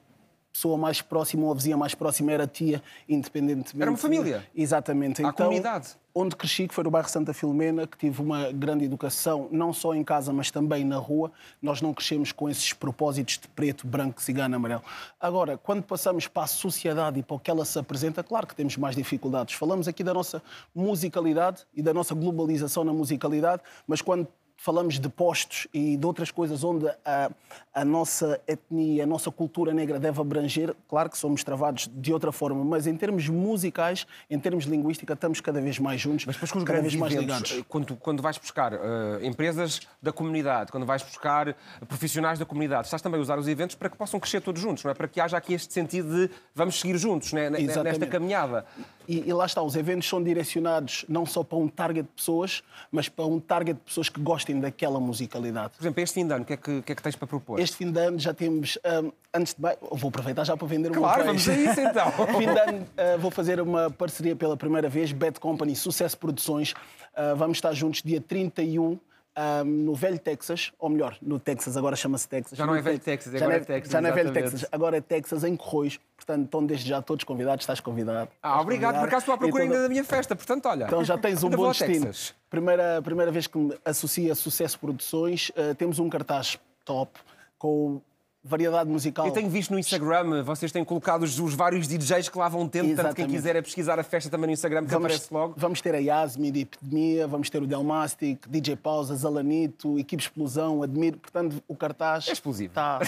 pessoa 0.53 0.77
mais 0.77 1.01
próxima 1.01 1.45
ou 1.45 1.51
a 1.51 1.55
vizinha 1.55 1.77
mais 1.79 1.95
próxima 1.95 2.31
era 2.31 2.45
a 2.45 2.47
tia, 2.47 2.83
independentemente. 3.09 3.81
Era 3.81 3.91
uma 3.91 3.97
família. 3.97 4.47
Exatamente. 4.55 5.25
Há 5.25 5.31
então, 5.31 5.47
comunidade. 5.47 5.97
Onde 6.19 6.35
cresci, 6.35 6.67
que 6.67 6.73
foi 6.73 6.83
no 6.83 6.91
bairro 6.91 7.11
Santa 7.11 7.35
Filomena, 7.35 7.87
que 7.87 7.99
tive 7.99 8.23
uma 8.23 8.51
grande 8.51 8.87
educação, 8.87 9.51
não 9.53 9.71
só 9.71 9.95
em 9.95 10.03
casa, 10.03 10.33
mas 10.33 10.51
também 10.51 10.83
na 10.83 10.97
rua. 10.97 11.31
Nós 11.61 11.83
não 11.83 11.93
crescemos 11.93 12.33
com 12.33 12.49
esses 12.49 12.73
propósitos 12.73 13.39
de 13.39 13.47
preto, 13.49 13.87
branco, 13.87 14.23
cigano, 14.23 14.57
amarelo. 14.57 14.83
Agora, 15.21 15.59
quando 15.59 15.83
passamos 15.83 16.27
para 16.27 16.45
a 16.45 16.47
sociedade 16.47 17.21
e 17.21 17.23
para 17.23 17.37
o 17.37 17.39
que 17.39 17.51
ela 17.51 17.67
se 17.67 17.79
apresenta, 17.79 18.25
claro 18.25 18.47
que 18.47 18.55
temos 18.55 18.79
mais 18.79 18.97
dificuldades. 18.97 19.57
Falamos 19.57 19.87
aqui 19.89 20.03
da 20.03 20.15
nossa 20.15 20.43
musicalidade 20.75 21.67
e 21.75 21.83
da 21.83 21.93
nossa 21.93 22.15
globalização 22.15 22.83
na 22.83 22.95
musicalidade, 22.95 23.61
mas 23.87 24.01
quando 24.01 24.27
falamos 24.57 24.99
de 24.99 25.09
postos 25.09 25.67
e 25.73 25.97
de 25.97 26.07
outras 26.07 26.31
coisas 26.31 26.65
onde 26.65 26.89
a, 27.05 27.31
a 27.75 27.85
nossa 27.85 28.41
etnia, 28.49 29.05
a 29.05 29.07
nossa 29.07 29.31
cultura 29.31 29.73
negra 29.73 30.01
deve 30.01 30.21
abranger, 30.21 30.75
claro 30.89 31.11
que 31.11 31.19
somos 31.19 31.45
travados 31.45 31.89
de 31.95 32.13
outra 32.13 32.33
forma, 32.33 32.65
mas 32.65 32.87
em 32.87 32.97
termos 32.97 33.29
musicais, 33.29 34.07
em 34.31 34.39
termos 34.41 34.65
de 34.65 34.71
linguística, 34.71 35.13
estamos 35.13 35.41
cada 35.41 35.61
vez 35.61 35.79
mais 35.79 36.01
juntos, 36.01 36.25
Mas 36.27 36.35
depois 36.37 36.51
com 36.51 36.59
os 36.59 36.65
cada 36.65 36.81
vez 36.81 36.95
mais 36.97 37.15
ligados. 37.15 37.53
eh, 37.53 37.65
quando, 37.69 37.95
quando 37.97 38.23
vais 38.23 38.39
buscar 38.39 38.73
eh, 38.73 38.79
empresas 39.23 39.81
da 40.03 40.13
comunidade, 40.13 40.73
quando 40.73 40.87
vais 40.87 41.03
buscar 41.03 41.55
profissionais 41.87 42.39
da 42.39 42.45
comunidade, 42.47 42.87
estás 42.87 43.03
também 43.03 43.19
a 43.21 43.23
usar 43.23 43.39
os 43.39 43.47
eventos 43.47 43.77
para 43.77 43.89
que 43.91 43.97
possam 43.97 44.19
crescer 44.19 44.41
todos 44.41 44.61
juntos, 44.61 44.83
não 44.83 44.91
é? 44.91 44.95
Para 44.95 45.07
que 45.07 45.21
haja 45.21 45.37
aqui 45.37 45.55
este 45.55 45.73
sentido 45.73 46.09
de 46.27 46.31
vamos 46.55 46.81
seguir 46.81 46.97
juntos 46.99 47.33
né? 47.33 47.51
ne- 47.51 47.59
ne- 47.67 47.83
nesta 47.83 48.07
caminhada. 48.07 48.65
E, 49.09 49.29
e 49.29 49.33
lá 49.33 49.47
está, 49.47 49.63
os 49.63 49.77
eventos 49.77 50.09
são 50.09 50.23
direcionados 50.23 51.05
não 51.09 51.25
só 51.25 51.43
para 51.43 51.59
um 51.59 51.69
target 51.69 52.07
de 52.07 52.13
pessoas, 52.15 52.63
mas 52.91 53.09
para 53.09 53.25
um 53.25 53.39
target 53.39 53.79
de 53.79 53.85
pessoas 53.85 54.09
que 54.09 54.21
gostem 54.21 54.61
daquela 54.61 54.99
musicalidade. 55.01 55.75
Por 55.77 55.83
exemplo, 55.83 56.03
este 56.03 56.15
fim 56.15 56.27
de 56.27 56.35
ano, 56.35 56.43
o 56.43 56.47
que 56.47 56.53
é 56.53 56.57
que, 56.57 56.83
que, 56.83 56.93
é 56.93 56.95
que 56.95 57.03
tens 57.03 57.17
para 57.17 57.27
propor? 57.27 57.61
Este 57.61 57.77
fim 57.77 57.91
de 57.91 58.01
ano 58.01 58.19
já 58.19 58.35
temos, 58.35 58.79
hum, 59.03 59.13
antes 59.33 59.55
de 59.55 59.61
mais, 59.61 59.77
vou 59.81 60.09
aproveitar 60.09 60.45
já 60.45 60.57
para 60.57 60.67
vender 60.67 60.91
o 60.91 60.95
Claro, 60.95 61.25
vamos 61.25 61.49
a 61.49 61.55
isso 61.55 61.81
então. 61.81 62.11
fim 62.39 62.47
de 62.47 62.59
ano 62.59 62.83
uh, 62.83 63.19
vou 63.19 63.31
fazer 63.31 63.61
uma 63.61 63.91
parceria 63.91 64.35
pela 64.35 64.57
primeira 64.57 64.89
vez, 64.89 65.13
Bad 65.13 65.39
Company, 65.41 65.77
Sucesso 65.77 66.17
Produções. 66.19 66.73
Uh, 66.73 67.37
vamos 67.37 67.59
estar 67.59 67.73
juntos 67.73 68.03
dia 68.03 68.21
31 68.21 68.99
um, 69.37 69.65
no 69.65 69.95
Velho 69.95 70.19
Texas, 70.19 70.73
ou 70.79 70.89
melhor, 70.89 71.17
no 71.21 71.39
Texas, 71.39 71.77
agora 71.77 71.95
chama-se 71.97 72.29
Texas. 72.29 72.57
Já 72.59 72.65
não 72.67 72.75
é 72.75 72.81
Velho 72.81 72.99
Tex- 72.99 73.25
Texas, 73.25 73.33
já 73.33 73.45
agora 73.47 73.57
não 73.59 73.63
é 73.63 73.67
Texas, 73.67 73.93
Já 73.93 74.01
não 74.01 74.09
é 74.09 74.13
Velho. 74.13 74.33
Texas, 74.33 74.67
agora 74.73 74.97
é 74.97 75.01
Texas 75.01 75.45
em 75.45 75.57
Corroios. 75.57 75.99
Portanto, 76.17 76.45
estão 76.47 76.65
desde 76.67 76.89
já 76.89 77.01
todos 77.03 77.25
convidados, 77.25 77.63
estás 77.63 77.79
convidado. 77.79 78.31
Ah, 78.43 78.49
Estás 78.49 78.63
obrigado. 78.63 78.95
Por 78.95 79.01
convidado. 79.01 79.07
acaso 79.07 79.21
estou 79.23 79.35
à 79.35 79.39
procura 79.39 79.65
E 79.65 79.67
toda- 79.67 79.77
ainda 79.77 79.83
da 79.85 79.89
minha 79.91 80.05
festa, 80.05 80.35
portanto, 80.35 80.67
olha. 80.67 80.85
então 80.85 81.05
já 81.05 81.17
tens 81.19 81.45
um 81.45 81.51
bom 81.51 81.69
destino. 81.69 82.07
Texas. 82.07 82.35
Primeira, 82.51 83.01
primeira 83.03 83.31
vez 83.31 83.47
que 83.47 83.59
me 83.59 83.77
associa 83.85 84.33
a 84.33 84.35
Sucesso 84.35 84.79
Produções, 84.79 85.53
eh, 85.55 85.75
temos 85.75 85.99
um 85.99 86.09
cartaz 86.09 86.59
top 86.85 87.13
com 87.59 88.01
variedade 88.47 88.89
musical. 88.89 89.27
Eu 89.27 89.33
tenho 89.33 89.49
visto 89.51 89.73
no 89.73 89.79
Instagram, 89.79 90.43
vocês 90.43 90.71
têm 90.73 90.85
colocado 90.85 91.23
os, 91.23 91.39
os 91.39 91.55
vários 91.55 91.89
DJs 91.89 92.29
que 92.29 92.39
lá 92.39 92.49
vão 92.49 92.69
tendo, 92.69 92.87
portanto, 92.87 93.15
quem 93.15 93.25
Exatamente. 93.25 93.37
quiser 93.37 93.57
é 93.57 93.63
pesquisar 93.63 93.99
a 93.99 94.03
festa 94.03 94.31
também 94.31 94.47
no 94.47 94.53
Instagram, 94.53 94.87
que 94.87 94.95
aparece 94.95 95.33
logo. 95.33 95.55
vamos 95.57 95.81
ter 95.81 95.95
a 95.95 95.99
Yasmi 95.99 96.51
de 96.51 96.61
Epidemia, 96.61 97.27
vamos 97.27 97.51
ter 97.51 97.63
o 97.63 97.67
Delmastic, 97.67 98.47
DJ 98.49 98.77
Pausa, 98.77 99.15
Zalanito, 99.17 99.99
Equipe 99.99 100.23
Explosão, 100.23 100.83
Admiro. 100.83 101.19
Portanto, 101.19 101.63
o 101.67 101.75
cartaz 101.75 102.29
É 102.29 102.33
explosivo. 102.33 102.71
está 102.71 103.01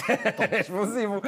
É 0.51 0.59
explosivo. 0.61 1.21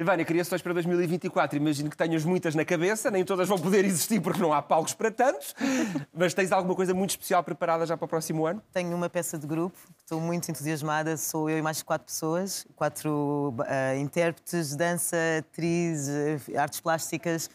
Vânia, 0.00 0.24
criações 0.24 0.60
para 0.62 0.72
2024. 0.72 1.56
Imagino 1.56 1.90
que 1.90 1.96
tenhas 1.96 2.24
muitas 2.24 2.54
na 2.54 2.64
cabeça, 2.64 3.10
nem 3.10 3.24
todas 3.24 3.48
vão 3.48 3.58
poder 3.58 3.84
existir 3.84 4.20
porque 4.20 4.40
não 4.40 4.52
há 4.52 4.60
palcos 4.60 4.94
para 4.94 5.10
tantos. 5.10 5.54
Mas 6.12 6.34
tens 6.34 6.52
alguma 6.52 6.74
coisa 6.74 6.92
muito 6.92 7.10
especial 7.10 7.42
preparada 7.42 7.86
já 7.86 7.96
para 7.96 8.04
o 8.04 8.08
próximo 8.08 8.46
ano? 8.46 8.62
Tenho 8.72 8.94
uma 8.94 9.08
peça 9.08 9.38
de 9.38 9.46
grupo, 9.46 9.76
estou 10.00 10.20
muito 10.20 10.50
entusiasmada. 10.50 11.16
Sou 11.16 11.48
eu 11.48 11.58
e 11.58 11.62
mais 11.62 11.82
quatro 11.82 12.06
pessoas, 12.06 12.66
quatro 12.76 13.52
ah, 13.66 13.96
intérpretes, 13.96 14.74
dança, 14.76 15.16
atriz, 15.38 16.08
eh, 16.08 16.38
artes 16.58 16.80
plásticas 16.80 17.50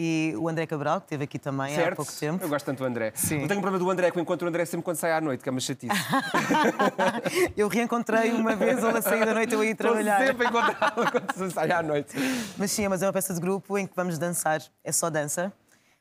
e 0.00 0.32
o 0.38 0.48
André 0.48 0.64
Cabral, 0.64 1.00
que 1.00 1.06
esteve 1.06 1.24
aqui 1.24 1.38
também 1.40 1.76
há 1.76 1.94
pouco 1.96 2.12
tempo. 2.12 2.42
Eu 2.44 2.48
gosto 2.48 2.66
tanto 2.66 2.78
do 2.78 2.84
André. 2.84 3.10
Sim. 3.16 3.42
Eu 3.42 3.48
tenho 3.48 3.58
um 3.58 3.62
problema 3.62 3.84
do 3.84 3.90
André, 3.90 4.10
que 4.12 4.18
eu 4.18 4.22
encontro 4.22 4.46
o 4.46 4.48
André 4.48 4.64
sempre 4.64 4.84
quando 4.84 4.96
sai 4.96 5.10
à 5.10 5.20
noite, 5.20 5.42
que 5.42 5.48
é 5.48 5.50
uma 5.50 5.58
chatice. 5.60 5.92
Eu 7.56 7.66
reencontrei 7.68 8.30
uma 8.32 8.54
vez 8.54 8.78
ele 8.78 8.98
a 8.98 9.02
sair 9.02 9.24
da 9.24 9.34
noite 9.34 9.52
eu 9.54 9.64
ia 9.64 9.72
Estou 9.72 9.88
trabalhar. 9.88 10.24
sempre 10.26 10.46
a 10.46 10.50
encontrá-lo 10.50 11.10
quando 11.36 11.50
sai 11.52 11.70
à 11.72 11.82
noite. 11.82 12.14
Mas 12.56 12.70
sim, 12.70 12.86
mas 12.88 13.02
é 13.02 13.06
uma 13.06 13.12
peça 13.12 13.34
de 13.34 13.40
grupo 13.40 13.76
em 13.76 13.86
que 13.86 13.94
vamos 13.96 14.18
dançar, 14.18 14.60
é 14.84 14.92
só 14.92 15.10
dança. 15.10 15.52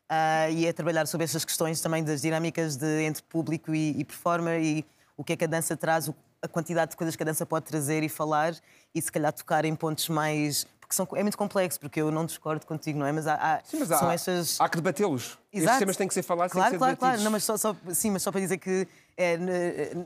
ah, 0.09 0.49
e 0.51 0.65
é 0.65 0.73
trabalhar 0.73 1.05
sobre 1.07 1.25
estas 1.25 1.43
questões 1.43 1.81
também 1.81 2.03
das 2.03 2.21
dinâmicas 2.21 2.77
de, 2.77 3.01
entre 3.03 3.23
público 3.23 3.73
e, 3.73 3.99
e 3.99 4.03
performer 4.05 4.61
e 4.61 4.85
o 5.17 5.23
que 5.23 5.33
é 5.33 5.35
que 5.35 5.43
a 5.45 5.47
dança 5.47 5.75
traz, 5.75 6.09
a 6.41 6.47
quantidade 6.47 6.91
de 6.91 6.97
coisas 6.97 7.15
que 7.15 7.23
a 7.23 7.25
dança 7.25 7.45
pode 7.45 7.65
trazer 7.65 8.03
e 8.03 8.09
falar 8.09 8.53
e 8.97 9.01
se 9.01 9.11
calhar 9.11 9.31
tocar 9.33 9.63
em 9.65 9.75
pontos 9.75 10.09
mais. 10.09 10.65
Porque 10.79 10.95
são, 10.95 11.05
é 11.15 11.21
muito 11.21 11.37
complexo, 11.37 11.77
porque 11.81 11.99
eu 12.01 12.09
não 12.09 12.25
discordo 12.25 12.65
contigo, 12.65 12.97
não 12.97 13.05
é? 13.05 13.11
Mas 13.11 13.27
há, 13.27 13.33
há- 13.33 13.61
Sim, 13.65 13.79
mas 13.79 13.89
são 13.89 14.09
há, 14.09 14.13
estas. 14.13 14.55
há 14.61 14.69
que 14.69 14.77
debatê-los. 14.77 15.37
Estes 15.51 15.63
Exato. 15.63 15.79
temas 15.79 15.97
têm 15.97 16.07
que 16.07 16.13
ser 16.13 16.23
falados, 16.23 16.53
claro, 16.53 16.69
têm 16.71 16.79
que 16.79 16.85
ser 16.85 16.95
claro, 16.95 16.97
claro. 16.97 17.17
debatidos. 17.17 17.23
Não, 17.25 17.31
mas 17.31 17.43
só, 17.43 17.57
só- 17.57 17.75
sim, 17.93 18.09
mas 18.11 18.21
só 18.21 18.31
para 18.31 18.39
dizer 18.39 18.57
que 18.57 18.87
é, 19.17 19.37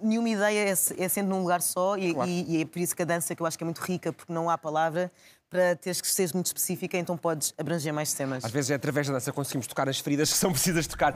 nenhuma 0.02 0.28
ideia 0.30 0.70
é, 0.70 0.72
é 0.72 1.08
sendo 1.08 1.30
num 1.30 1.42
lugar 1.42 1.62
só 1.62 1.96
e, 1.98 2.14
Claro. 2.16 2.28
e- 2.30 2.58
e 2.58 2.62
é 2.64 2.66
por 2.66 2.80
isso 2.80 2.96
que 2.96 3.02
a 3.04 3.06
dança 3.06 3.36
que 3.36 3.42
eu 3.44 3.46
acho 3.46 3.58
que 3.60 3.64
é 3.64 3.66
muito 3.66 3.78
rica, 3.80 4.12
porque 4.12 4.34
não 4.34 4.50
há 4.50 4.58
palavra 4.58 5.12
para 5.52 5.76
teres 5.76 6.02
que 6.02 6.08
ser 6.08 6.32
muito 6.34 6.48
específica, 6.48 6.98
então 6.98 7.16
podes 7.16 7.54
abranger 7.60 7.94
mais 7.94 8.12
temas. 8.14 8.44
Às 8.44 8.50
vezes 8.52 8.72
é 8.72 8.74
através 8.74 9.06
da 9.06 9.14
dança 9.14 9.30
que 9.30 9.36
conseguimos 9.36 9.68
tocar 9.68 9.88
as 9.88 10.00
feridas 10.00 10.32
que 10.32 10.38
são 10.38 10.52
precisas 10.52 10.88
tocar. 10.88 11.14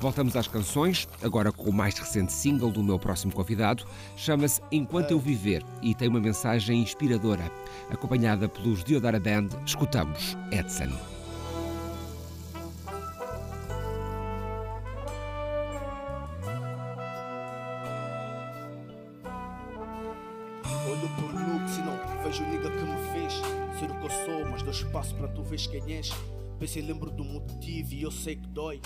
Voltamos 0.00 0.34
às 0.34 0.48
canções, 0.48 1.06
agora 1.22 1.52
com 1.52 1.68
o 1.68 1.72
mais 1.72 1.94
recente 1.98 2.32
single 2.32 2.70
do 2.70 2.82
meu 2.82 2.98
próximo 2.98 3.34
convidado. 3.34 3.84
Chama-se 4.16 4.62
Enquanto 4.72 5.10
Eu 5.10 5.20
Viver 5.20 5.62
e 5.82 5.94
tem 5.94 6.08
uma 6.08 6.18
mensagem 6.18 6.80
inspiradora. 6.80 7.52
Acompanhada 7.90 8.48
pelos 8.48 8.82
Diodara 8.82 9.20
Band, 9.20 9.48
escutamos 9.66 10.38
Edson. 10.50 10.90
Olho 20.88 21.08
por 21.16 21.34
look, 21.34 21.68
se 21.68 21.82
não 21.82 22.24
vejo 22.24 22.42
nigga 22.46 22.70
que 22.70 22.84
me 22.84 23.12
fez 23.12 23.34
Ser 23.78 23.90
o 23.90 23.94
que 24.00 24.06
eu 24.06 24.10
sou, 24.24 24.50
mas 24.50 24.62
dou 24.62 24.72
espaço 24.72 25.14
para 25.14 25.28
tu 25.28 25.42
veres 25.42 25.66
quem 25.66 25.94
és 25.94 26.10
Pensei, 26.58 26.82
lembro 26.82 27.10
do 27.10 27.22
motivo 27.22 27.94
e 27.94 28.02
eu 28.02 28.10
sei 28.10 28.36
que 28.36 28.48
dói 28.48 28.80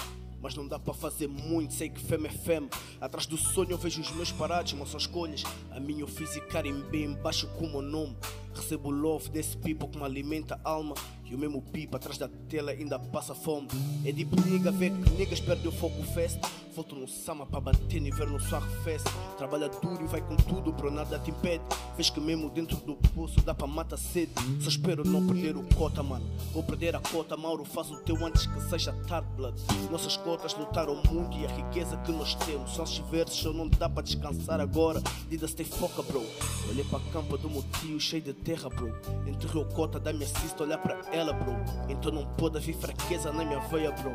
mas 0.44 0.54
não 0.54 0.68
dá 0.68 0.78
para 0.78 0.92
fazer 0.92 1.26
muito, 1.26 1.72
sei 1.72 1.88
que 1.88 1.98
fama 1.98 2.26
é 2.26 2.30
fama 2.30 2.68
Atrás 3.00 3.24
do 3.24 3.34
sonho 3.38 3.70
eu 3.70 3.78
vejo 3.78 4.02
os 4.02 4.10
meus 4.10 4.30
parados, 4.30 4.74
mas 4.74 4.90
são 4.90 4.98
escolhas. 4.98 5.42
A 5.70 5.80
minha 5.80 6.02
eu 6.02 6.06
fiz 6.06 6.36
e 6.36 6.40
carimbei 6.42 7.04
embaixo 7.04 7.48
com 7.56 7.64
o 7.64 7.70
meu 7.70 7.80
nome 7.80 8.14
Recebo 8.54 8.90
love 8.90 9.28
desse 9.30 9.56
people 9.56 9.88
que 9.88 9.98
me 9.98 10.04
alimenta 10.04 10.60
a 10.64 10.70
alma. 10.70 10.94
E 11.24 11.34
o 11.34 11.38
mesmo 11.38 11.62
pipa 11.62 11.96
atrás 11.96 12.18
da 12.18 12.28
tela 12.48 12.72
ainda 12.72 12.98
passa 12.98 13.34
fome. 13.34 13.68
É 14.04 14.12
tipo 14.12 14.40
nigga 14.48 14.70
ver 14.70 14.90
que 14.90 15.10
niggas 15.10 15.40
perdem 15.40 15.68
o 15.68 15.72
foco 15.72 16.02
fest. 16.02 16.38
Volto 16.74 16.96
no 16.96 17.06
sama 17.06 17.46
para 17.46 17.60
bater 17.60 18.00
no 18.00 18.08
inverno 18.08 18.40
só 18.40 18.56
arrefece 18.56 19.04
Trabalha 19.38 19.68
duro 19.68 20.02
e 20.02 20.08
vai 20.08 20.20
com 20.20 20.34
tudo, 20.34 20.72
bro, 20.72 20.90
nada 20.90 21.20
te 21.20 21.30
impede. 21.30 21.62
Vês 21.96 22.10
que 22.10 22.20
mesmo 22.20 22.50
dentro 22.50 22.76
do 22.78 22.96
poço 23.14 23.40
dá 23.42 23.54
para 23.54 23.66
matar 23.66 23.96
sede. 23.96 24.32
Só 24.60 24.68
espero 24.68 25.06
não 25.06 25.24
perder 25.24 25.56
o 25.56 25.62
cota, 25.76 26.02
mano. 26.02 26.28
Vou 26.52 26.64
perder 26.64 26.96
a 26.96 27.00
cota, 27.00 27.36
Mauro, 27.36 27.64
faz 27.64 27.90
o 27.90 27.96
teu 27.98 28.16
antes 28.24 28.46
que 28.46 28.60
seja 28.62 28.92
tarde, 29.06 29.28
blood. 29.36 29.56
Nossas 29.90 30.16
cotas 30.16 30.54
lutaram 30.56 31.00
muito 31.10 31.38
e 31.38 31.46
a 31.46 31.48
riqueza 31.48 31.96
que 31.98 32.10
nós 32.10 32.34
temos. 32.34 32.74
São 32.74 32.84
esses 32.84 32.98
versos, 32.98 33.38
só 33.38 33.52
não 33.52 33.68
dá 33.68 33.88
para 33.88 34.02
descansar 34.02 34.60
agora. 34.60 35.00
Dida 35.28 35.46
stay 35.46 35.64
foca, 35.64 36.02
bro. 36.02 36.24
Olhei 36.68 36.84
para 36.84 36.98
a 36.98 37.12
campa 37.12 37.38
do 37.38 37.48
meu 37.48 37.64
tio 37.80 38.00
cheio 38.00 38.22
de 38.22 38.32
terra, 38.44 38.68
bro 38.68 38.88
Enterrei 39.26 39.62
o 39.62 39.64
cota 39.66 39.98
da 39.98 40.12
minha 40.12 40.28
sister, 40.28 40.62
olhar 40.62 40.78
para 40.78 40.98
ela, 41.12 41.32
bro 41.32 41.56
Então 41.88 42.12
não 42.12 42.26
pode 42.34 42.58
haver 42.58 42.74
fraqueza 42.74 43.32
na 43.32 43.44
minha 43.44 43.60
veia, 43.60 43.90
bro 43.90 44.12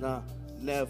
Nah, 0.00 0.22
never 0.60 0.88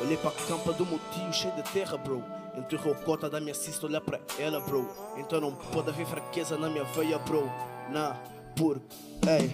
Olhei 0.00 0.16
pra 0.16 0.30
campa 0.30 0.72
do 0.72 0.86
meu 0.86 1.00
tio 1.12 1.32
cheio 1.32 1.54
de 1.56 1.62
terra, 1.72 1.96
bro. 1.96 2.22
Enterrou 2.56 2.94
cota 2.94 3.28
da 3.28 3.40
minha 3.40 3.54
sister, 3.54 3.88
olhar 3.88 4.00
pra 4.00 4.20
ela, 4.38 4.60
bro. 4.60 4.88
Então 5.16 5.40
não 5.40 5.52
pode 5.52 5.90
haver 5.90 6.06
fraqueza 6.06 6.56
na 6.56 6.68
minha 6.68 6.84
veia, 6.84 7.18
bro. 7.18 7.50
Nah, 7.90 8.16
por, 8.54 8.80
ei. 9.26 9.50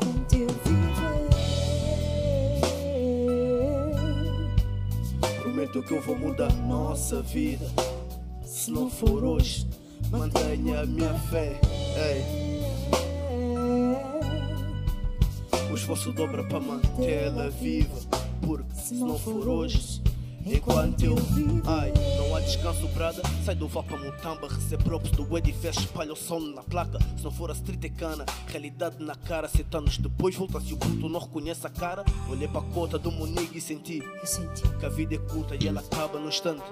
Prometo 5.41 5.83
que 5.83 5.95
eu 5.95 6.03
vou 6.03 6.17
mudar 6.17 6.53
nossa 6.53 7.23
vida. 7.23 7.67
Se 8.45 8.71
não 8.71 8.91
for 8.91 9.25
hoje, 9.25 9.67
mantenha 10.19 10.81
a 10.81 10.87
minha 10.87 11.15
fé, 11.31 11.61
ei. 11.97 12.45
O 15.71 15.75
esforço 15.75 16.13
dobra 16.13 16.45
para 16.45 16.61
mantê-la 16.61 17.49
viva. 17.49 17.99
Porque 18.43 18.75
se 18.75 18.95
não 18.95 19.19
for 19.19 19.49
hoje, 19.49 20.01
enquanto 20.47 21.03
eu 21.05 21.17
Ai, 21.67 21.93
não 22.19 22.37
há 22.37 22.41
descanso, 22.41 22.87
brada. 22.89 23.23
Sai 23.45 23.55
do 23.55 23.67
Vapa 23.67 23.97
Mutamba, 23.97 24.47
recebe 24.49 24.85
props 24.85 25.11
do 25.11 25.37
edifício, 25.37 25.81
espalha 25.81 26.13
o 26.13 26.17
som 26.17 26.39
na 26.39 26.63
placa. 26.63 26.99
Se 27.17 27.25
não 27.25 27.33
for 27.33 27.51
a 27.51 27.55
street 27.55 27.85
é 27.85 27.89
cana, 27.89 28.25
realidade 28.47 29.03
na 29.03 29.15
cara. 29.17 29.49
Sete 29.49 29.77
anos 29.77 29.99
depois, 29.99 30.35
volta-se 30.37 30.73
o 30.75 30.77
puto, 30.77 31.09
não 31.09 31.19
reconhece 31.19 31.67
a 31.67 31.71
cara. 31.71 32.05
Olhei 32.31 32.47
para 32.47 32.61
a 32.61 32.65
cota 32.73 32.99
do 32.99 33.11
Monique 33.11 33.59
e 33.59 33.61
senti 33.61 33.99
Eu 33.99 34.27
senti. 34.27 34.63
que 34.79 34.87
a 34.87 34.89
vida 34.91 35.15
é 35.17 35.19
curta 35.19 35.57
e 35.61 35.67
ela 35.67 35.81
acaba 35.81 36.21
no 36.21 36.29
instante. 36.29 36.63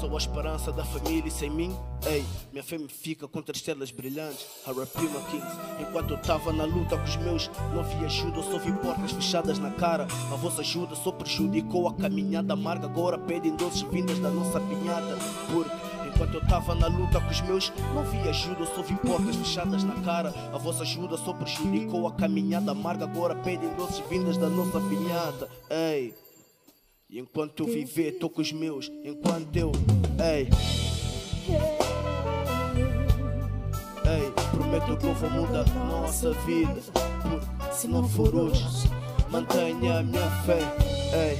Sou 0.00 0.14
a 0.14 0.18
esperança 0.18 0.72
da 0.72 0.84
família 0.84 1.28
e 1.28 1.30
sem 1.30 1.48
mim, 1.48 1.74
ei, 2.06 2.24
minha 2.52 2.62
fé 2.62 2.76
me 2.76 2.88
fica 2.88 3.26
contra 3.26 3.54
estrelas 3.54 3.90
brilhantes. 3.90 4.46
R.I.P. 4.66 5.00
Kings. 5.30 5.56
Enquanto 5.80 6.10
eu 6.10 6.18
tava 6.18 6.52
na 6.52 6.64
luta 6.64 6.96
com 6.96 7.04
os 7.04 7.16
meus, 7.16 7.50
não 7.74 7.82
vi 7.82 8.04
ajuda, 8.04 8.42
só 8.42 8.58
vi 8.58 8.72
portas 8.72 9.12
fechadas 9.12 9.58
na 9.58 9.70
cara. 9.70 10.04
A 10.32 10.36
vossa 10.36 10.60
ajuda 10.60 10.94
só 10.94 11.10
prejudicou 11.12 11.88
a 11.88 11.94
caminhada 11.94 12.52
amarga. 12.52 12.86
Agora 12.86 13.18
pedem 13.18 13.56
doces 13.56 13.82
vindas 13.82 14.18
da 14.18 14.30
nossa 14.30 14.60
pinhata. 14.60 15.16
Porque 15.50 16.08
enquanto 16.08 16.34
eu 16.34 16.46
tava 16.46 16.74
na 16.74 16.86
luta 16.86 17.20
com 17.20 17.30
os 17.30 17.40
meus, 17.42 17.72
não 17.94 18.04
vi 18.04 18.28
ajuda, 18.28 18.66
só 18.66 18.82
vi 18.82 18.94
portas 18.96 19.36
fechadas 19.36 19.84
na 19.84 19.94
cara. 20.02 20.34
A 20.52 20.58
vossa 20.58 20.82
ajuda 20.82 21.16
só 21.16 21.32
prejudicou 21.32 22.06
a 22.06 22.12
caminhada 22.12 22.72
amarga. 22.72 23.04
Agora 23.04 23.34
pedem 23.34 23.74
doces 23.74 24.02
vindas 24.08 24.36
da 24.36 24.48
nossa 24.48 24.80
pinhata. 24.80 25.48
Ei. 25.70 26.23
E 27.14 27.20
enquanto 27.20 27.62
eu 27.62 27.66
viver, 27.68 28.18
tô 28.18 28.28
com 28.28 28.42
os 28.42 28.50
meus. 28.50 28.90
Enquanto 29.04 29.56
eu, 29.56 29.70
ei. 30.18 30.48
Ei, 34.04 34.32
prometo 34.50 34.96
que 34.96 35.06
eu 35.06 35.14
vou 35.14 35.30
mudar 35.30 35.64
nossa 35.76 36.32
vida. 36.32 36.82
Se 37.70 37.86
não 37.86 38.08
for 38.08 38.34
hoje, 38.34 38.64
mantenha 39.30 40.00
a 40.00 40.02
minha 40.02 40.28
fé. 40.42 40.58
Ei. 41.14 41.38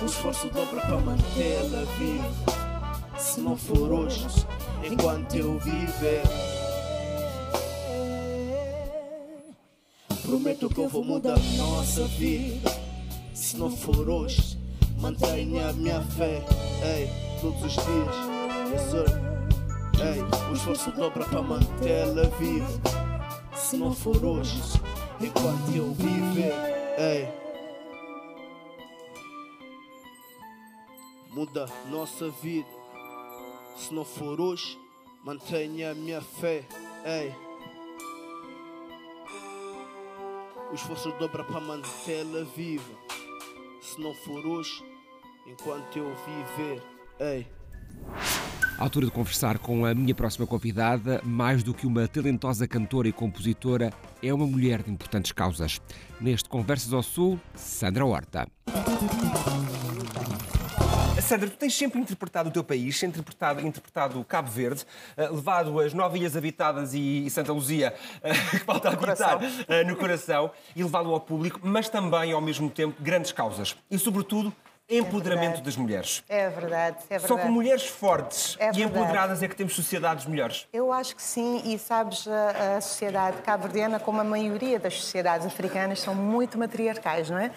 O 0.00 0.06
esforço 0.06 0.48
dobra 0.48 0.80
para 0.80 0.96
mantê-la 0.96 1.84
viva. 1.98 3.18
Se 3.18 3.38
não 3.42 3.54
for 3.54 3.92
hoje, 3.92 4.26
enquanto 4.90 5.36
eu 5.36 5.58
viver. 5.58 6.22
Prometo 10.30 10.68
que 10.68 10.78
eu 10.78 10.88
vou 10.88 11.02
mudar 11.02 11.36
nossa 11.56 12.04
vida. 12.06 12.70
Se 13.34 13.56
não 13.56 13.68
for 13.68 14.08
hoje, 14.08 14.56
mantenha 15.00 15.70
a 15.70 15.72
minha 15.72 16.00
fé. 16.02 16.40
Ei, 16.84 17.10
todos 17.40 17.60
os 17.64 17.72
dias. 17.72 18.14
Yes, 18.70 18.82
sir. 18.92 19.06
Ei, 20.00 20.48
o 20.48 20.54
esforço 20.54 20.92
dobra 20.92 21.24
para 21.24 21.42
mantê-la 21.42 22.28
viva. 22.38 22.80
Se 23.56 23.76
não 23.76 23.92
for 23.92 24.24
hoje, 24.24 24.54
enquanto 25.20 25.74
eu 25.74 25.92
viver. 25.94 26.54
Ei. 26.96 27.28
Muda 31.32 31.66
nossa 31.90 32.30
vida. 32.40 32.68
Se 33.76 33.92
não 33.92 34.04
for 34.04 34.40
hoje, 34.40 34.78
mantenha 35.24 35.90
a 35.90 35.94
minha 35.94 36.20
fé. 36.20 36.64
Ei. 37.04 37.49
O 40.70 40.74
esforço 40.74 41.10
dobra 41.18 41.42
para 41.42 41.60
mantê-la 41.60 42.44
viva. 42.56 42.94
Se 43.82 44.00
não 44.00 44.14
for 44.14 44.46
hoje, 44.46 44.84
enquanto 45.44 45.98
eu 45.98 46.14
viver. 46.24 46.82
Ei. 47.18 47.46
À 48.78 48.84
altura 48.84 49.06
de 49.06 49.12
conversar 49.12 49.58
com 49.58 49.84
a 49.84 49.92
minha 49.92 50.14
próxima 50.14 50.46
convidada, 50.46 51.20
mais 51.24 51.64
do 51.64 51.74
que 51.74 51.88
uma 51.88 52.06
talentosa 52.06 52.68
cantora 52.68 53.08
e 53.08 53.12
compositora, 53.12 53.92
é 54.22 54.32
uma 54.32 54.46
mulher 54.46 54.82
de 54.82 54.92
importantes 54.92 55.32
causas. 55.32 55.80
Neste 56.20 56.48
Conversas 56.48 56.92
ao 56.92 57.02
Sul, 57.02 57.38
Sandra 57.54 58.06
Horta. 58.06 58.46
Sandra, 61.30 61.48
tu 61.48 61.56
tens 61.56 61.76
sempre 61.76 62.00
interpretado 62.00 62.48
o 62.48 62.52
teu 62.52 62.64
país, 62.64 63.00
interpretado, 63.04 63.64
interpretado 63.64 64.24
Cabo 64.24 64.50
Verde, 64.50 64.84
eh, 65.16 65.28
levado 65.28 65.78
as 65.78 65.94
nove 65.94 66.18
ilhas 66.18 66.36
habitadas 66.36 66.92
e, 66.92 67.24
e 67.24 67.30
Santa 67.30 67.52
Luzia, 67.52 67.94
eh, 68.20 68.32
que 68.50 68.58
falta 68.64 68.88
habitar, 68.88 69.38
eh, 69.68 69.84
no 69.84 69.94
coração, 69.94 70.50
e 70.74 70.82
levá-lo 70.82 71.12
ao 71.12 71.20
público, 71.20 71.60
mas 71.62 71.88
também, 71.88 72.32
ao 72.32 72.40
mesmo 72.40 72.68
tempo, 72.68 73.00
grandes 73.00 73.30
causas. 73.30 73.76
E, 73.88 73.96
sobretudo, 73.96 74.52
empoderamento 74.90 75.46
verdade. 75.46 75.62
das 75.62 75.76
mulheres. 75.76 76.24
É 76.28 76.48
verdade, 76.48 76.96
é 77.08 77.18
verdade. 77.18 77.28
Só 77.28 77.38
com 77.38 77.48
mulheres 77.48 77.86
fortes 77.86 78.56
É 78.58 78.70
e 78.74 78.82
empoderadas 78.82 79.42
é 79.42 79.48
que 79.48 79.54
temos 79.54 79.74
sociedades 79.74 80.26
melhores. 80.26 80.66
Eu 80.72 80.92
acho 80.92 81.14
que 81.14 81.22
sim, 81.22 81.62
e 81.64 81.78
sabes, 81.78 82.26
a, 82.26 82.76
a 82.76 82.80
sociedade 82.80 83.38
cabo-verdiana, 83.42 84.00
como 84.00 84.20
a 84.20 84.24
maioria 84.24 84.78
das 84.78 84.94
sociedades 84.94 85.46
africanas, 85.46 86.00
são 86.00 86.14
muito 86.14 86.58
matriarcais, 86.58 87.30
não 87.30 87.38
é? 87.38 87.50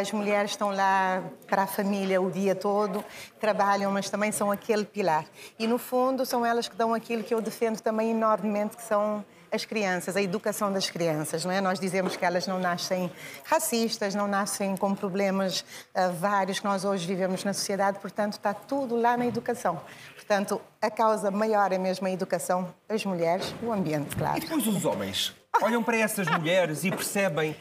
As 0.00 0.10
mulheres 0.12 0.52
estão 0.52 0.70
lá 0.70 1.22
para 1.46 1.62
a 1.62 1.66
família 1.66 2.20
o 2.20 2.30
dia 2.30 2.54
todo, 2.54 3.04
trabalham, 3.38 3.90
mas 3.90 4.08
também 4.08 4.32
são 4.32 4.50
aquele 4.50 4.84
pilar. 4.84 5.24
E, 5.58 5.66
no 5.66 5.78
fundo, 5.78 6.24
são 6.24 6.44
elas 6.44 6.68
que 6.68 6.76
dão 6.76 6.94
aquilo 6.94 7.22
que 7.22 7.34
eu 7.34 7.40
defendo 7.40 7.80
também 7.80 8.10
enormemente, 8.10 8.76
que 8.76 8.82
são 8.82 9.24
as 9.52 9.64
crianças, 9.64 10.16
a 10.16 10.22
educação 10.22 10.72
das 10.72 10.88
crianças, 10.90 11.44
não 11.44 11.52
é? 11.52 11.60
Nós 11.60 11.78
dizemos 11.78 12.16
que 12.16 12.24
elas 12.24 12.46
não 12.46 12.58
nascem 12.58 13.10
racistas, 13.44 14.14
não 14.14 14.28
nascem 14.28 14.76
com 14.76 14.94
problemas 14.94 15.64
ah, 15.94 16.08
vários 16.08 16.60
que 16.60 16.64
nós 16.64 16.84
hoje 16.84 17.06
vivemos 17.06 17.44
na 17.44 17.52
sociedade, 17.52 17.98
portanto, 17.98 18.34
está 18.34 18.54
tudo 18.54 18.96
lá 18.96 19.16
na 19.16 19.26
educação. 19.26 19.80
Portanto, 20.14 20.60
a 20.80 20.90
causa 20.90 21.30
maior 21.30 21.72
é 21.72 21.78
mesmo 21.78 22.06
a 22.06 22.10
educação, 22.10 22.72
as 22.88 23.04
mulheres, 23.04 23.54
o 23.62 23.72
ambiente, 23.72 24.14
claro. 24.14 24.38
E 24.38 24.40
depois 24.40 24.66
os 24.66 24.84
homens 24.84 25.34
olham 25.62 25.82
para 25.82 25.96
essas 25.96 26.28
mulheres 26.28 26.84
e 26.84 26.90
percebem 26.90 27.56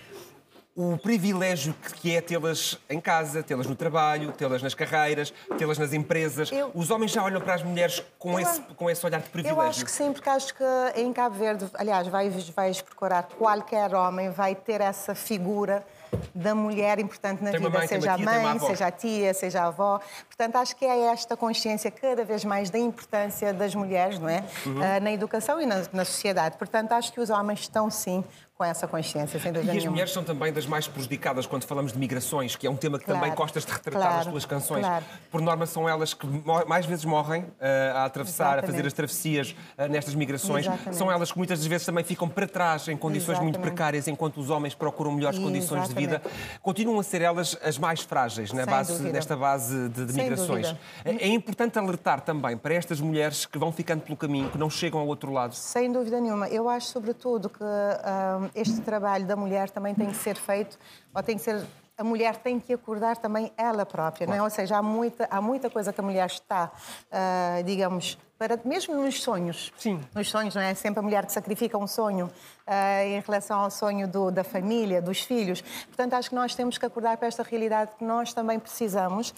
o 0.81 0.97
privilégio 0.97 1.75
que 1.97 2.15
é 2.15 2.21
tê-las 2.21 2.77
em 2.89 3.01
casa, 3.01 3.43
tê-las 3.43 3.67
no 3.67 3.75
trabalho, 3.75 4.31
tê-las 4.31 4.63
nas 4.63 4.73
carreiras, 4.73 5.33
tê-las 5.57 5.77
nas 5.77 5.91
empresas. 5.91 6.49
Eu- 6.53 6.71
Os 6.73 6.89
homens 6.89 7.11
já 7.11 7.21
olham 7.21 7.41
para 7.41 7.55
as 7.55 7.63
mulheres 7.63 8.01
com, 8.17 8.31
Eu 8.31 8.39
esse, 8.39 8.61
com 8.61 8.89
esse 8.89 9.05
olhar 9.05 9.19
de 9.19 9.27
privilégio. 9.29 9.61
Eu 9.61 9.67
acho 9.67 9.83
que 9.83 9.91
sim, 9.91 10.13
porque 10.13 10.29
acho 10.29 10.53
que 10.55 10.63
em 10.95 11.11
Cabo 11.11 11.35
Verde, 11.35 11.67
aliás, 11.73 12.07
vais, 12.07 12.47
vais 12.51 12.81
procurar 12.81 13.23
qualquer 13.23 13.93
homem, 13.93 14.29
vai 14.31 14.55
ter 14.55 14.79
essa 14.79 15.13
figura 15.13 15.85
da 16.33 16.55
mulher 16.55 16.97
importante 16.97 17.43
na 17.43 17.51
Tem 17.51 17.59
vida, 17.59 17.77
mãe, 17.77 17.85
seja 17.87 18.13
a 18.13 18.17
mãe, 18.17 18.59
seja 18.59 18.87
a 18.87 18.91
tia, 18.91 19.33
seja 19.33 19.61
a 19.63 19.67
avó. 19.67 19.99
Portanto, 20.27 20.55
acho 20.55 20.75
que 20.77 20.85
é 20.85 21.07
esta 21.11 21.35
consciência 21.35 21.91
cada 21.91 22.23
vez 22.23 22.45
mais 22.45 22.69
da 22.69 22.79
importância 22.79 23.53
das 23.53 23.75
mulheres, 23.75 24.17
não 24.17 24.29
é? 24.29 24.43
Uhum. 24.65 24.81
Ah, 24.81 24.99
na 25.01 25.11
educação 25.11 25.61
e 25.61 25.65
na, 25.65 25.83
na 25.91 26.05
sociedade. 26.05 26.57
Portanto, 26.57 26.93
acho 26.93 27.11
que 27.11 27.19
os 27.19 27.29
homens 27.29 27.59
estão 27.59 27.89
sim 27.91 28.23
com 28.59 28.65
essa 28.65 28.85
consciência, 28.89 29.39
sem 29.39 29.53
dúvida 29.53 29.71
E 29.71 29.77
as 29.77 29.77
nenhuma. 29.77 29.91
mulheres 29.91 30.11
são 30.11 30.21
também 30.21 30.51
das 30.51 30.65
mais 30.65 30.85
prejudicadas 30.85 31.47
quando 31.47 31.63
falamos 31.63 31.93
de 31.93 31.97
migrações, 31.97 32.57
que 32.57 32.67
é 32.67 32.69
um 32.69 32.75
tema 32.75 32.99
que 32.99 33.05
Claro, 33.05 33.21
também 33.21 33.33
gostas 33.33 33.65
de 33.65 33.71
retratar 33.71 34.01
claro, 34.01 34.17
nas 34.17 34.27
tuas 34.27 34.45
canções. 34.45 34.85
claro. 34.85 35.05
Por 35.31 35.39
norma, 35.39 35.65
são 35.65 35.87
elas 35.87 36.13
que 36.13 36.27
mais 36.67 36.85
vezes 36.85 37.05
morrem 37.05 37.45
eh, 37.57 37.93
a 37.95 38.03
atravessar, 38.03 38.59
a 38.59 38.61
fazer 38.63 38.63
Exatamente. 38.65 38.87
as 38.87 38.93
travessias 38.93 39.55
eh, 39.77 39.87
nestas 39.87 40.13
migrações. 40.13 40.65
Exatamente. 40.65 40.97
São 40.97 41.09
elas 41.09 41.31
que 41.31 41.37
muitas 41.37 41.57
das 41.59 41.67
vezes 41.67 41.85
também 41.85 42.03
ficam 42.03 42.27
para 42.27 42.45
trás 42.45 42.85
em 42.89 42.97
condições 42.97 43.39
muito 43.39 43.55
Exatamente. 43.55 43.75
precárias, 43.75 44.07
enquanto 44.09 44.41
os 44.41 44.49
homens 44.49 44.75
procuram 44.75 45.13
melhores 45.13 45.39
condições 45.39 45.87
de 45.87 45.95
vida. 45.95 46.15
Exatamente. 46.21 46.59
Continuam 46.61 46.99
a 46.99 47.03
ser 47.03 47.21
elas 47.21 47.57
as 47.63 47.77
mais 47.77 48.01
frágeis 48.01 48.51
na 48.51 48.65
base, 48.65 49.01
nesta 49.03 49.37
base 49.37 49.87
de, 49.87 50.05
de 50.05 50.13
migrações. 50.13 50.75
É, 51.05 51.11
é 51.11 51.27
importante 51.29 51.79
alertar 51.79 52.19
também 52.19 52.57
para 52.57 52.73
estas 52.73 52.99
mulheres 52.99 53.45
que 53.45 53.57
vão 53.57 53.71
ficando 53.71 54.01
pelo 54.01 54.17
caminho, 54.17 54.49
que 54.49 54.57
não 54.57 54.69
chegam 54.69 54.99
ao 54.99 55.07
outro 55.07 55.31
lado. 55.31 55.55
Sem 55.55 55.89
dúvida 55.89 56.19
nenhuma. 56.19 56.49
Eu 56.49 56.67
acho, 56.67 56.87
sobretudo, 56.87 57.47
que 57.47 57.63
hum, 57.63 58.48
este 58.55 58.81
trabalho 58.81 59.25
da 59.25 59.35
mulher 59.35 59.69
também 59.69 59.93
tem 59.95 60.07
que 60.07 60.15
ser 60.17 60.35
feito, 60.35 60.77
ou 61.13 61.21
tem 61.23 61.37
que 61.37 61.43
ser. 61.43 61.65
A 61.97 62.03
mulher 62.03 62.37
tem 62.37 62.61
que 62.61 62.71
acordar 62.73 63.17
também 63.17 63.51
ela 63.57 63.85
própria, 63.85 64.25
não 64.25 64.33
é? 64.33 64.41
Ou 64.41 64.49
seja, 64.49 64.77
há 64.77 64.81
muita, 64.81 65.27
há 65.29 65.41
muita 65.41 65.69
coisa 65.69 65.91
que 65.91 65.99
a 65.99 66.03
mulher 66.03 66.27
está, 66.27 66.71
ah, 67.11 67.61
digamos, 67.65 68.17
para, 68.37 68.57
mesmo 68.63 68.95
nos 68.95 69.21
sonhos. 69.21 69.73
Sim. 69.77 69.99
Nos 70.15 70.29
sonhos, 70.29 70.55
não 70.55 70.61
é? 70.61 70.73
Sempre 70.75 70.99
a 71.01 71.03
mulher 71.03 71.25
que 71.25 71.31
sacrifica 71.33 71.77
um 71.77 71.85
sonho 71.87 72.31
ah, 72.65 73.03
em 73.03 73.19
relação 73.19 73.59
ao 73.59 73.69
sonho 73.69 74.07
do- 74.07 74.31
da 74.31 74.45
família, 74.45 75.01
dos 75.01 75.21
filhos. 75.23 75.59
Portanto, 75.87 76.13
acho 76.13 76.29
que 76.29 76.35
nós 76.35 76.55
temos 76.55 76.77
que 76.77 76.85
acordar 76.85 77.17
para 77.17 77.27
esta 77.27 77.43
realidade 77.43 77.91
que 77.97 78.03
nós 78.05 78.33
também 78.33 78.57
precisamos. 78.59 79.33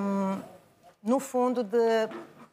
hum, 0.00 0.38
no 1.02 1.20
fundo, 1.20 1.62
de 1.62 1.78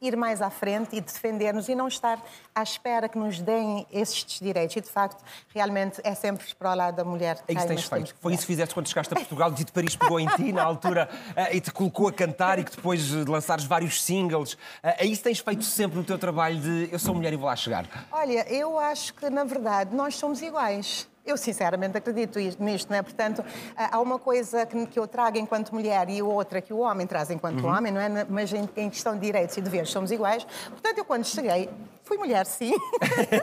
ir 0.06 0.16
mais 0.16 0.40
à 0.42 0.50
frente 0.50 0.94
e 0.96 1.00
defender-nos 1.00 1.68
e 1.68 1.74
não 1.74 1.88
estar 1.88 2.22
à 2.54 2.62
espera 2.62 3.08
que 3.08 3.18
nos 3.18 3.40
deem 3.40 3.86
estes 3.92 4.40
direitos. 4.40 4.76
E, 4.76 4.80
de 4.80 4.88
facto, 4.88 5.22
realmente 5.48 6.00
é 6.04 6.14
sempre 6.14 6.46
para 6.54 6.72
o 6.72 6.74
lado 6.74 6.96
da 6.96 7.04
mulher. 7.04 7.38
É 7.48 7.52
isso 7.52 7.62
que 7.62 7.68
tens 7.68 7.84
feito. 7.84 8.14
Foi 8.20 8.32
isso 8.32 8.42
que 8.42 8.46
fizeste 8.46 8.74
quando 8.74 8.88
chegaste 8.88 9.12
a 9.12 9.16
Portugal. 9.16 9.50
O 9.50 9.52
Dito 9.52 9.72
Paris 9.72 9.96
pegou 9.96 10.20
em 10.20 10.26
ti 10.28 10.52
na 10.52 10.62
altura 10.62 11.08
eh, 11.36 11.56
e 11.56 11.60
te 11.60 11.70
colocou 11.72 12.08
a 12.08 12.12
cantar 12.12 12.58
e 12.58 12.64
que 12.64 12.76
depois 12.76 13.02
de 13.08 13.24
lançares 13.24 13.64
vários 13.64 14.02
singles. 14.02 14.56
eh, 14.82 15.04
É 15.04 15.06
isso 15.06 15.22
que 15.22 15.28
tens 15.28 15.38
feito 15.38 15.64
sempre 15.64 15.96
no 15.98 16.04
teu 16.04 16.18
trabalho 16.18 16.58
de 16.60 16.88
eu 16.92 16.98
sou 16.98 17.14
mulher 17.14 17.32
e 17.32 17.36
vou 17.36 17.46
lá 17.46 17.56
chegar. 17.56 17.86
Olha, 18.12 18.46
eu 18.52 18.78
acho 18.78 19.14
que, 19.14 19.28
na 19.30 19.44
verdade, 19.44 19.94
nós 19.94 20.14
somos 20.16 20.40
iguais. 20.42 21.08
Eu, 21.26 21.38
sinceramente, 21.38 21.96
acredito 21.96 22.38
isto- 22.38 22.62
nisto, 22.62 22.90
não 22.90 22.98
é? 22.98 23.02
Portanto, 23.02 23.42
há 23.76 23.98
uma 23.98 24.18
coisa 24.18 24.66
que, 24.66 24.98
eu 24.98 25.06
trago 25.06 25.38
enquanto 25.38 25.72
mulher 25.72 26.08
e 26.10 26.20
outra 26.20 26.60
que 26.60 26.72
o 26.72 26.78
homem 26.78 27.06
traz 27.06 27.30
enquanto 27.30 27.66
homem, 27.66 27.90
não 27.90 28.00
é? 28.00 28.26
Mas 28.28 28.52
em, 28.52 28.66
questão 28.90 29.14
de 29.14 29.20
direitos 29.20 29.56
e 29.56 29.60
deveres 29.62 29.88
somos 29.88 30.10
iguais. 30.10 30.44
Portanto, 30.68 30.98
eu, 30.98 31.04
quando 31.04 31.24
cheguei, 31.24 31.70
fui 32.02 32.18
mulher, 32.18 32.44
sim. 32.44 32.74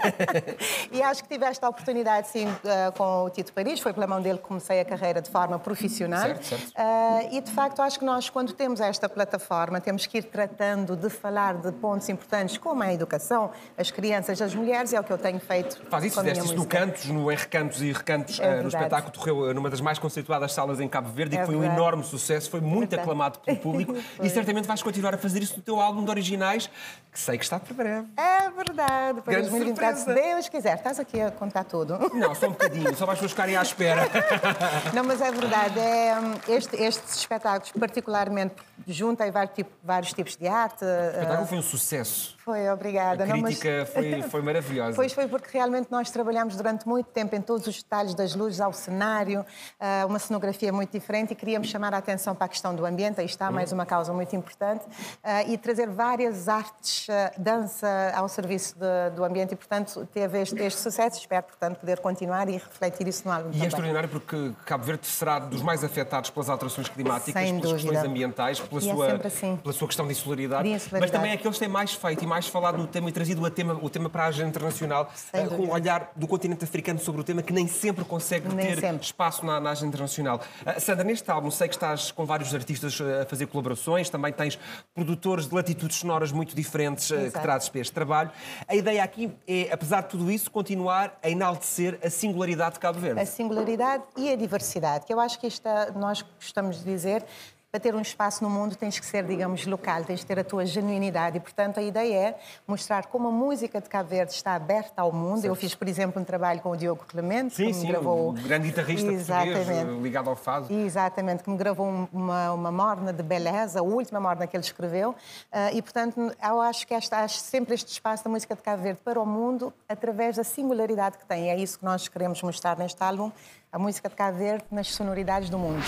e 0.92 1.02
acho 1.02 1.24
que 1.24 1.30
tive 1.30 1.46
esta 1.46 1.68
oportunidade, 1.68 2.28
sim, 2.28 2.48
eh, 2.64 2.92
com 2.96 3.26
o 3.26 3.30
Tito 3.32 3.52
Paris. 3.52 3.80
Foi 3.80 3.94
pela 3.94 4.06
mão 4.06 4.22
dele 4.22 4.38
que 4.38 4.44
comecei 4.46 4.80
a 4.80 4.86
carreira 4.86 5.20
de 5.22 5.32
forma 5.32 5.58
profissional. 5.58 6.22
Certo, 6.22 6.46
certo. 6.46 6.72
Eh, 6.76 7.30
e, 7.38 7.42
de 7.42 7.52
facto, 7.52 7.82
acho 7.82 7.98
que 7.98 8.06
nós, 8.06 8.30
quando 8.30 8.54
temos 8.54 8.80
esta 8.80 9.10
plataforma, 9.10 9.82
temos 9.82 10.06
que 10.06 10.20
ir 10.20 10.24
tratando 10.26 10.96
de 10.96 11.10
falar 11.10 11.56
de 11.58 11.72
pontos 11.72 12.08
importantes 12.10 12.58
como 12.60 12.84
a 12.84 12.94
educação, 12.94 13.50
as 13.76 13.90
crianças, 13.90 14.40
as 14.40 14.54
mulheres, 14.54 14.94
é 14.94 15.00
o 15.00 15.04
que 15.04 15.12
eu 15.12 15.18
tenho 15.18 15.40
feito. 15.40 15.82
Faz 15.90 16.04
isso, 16.04 16.20
fizeste 16.20 16.46
isso 16.46 16.56
no. 16.56 16.66
Cantos, 16.68 17.06
no 17.06 17.32
em 17.32 17.38
Recantos 17.72 17.82
e 17.82 17.92
Recantos, 17.92 18.40
É 18.40 18.60
eh, 18.60 18.62
no 18.62 18.68
espetáculo 18.68 19.14
correu 19.18 19.54
numa 19.54 19.70
das 19.70 19.80
mais 19.82 19.98
conceituadas 19.98 20.54
salas 20.54 20.80
em 20.80 20.88
Cabo 20.88 21.10
Verde 21.10 21.36
e 21.36 21.38
É 21.38 21.42
que 21.42 21.46
foi 21.48 21.56
um 21.56 21.64
enorme 21.64 22.04
sucesso, 22.04 22.50
foi 22.50 22.60
muito 22.60 22.90
Verdade. 22.90 23.02
aclamado 23.02 23.40
pelo 23.40 23.58
público 23.58 23.96
e 24.22 24.30
certamente 24.30 24.68
vais 24.68 24.82
continuar 24.84 25.14
a 25.14 25.18
fazer 25.18 25.42
isso 25.42 25.56
no 25.58 25.62
teu 25.64 25.80
álbum 25.80 26.04
de 26.04 26.10
originais, 26.10 26.70
que 27.12 27.20
sei 27.20 27.38
que 27.38 27.44
está 27.44 27.60
para 27.60 27.74
breve. 27.74 28.08
É 28.18 28.50
verdade. 28.50 29.22
Para 29.22 29.34
Grande 29.34 29.50
2024, 29.50 30.02
se. 30.04 30.14
Deus 30.14 30.50
quiser. 30.50 30.76
Estás 30.76 31.00
aqui 31.00 31.20
a 31.22 31.32
contar 31.32 31.64
tudo. 31.64 31.98
Não, 32.14 32.34
só 32.36 32.48
um 32.48 32.52
bocadinho, 32.52 32.96
só 32.96 33.06
vais 33.06 33.20
para 33.20 33.30
ficarem 33.30 33.56
à 33.58 33.62
espera. 33.62 34.02
Não, 34.94 35.04
mas 35.04 35.22
é 35.22 35.32
verdade. 35.32 35.80
É, 35.80 36.20
hum, 36.20 36.34
este- 36.48 36.76
estes 36.78 37.18
espetáculos, 37.18 37.72
particularmente, 37.78 38.56
juntam 38.88 39.30
vários, 39.32 39.54
tipo- 39.56 39.72
vários 39.84 40.14
tipos 40.14 40.36
de 40.36 40.48
arte. 40.48 40.84
O 40.84 40.88
eh, 40.88 41.12
espetáculo 41.20 41.48
foi 41.48 41.58
um 41.58 41.62
sucesso. 41.62 42.38
Foi, 42.44 42.70
obrigada. 42.70 43.24
A 43.24 43.28
Não, 43.28 43.38
mas- 43.38 43.60
crítica 43.60 43.86
foi, 43.94 44.22
foi 44.30 44.42
maravilhosa. 44.42 44.96
Pois 44.96 45.14
foi 45.14 45.28
porque 45.28 45.50
realmente 45.58 45.88
nós 45.92 46.10
trabalhamos 46.10 46.56
durante 46.56 46.88
muito 46.88 47.08
tempo 47.08 47.36
em 47.36 47.42
todos 47.42 47.68
os 47.68 47.78
detalhes 47.78 48.14
das 48.16 48.34
luzes 48.36 48.60
ao 48.60 48.74
cenário, 48.74 49.46
ah, 49.80 50.06
uma 50.08 50.18
cenografia 50.20 50.74
muito 50.74 50.92
diferente 50.92 51.32
e 51.34 51.36
queríamos 51.36 51.68
chamar 51.70 51.94
a 51.94 51.98
atenção 51.98 52.34
para 52.36 52.46
a 52.46 52.50
questão 52.50 52.74
do 52.76 52.86
ambiente, 52.86 53.20
aí 53.20 53.26
está 53.26 53.52
mais 53.52 53.72
uma 53.72 53.86
causa 53.86 54.12
muito 54.12 54.36
importante, 54.36 54.84
ah, 55.24 55.44
e 55.44 55.58
trazer 55.58 55.88
várias 55.90 56.50
artes, 56.50 57.08
ah, 57.10 57.32
dança 57.38 57.88
ao 58.16 58.28
serviço 58.28 58.76
de- 58.78 59.16
do 59.16 59.24
ambiente 59.24 59.54
e, 59.54 59.56
portanto, 59.56 60.08
teve 60.12 60.42
este, 60.42 60.56
este 60.64 60.80
sucesso. 60.80 61.20
Espero, 61.20 61.44
portanto, 61.44 61.78
poder 61.80 62.00
continuar 62.00 62.50
e 62.50 62.54
refletir 62.54 63.08
isso 63.08 63.22
no 63.28 63.34
álbum 63.34 63.48
E 63.48 63.50
é 63.50 63.54
também. 63.54 63.68
extraordinário 63.68 64.10
porque 64.10 64.52
Cabo 64.66 64.84
Verde 64.84 65.06
será 65.06 65.38
dos 65.40 65.62
mais 65.62 65.84
afetados 65.84 66.30
pelas 66.32 66.50
alterações 66.50 66.90
climáticas, 66.90 67.34
Sem 67.42 67.60
pelas 67.60 67.72
dúvida. 67.72 67.90
questões 67.92 68.10
ambientais, 68.10 68.60
pela 68.60 68.82
E 68.82 68.90
é 68.90 68.94
sua, 68.94 69.10
sempre 69.12 69.28
assim. 69.28 69.58
pela 69.58 69.74
sua 69.74 69.88
questão 69.88 70.06
de 70.08 70.12
insularidade, 70.14 70.64
De 70.64 70.70
mas 70.72 70.82
insularidade. 70.84 71.12
também 71.12 71.32
é 71.32 71.34
aqueles 71.36 71.56
que 71.56 71.60
têm 71.60 71.70
mais 71.70 71.94
feito 71.94 72.24
mais 72.32 72.48
falado 72.48 72.78
no 72.78 72.88
tema 72.88 73.10
e 73.10 73.12
trazido 73.12 73.44
o 73.44 73.50
tema, 73.52 73.74
o 73.74 73.90
tema 73.90 74.10
para 74.10 74.24
a 74.24 74.28
agenda 74.28 74.48
internacional, 74.48 75.12
eh, 75.34 75.46
com 75.48 75.64
o 75.64 75.72
olhar 75.72 76.14
do 76.16 76.26
continente 76.26 76.64
africano 76.64 76.98
sobre 76.98 77.20
o 77.20 77.24
tema 77.26 77.42
que 77.44 77.52
nem 77.52 77.68
sempre 77.68 78.06
consegue 78.06 78.48
Nem 78.56 78.68
ter 78.68 78.80
sempre. 78.80 79.04
espaço 79.06 79.46
na, 79.46 79.60
na 79.60 79.72
agenda 79.72 79.90
internacional. 79.90 80.40
Ah, 80.66 80.80
Sandra, 80.80 81.04
neste 81.04 81.30
álbum 81.30 81.52
sei 81.52 81.68
que 81.68 81.74
estás 81.76 82.10
com 82.10 82.26
vários 82.26 82.56
artistas 82.56 82.98
eh, 83.02 83.24
a 83.24 83.26
fazer 83.26 83.48
colaborações, 83.48 84.10
também 84.10 84.32
tens 84.32 84.58
produtores 84.96 85.46
de 85.50 85.54
latitudes 85.54 85.98
sonoras 85.98 86.32
muito 86.32 86.56
diferentes 86.56 87.12
eh, 87.12 87.26
que 87.30 87.40
trazes 87.40 87.68
para 87.68 87.82
este 87.82 87.92
trabalho. 87.92 88.32
A 88.66 88.76
ideia 88.76 89.04
aqui 89.04 89.30
é, 89.46 89.68
apesar 89.70 90.04
de 90.04 90.08
tudo 90.08 90.32
isso, 90.32 90.50
continuar 90.50 91.20
a 91.22 91.30
enaltecer 91.30 92.00
a 92.02 92.10
singularidade 92.10 92.76
de 92.76 92.80
Cabo 92.80 92.98
Verde. 92.98 93.20
A 93.20 93.26
singularidade 93.26 94.04
e 94.16 94.32
a 94.32 94.38
diversidade, 94.38 95.06
que 95.06 95.14
eu 95.14 95.20
acho 95.20 95.38
que 95.38 95.48
isto 95.48 95.68
é- 95.68 95.92
nós 95.92 96.22
gostamos 96.40 96.78
de 96.78 96.86
dizer. 96.86 97.26
Para 97.72 97.80
ter 97.80 97.96
um 97.96 98.02
espaço 98.02 98.44
no 98.44 98.50
mundo 98.50 98.76
tens 98.76 99.00
que 99.00 99.06
ser, 99.06 99.24
digamos, 99.26 99.66
local, 99.66 100.04
tens 100.04 100.20
de 100.20 100.26
ter 100.26 100.38
a 100.38 100.44
tua 100.44 100.66
genuinidade. 100.66 101.38
E, 101.38 101.40
portanto, 101.40 101.80
a 101.80 101.82
ideia 101.82 102.16
é 102.32 102.40
mostrar 102.68 103.06
como 103.06 103.30
a 103.30 103.32
música 103.32 103.80
de 103.80 103.88
Cabo 103.88 104.10
Verde 104.10 104.34
está 104.34 104.56
aberta 104.56 105.02
ao 105.02 105.10
mundo. 105.14 105.46
Eu 105.46 105.56
fiz, 105.56 105.74
por 105.74 105.88
exemplo, 105.88 106.22
um 106.22 106.26
trabalho 106.26 106.60
com 106.60 106.72
o 106.72 106.76
Diogo 106.76 107.06
Clemente, 107.08 107.56
Sim, 107.56 107.68
que 107.68 107.74
sim, 107.76 107.86
me 107.86 107.94
gravou... 107.94 108.32
um 108.32 108.34
grande 108.34 108.68
guitarrista 108.68 109.10
Exatamente. 109.10 109.56
português 109.66 110.04
ligado 110.04 110.30
ao 110.30 110.36
fado. 110.36 110.68
Exatamente, 110.74 111.44
que 111.46 111.50
me 111.50 111.56
gravou 111.56 111.88
um- 111.88 112.08
uma, 112.12 112.52
uma 112.52 112.72
morna 112.74 113.14
de 113.14 113.24
beleza, 113.24 113.80
a 113.80 113.84
última 113.84 114.20
morna 114.20 114.46
que 114.46 114.58
ele 114.58 114.66
escreveu. 114.66 115.16
Ah, 115.50 115.72
e, 115.72 115.82
portanto, 115.82 116.20
eu 116.44 116.60
acho 116.60 116.86
que 116.86 116.94
esta, 116.94 117.20
acho 117.24 117.38
sempre 117.40 117.74
este 117.74 117.90
espaço 117.90 118.22
da 118.26 118.30
música 118.30 118.54
de 118.54 118.62
Cabo 118.62 118.84
Verde 118.84 119.00
para 119.02 119.18
o 119.18 119.26
mundo 119.26 119.74
através 119.88 120.36
da 120.36 120.44
singularidade 120.44 121.18
que 121.18 121.26
tem. 121.26 121.50
É 121.50 121.56
isso 121.58 121.80
que 121.80 121.86
nós 121.86 122.06
queremos 122.10 122.42
mostrar 122.44 122.78
neste 122.78 123.02
álbum, 123.02 123.32
a 123.72 123.80
música 123.80 124.10
de 124.10 124.16
Cabo 124.16 124.38
Verde 124.40 124.66
nas 124.70 124.90
sonoridades 124.94 125.50
do 125.50 125.58
mundo. 125.58 125.82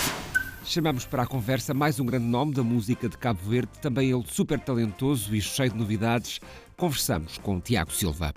Chamamos 0.63 1.05
para 1.05 1.23
a 1.23 1.27
conversa 1.27 1.73
mais 1.73 1.99
um 1.99 2.05
grande 2.05 2.25
nome 2.25 2.53
da 2.53 2.63
música 2.63 3.09
de 3.09 3.17
Cabo 3.17 3.39
Verde, 3.43 3.71
também 3.81 4.09
ele 4.11 4.23
super 4.27 4.59
talentoso 4.59 5.35
e 5.35 5.41
cheio 5.41 5.71
de 5.71 5.77
novidades. 5.77 6.39
Conversamos 6.77 7.37
com 7.37 7.59
Tiago 7.59 7.91
Silva. 7.91 8.33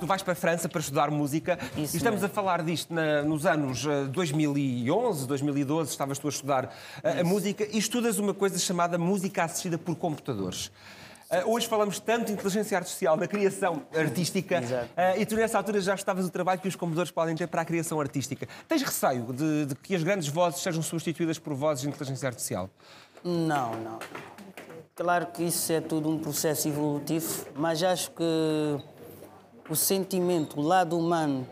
Tu 0.00 0.06
vais 0.06 0.20
para 0.20 0.32
a 0.32 0.36
França 0.36 0.68
para 0.68 0.80
estudar 0.80 1.12
música 1.12 1.56
Isso 1.76 1.94
e 1.94 1.96
estamos 1.98 2.20
mesmo. 2.20 2.26
a 2.26 2.28
falar 2.28 2.62
disto 2.64 2.92
na- 2.92 3.22
nos 3.22 3.46
anos 3.46 3.86
eh, 3.86 4.04
2011, 4.06 5.28
2012, 5.28 5.90
estavas 5.92 6.18
tu 6.18 6.26
a 6.26 6.30
estudar 6.30 6.74
eh, 7.04 7.20
a 7.20 7.24
música 7.24 7.64
e 7.70 7.78
estudas 7.78 8.18
uma 8.18 8.34
coisa 8.34 8.58
chamada 8.58 8.98
música 8.98 9.44
assistida 9.44 9.78
por 9.78 9.94
computadores. 9.94 10.72
Eh, 11.32 11.44
hoje 11.46 11.66
falamos 11.66 11.98
tanto 11.98 12.26
de 12.26 12.34
inteligência 12.34 12.76
artificial 12.76 13.16
na 13.16 13.26
criação 13.26 13.82
artística 13.96 14.62
eh, 14.94 15.20
e 15.22 15.24
tu 15.24 15.34
nessa 15.34 15.56
altura 15.56 15.80
já 15.80 15.94
estavas 15.94 16.26
o 16.26 16.30
trabalho 16.30 16.60
que 16.60 16.68
os 16.68 16.76
computadores 16.76 17.10
podem 17.10 17.34
ter 17.34 17.46
para 17.48 17.62
a 17.62 17.64
criação 17.64 17.98
artística. 17.98 18.46
Tens 18.68 18.82
receio 18.82 19.32
de, 19.32 19.64
de 19.64 19.74
que 19.74 19.94
as 19.94 20.02
grandes 20.02 20.28
vozes 20.28 20.60
sejam 20.60 20.82
substituídas 20.82 21.38
por 21.38 21.54
vozes 21.54 21.84
de 21.84 21.88
inteligência 21.88 22.28
artificial? 22.28 22.68
Não, 23.24 23.72
não. 23.76 23.98
Claro 24.94 25.26
que 25.28 25.44
isso 25.44 25.72
é 25.72 25.80
tudo 25.80 26.10
um 26.10 26.18
processo 26.18 26.68
evolutivo, 26.68 27.46
mas 27.54 27.82
acho 27.82 28.10
que 28.10 28.78
o 29.70 29.74
sentimento, 29.74 30.60
o 30.60 30.62
lado 30.62 30.98
humano, 30.98 31.46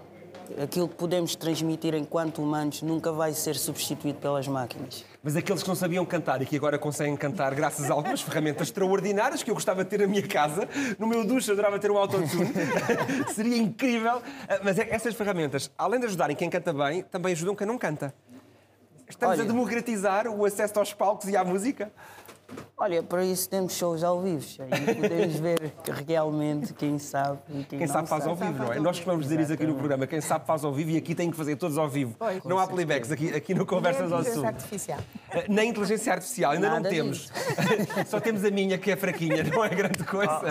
aquilo 0.62 0.88
que 0.88 0.96
podemos 0.96 1.34
transmitir 1.34 1.94
enquanto 1.94 2.42
humanos, 2.42 2.82
nunca 2.82 3.10
vai 3.12 3.32
ser 3.32 3.56
substituído 3.56 4.18
pelas 4.18 4.46
máquinas. 4.46 5.06
Mas 5.22 5.36
aqueles 5.36 5.62
que 5.62 5.68
não 5.68 5.74
sabiam 5.76 6.04
cantar 6.06 6.40
e 6.40 6.46
que 6.46 6.56
agora 6.56 6.78
conseguem 6.78 7.14
cantar 7.14 7.54
graças 7.54 7.90
a 7.90 7.92
algumas 7.92 8.22
ferramentas 8.22 8.68
extraordinárias 8.68 9.42
que 9.42 9.50
eu 9.50 9.54
gostava 9.54 9.84
de 9.84 9.90
ter 9.90 9.98
na 10.00 10.06
minha 10.06 10.26
casa, 10.26 10.66
no 10.98 11.06
meu 11.06 11.24
duche 11.26 11.50
eu 11.50 11.52
adorava 11.52 11.78
ter 11.78 11.90
um 11.90 11.98
autotune, 11.98 12.50
seria 13.34 13.58
incrível. 13.58 14.22
Ah, 14.48 14.60
Mas 14.64 14.78
é- 14.78 14.88
essas 14.90 15.14
ferramentas, 15.14 15.70
além 15.76 16.00
de 16.00 16.06
ajudarem 16.06 16.34
quem 16.34 16.48
canta 16.48 16.72
bem, 16.72 17.02
também 17.02 17.32
ajudam 17.32 17.54
quem 17.54 17.66
não 17.66 17.76
canta. 17.76 18.14
Estamos 19.06 19.34
Olha. 19.34 19.44
a 19.44 19.46
democratizar 19.46 20.26
o 20.26 20.42
acesso 20.46 20.78
aos 20.78 20.94
palcos 20.94 21.28
e 21.28 21.36
à 21.36 21.44
música. 21.44 21.92
Olha, 22.82 23.02
para 23.02 23.22
isso 23.22 23.46
temos 23.46 23.74
shows 23.74 24.02
ao 24.02 24.22
vivo, 24.22 24.42
podemos 24.98 25.34
ver 25.38 25.70
que 25.84 25.90
realmente 25.90 26.72
quem 26.72 26.98
sabe 26.98 27.38
e 27.50 27.52
quem, 27.64 27.78
Quem 27.78 27.86
não 27.86 27.92
sabe 27.92 28.08
faz 28.08 28.26
ao 28.26 28.34
vivo, 28.34 28.54
não 28.54 28.72
é? 28.72 28.78
Nós 28.78 28.96
costumamos 28.96 29.26
dizer 29.26 29.38
isso 29.38 29.52
aqui 29.52 29.66
no 29.66 29.74
programa. 29.74 30.06
Quem 30.06 30.22
sabe 30.22 30.46
faz 30.46 30.64
ao 30.64 30.72
vivo 30.72 30.92
e 30.92 30.96
aqui 30.96 31.14
tem 31.14 31.30
que 31.30 31.36
fazer 31.36 31.56
todos 31.56 31.76
ao 31.76 31.86
vivo. 31.86 32.16
Pois. 32.18 32.42
Não 32.42 32.58
há 32.58 32.66
playbacks 32.66 33.12
aqui, 33.12 33.34
aqui 33.34 33.52
no 33.52 33.66
Conversas 33.66 34.10
ao 34.10 34.24
Sul. 34.24 34.32
Inteligência 34.44 34.48
artificial. 34.48 34.98
Eh, 35.30 35.44
Nem 35.46 35.68
inteligência 35.68 36.12
artificial, 36.14 36.52
ainda 36.52 36.68
Nada 36.70 36.80
não 36.80 36.88
temos. 36.90 37.30
Só 38.08 38.18
temos 38.18 38.42
a 38.46 38.50
minha, 38.50 38.78
que 38.78 38.90
é 38.90 38.96
fraquinha, 38.96 39.44
não 39.44 39.62
é 39.62 39.68
grande 39.68 40.02
coisa. 40.02 40.40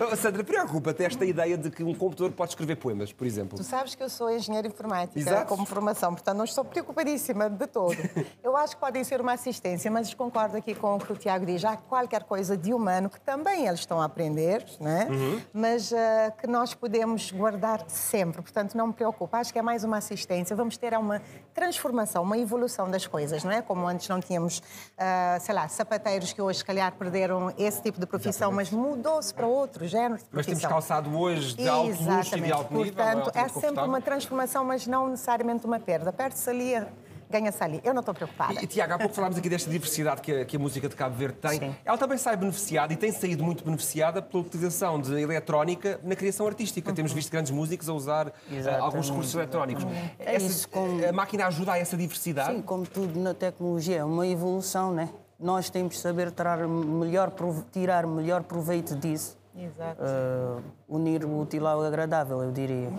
Oh, 0.00 0.16
Sandra, 0.16 0.44
preocupa-te 0.44 1.04
esta 1.04 1.24
ideia 1.24 1.56
de 1.56 1.70
que 1.70 1.82
um 1.82 1.94
computador 1.94 2.32
pode 2.32 2.52
escrever 2.52 2.76
poemas, 2.76 3.12
por 3.12 3.26
exemplo. 3.26 3.58
Tu 3.58 3.64
sabes 3.64 3.94
que 3.94 4.02
eu 4.02 4.08
sou 4.08 4.30
engenheira 4.30 4.66
informática 4.66 5.18
Exato. 5.18 5.46
como 5.46 5.66
formação, 5.66 6.12
portanto 6.12 6.36
não 6.36 6.44
estou 6.44 6.64
preocupadíssima 6.64 7.50
de 7.50 7.66
todo. 7.66 7.96
Eu 8.42 8.56
acho 8.56 8.76
que 8.76 8.80
podem 8.80 9.02
ser 9.04 9.20
uma 9.20 9.32
assistência, 9.32 9.90
mas 9.90 10.12
concordo 10.14 10.56
aqui 10.56 10.74
com 10.74 10.99
o 11.02 11.06
que 11.06 11.12
o 11.12 11.16
Tiago 11.16 11.46
diz. 11.46 11.64
Há 11.64 11.76
qualquer 11.76 12.24
coisa 12.24 12.56
de 12.56 12.72
humano 12.72 13.08
que 13.08 13.20
também 13.20 13.66
eles 13.66 13.80
estão 13.80 14.00
a 14.00 14.04
aprender, 14.04 14.64
né? 14.80 15.08
mas 15.52 15.92
ah, 15.92 16.32
que 16.38 16.46
nós 16.46 16.74
podemos 16.74 17.30
guardar 17.30 17.84
sempre. 17.88 18.42
Portanto, 18.42 18.76
não 18.76 18.88
me 18.88 18.92
preocupa. 18.92 19.38
Acho 19.38 19.52
que 19.52 19.58
é 19.58 19.62
mais 19.62 19.84
uma 19.84 19.98
assistência. 19.98 20.54
Vamos 20.54 20.76
ter 20.76 20.92
uma 20.94 21.20
transformação, 21.54 22.22
uma 22.22 22.38
evolução 22.38 22.90
das 22.90 23.06
coisas, 23.06 23.44
não 23.44 23.50
é? 23.50 23.62
Como 23.62 23.86
antes 23.86 24.08
não 24.08 24.20
tínhamos, 24.20 24.62
ah, 24.98 25.38
sei 25.40 25.54
lá, 25.54 25.68
sapateiros 25.68 26.32
que 26.32 26.40
hoje, 26.40 26.58
se 26.58 26.64
calhar, 26.64 26.92
perderam 26.92 27.52
esse 27.58 27.82
tipo 27.82 28.00
de 28.00 28.06
profissão, 28.06 28.52
mas 28.52 28.70
mudou-se 28.70 29.32
para 29.32 29.46
outro 29.46 29.86
género 29.86 30.18
de 30.18 30.24
profissão. 30.24 30.32
Mas 30.32 30.46
temos 30.46 30.64
calçado 30.64 31.18
hoje 31.18 31.54
de 31.56 31.68
alto 31.68 31.88
luxo 31.88 32.02
e 32.02 32.04
de 32.04 32.10
Exatamente. 32.10 32.52
alto 32.52 32.74
nível. 32.74 32.84
não 32.84 32.94
Portanto, 32.94 33.36
é 33.36 33.40
altamente 33.40 33.60
sempre 33.60 33.84
uma 33.84 34.00
transformação, 34.00 34.64
mas 34.64 34.86
não 34.86 35.08
necessariamente 35.08 35.66
uma 35.66 35.80
perda. 35.80 36.12
Perde-se 36.12 36.48
ali, 36.48 36.74
ganha-se 37.30 37.62
ali. 37.62 37.80
Eu 37.84 37.94
não 37.94 38.00
estou 38.00 38.12
preocupada. 38.14 38.54
E, 38.62 38.66
Tiago, 38.66 38.92
há 38.94 38.98
pouco 38.98 39.14
falámos 39.14 39.38
aqui 39.38 39.48
desta 39.48 39.70
diversidade 39.70 40.20
que 40.20 40.32
a, 40.32 40.44
que 40.44 40.56
a 40.56 40.58
música 40.58 40.88
de 40.88 40.96
Cabo 40.96 41.14
Verde 41.14 41.36
tem. 41.38 41.58
Sim. 41.58 41.76
Ela 41.84 41.96
também 41.96 42.18
sai 42.18 42.36
beneficiada 42.36 42.92
e 42.92 42.96
tem 42.96 43.12
saído 43.12 43.44
muito 43.44 43.64
beneficiada 43.64 44.20
pela 44.20 44.42
utilização 44.42 45.00
de 45.00 45.18
eletrónica 45.20 46.00
na 46.02 46.16
criação 46.16 46.46
artística. 46.46 46.92
Temos 46.92 47.12
visto 47.12 47.30
grandes 47.30 47.52
músicos 47.52 47.88
a 47.88 47.92
usar 47.94 48.26
eh, 48.50 48.56
Exatamente. 48.56 48.84
alguns 48.84 49.08
recursos 49.08 49.34
eletrónicos. 49.34 49.84
É 50.18 50.34
Essa- 50.34 50.46
isso, 50.46 50.68
com- 50.68 51.00
A 51.08 51.12
máquina 51.12 51.46
ajuda 51.46 51.72
a 51.72 51.78
essa 51.78 51.96
diversidade? 51.96 52.54
Sim, 52.54 52.62
como 52.62 52.84
tudo 52.86 53.18
na 53.20 53.32
tecnologia, 53.32 53.98
é 53.98 54.04
uma 54.04 54.26
evolução, 54.26 54.92
né? 54.92 55.08
Nós 55.38 55.70
temos 55.70 55.94
de 55.94 56.00
saber 56.00 56.30
tirar 56.32 56.58
melhor, 56.68 57.32
tirar 57.72 58.06
melhor 58.06 58.42
proveito 58.42 58.94
disso. 58.96 59.38
Exato. 59.56 60.00
Uh, 60.02 60.62
unir 60.88 61.24
o 61.24 61.40
útil 61.40 61.66
ao 61.66 61.82
agradável, 61.82 62.42
eu 62.42 62.52
diria. 62.52 62.90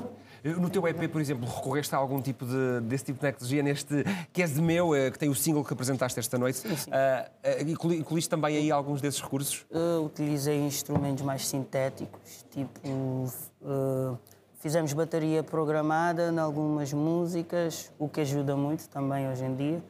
No 0.44 0.70
teu 0.70 0.88
EP, 0.88 1.08
por 1.08 1.22
exemplo, 1.22 1.48
recorreste 1.48 1.94
a 1.94 1.98
algum 1.98 2.20
tipo 2.22 2.46
de, 2.46 2.82
desse 2.82 3.06
tipo 3.06 3.18
de 3.18 3.22
tecnologia 3.22 3.62
neste 3.62 4.04
Que 4.34 4.42
És 4.42 4.54
de 4.56 4.62
Meu, 4.62 4.96
eh, 4.96 5.12
que 5.12 5.20
tem 5.20 5.30
o 5.30 5.36
single 5.36 5.64
que 5.64 5.72
apresentaste 5.74 6.20
esta 6.20 6.38
noite. 6.38 6.58
Sim, 6.60 6.76
sim. 6.76 6.92
Inclui- 7.70 7.98
incluíste 7.98 8.30
também 8.30 8.58
aí 8.58 8.72
alguns 8.72 9.02
desses 9.02 9.22
recursos? 9.22 9.66
Uh, 9.70 10.04
utilizei 10.06 10.58
instrumentos 10.60 11.24
mais 11.24 11.48
sintéticos, 11.48 12.44
tipo. 12.50 12.80
uh, 13.62 14.18
fizemos 14.60 14.94
bateria 14.94 15.44
programada 15.44 16.32
em 16.32 16.38
algumas 16.40 16.92
músicas, 16.94 17.92
o 18.00 18.08
que 18.10 18.22
ajuda 18.22 18.56
muito 18.56 18.88
também 18.90 19.28
hoje 19.30 19.44
em 19.46 19.56
dia. 19.56 19.84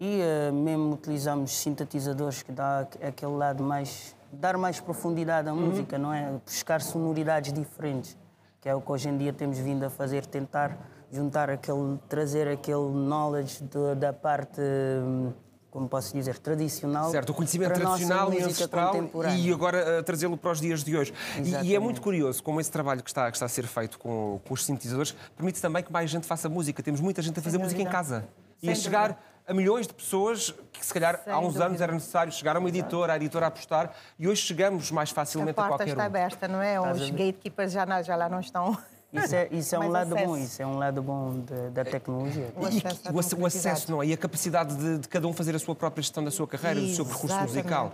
E 0.00 0.20
uh, 0.50 0.52
mesmo 0.52 0.94
utilizamos 0.94 1.52
sintetizadores 1.52 2.42
que 2.42 2.50
dá 2.52 2.80
aqu- 2.80 2.98
aquele 3.06 3.32
lado 3.36 3.62
mais. 3.62 4.14
dar 4.32 4.56
mais 4.58 4.80
profundidade 4.80 5.48
à 5.48 5.54
música, 5.54 5.96
não 5.98 6.12
é? 6.12 6.32
Buscar 6.44 6.80
sonoridades 6.80 7.52
diferentes, 7.52 8.16
que 8.64 8.68
é 8.70 8.74
o 8.74 8.80
que 8.80 8.90
hoje 8.90 9.10
em 9.10 9.18
dia 9.18 9.30
temos 9.30 9.58
vindo 9.58 9.84
a 9.84 9.90
fazer, 9.90 10.24
tentar 10.24 10.78
juntar 11.12 11.50
aquele. 11.50 11.98
trazer 12.08 12.48
aquele 12.48 12.88
knowledge 12.94 13.62
de- 13.62 13.94
da 13.94 14.10
parte. 14.10 14.58
hum, 14.58 15.32
como 15.70 15.86
posso 15.88 16.14
dizer, 16.14 16.38
tradicional. 16.38 17.10
Certo, 17.10 17.30
o 17.30 17.34
conhecimento 17.34 17.74
tradicional 17.74 18.32
e 18.32 18.40
ancestral 18.40 18.94
e 19.36 19.52
agora 19.52 19.98
uh, 19.98 20.02
trazê-lo 20.04 20.36
para 20.36 20.52
os 20.52 20.60
dias 20.60 20.84
de 20.84 20.96
hoje. 20.96 21.12
E- 21.44 21.66
E, 21.66 21.74
é 21.74 21.78
muito 21.80 22.00
curioso 22.00 22.40
como 22.44 22.60
esse 22.60 22.70
trabalho 22.70 23.02
que 23.02 23.10
está, 23.10 23.28
que 23.28 23.36
está 23.36 23.44
a 23.46 23.48
ser 23.48 23.66
feito 23.66 23.98
com, 23.98 24.40
com 24.46 24.54
os 24.54 24.64
sintetizadores 24.64 25.16
permite 25.36 25.60
também 25.60 25.82
que 25.82 25.92
mais 25.92 26.08
gente 26.08 26.26
faça 26.28 26.48
música. 26.48 26.80
Temos 26.80 27.00
muita 27.00 27.20
gente 27.20 27.38
a 27.40 27.42
fazer 27.42 27.58
música 27.58 27.82
em 27.82 27.86
casa. 27.86 28.24
E 28.62 28.66
Sem 28.66 28.70
a 28.70 28.74
chegar 28.76 29.08
dúvida. 29.08 29.33
A 29.46 29.52
milhões 29.54 29.86
de 29.86 29.94
pessoas 29.94 30.54
que, 30.72 30.84
se 30.84 30.92
calhar, 30.92 31.20
Sem 31.22 31.32
há 31.32 31.38
uns 31.38 31.46
dúvida. 31.48 31.64
anos 31.66 31.80
era 31.80 31.92
necessário 31.92 32.32
chegar 32.32 32.56
a 32.56 32.58
uma 32.58 32.68
editora, 32.68 33.12
a 33.12 33.16
editora 33.16 33.46
a 33.46 33.48
apostar, 33.48 33.92
e 34.18 34.26
hoje 34.26 34.42
chegamos 34.42 34.90
mais 34.90 35.10
A 35.10 35.14
facilmente 35.14 35.50
a, 35.52 35.54
porta 35.54 35.68
qualquer 35.70 35.88
está 35.88 36.02
um. 36.02 36.06
aberta, 36.06 36.48
não 36.48 36.62
é? 36.62 36.80
Os 36.80 37.10
gatekeepers 37.10 37.72
já, 37.72 37.84
não- 37.84 38.02
já 38.02 38.16
lá 38.16 38.28
não 38.28 38.40
estão. 38.40 38.76
Isso 39.12 39.32
é, 39.32 39.48
isso 39.52 39.76
é 39.76 39.78
um 39.78 39.86
lado 39.92 40.12
acesso. 40.12 40.26
bom, 40.28 40.36
isso 40.36 40.60
é 40.62 40.66
um 40.66 40.76
lado 40.76 41.00
bom 41.00 41.38
de- 41.38 41.70
da 41.70 41.84
tecnologia. 41.84 42.52
O 42.56 42.66
acesso 42.66 43.00
e 43.04 43.38
o, 43.38 43.42
o 43.42 43.46
acesso, 43.46 43.90
não 43.92 44.02
é? 44.02 44.06
E 44.06 44.12
a 44.12 44.16
capacidade 44.16 44.74
de, 44.74 44.98
de 44.98 45.08
cada 45.08 45.28
um 45.28 45.32
fazer 45.32 45.54
a 45.54 45.58
sua 45.60 45.74
própria 45.76 46.02
gestão 46.02 46.24
da 46.24 46.32
sua 46.32 46.48
carreira, 46.48 46.80
do 46.80 46.88
seu 46.92 47.04
percurso 47.04 47.26
Exatamente. 47.36 47.54
musical. 47.54 47.92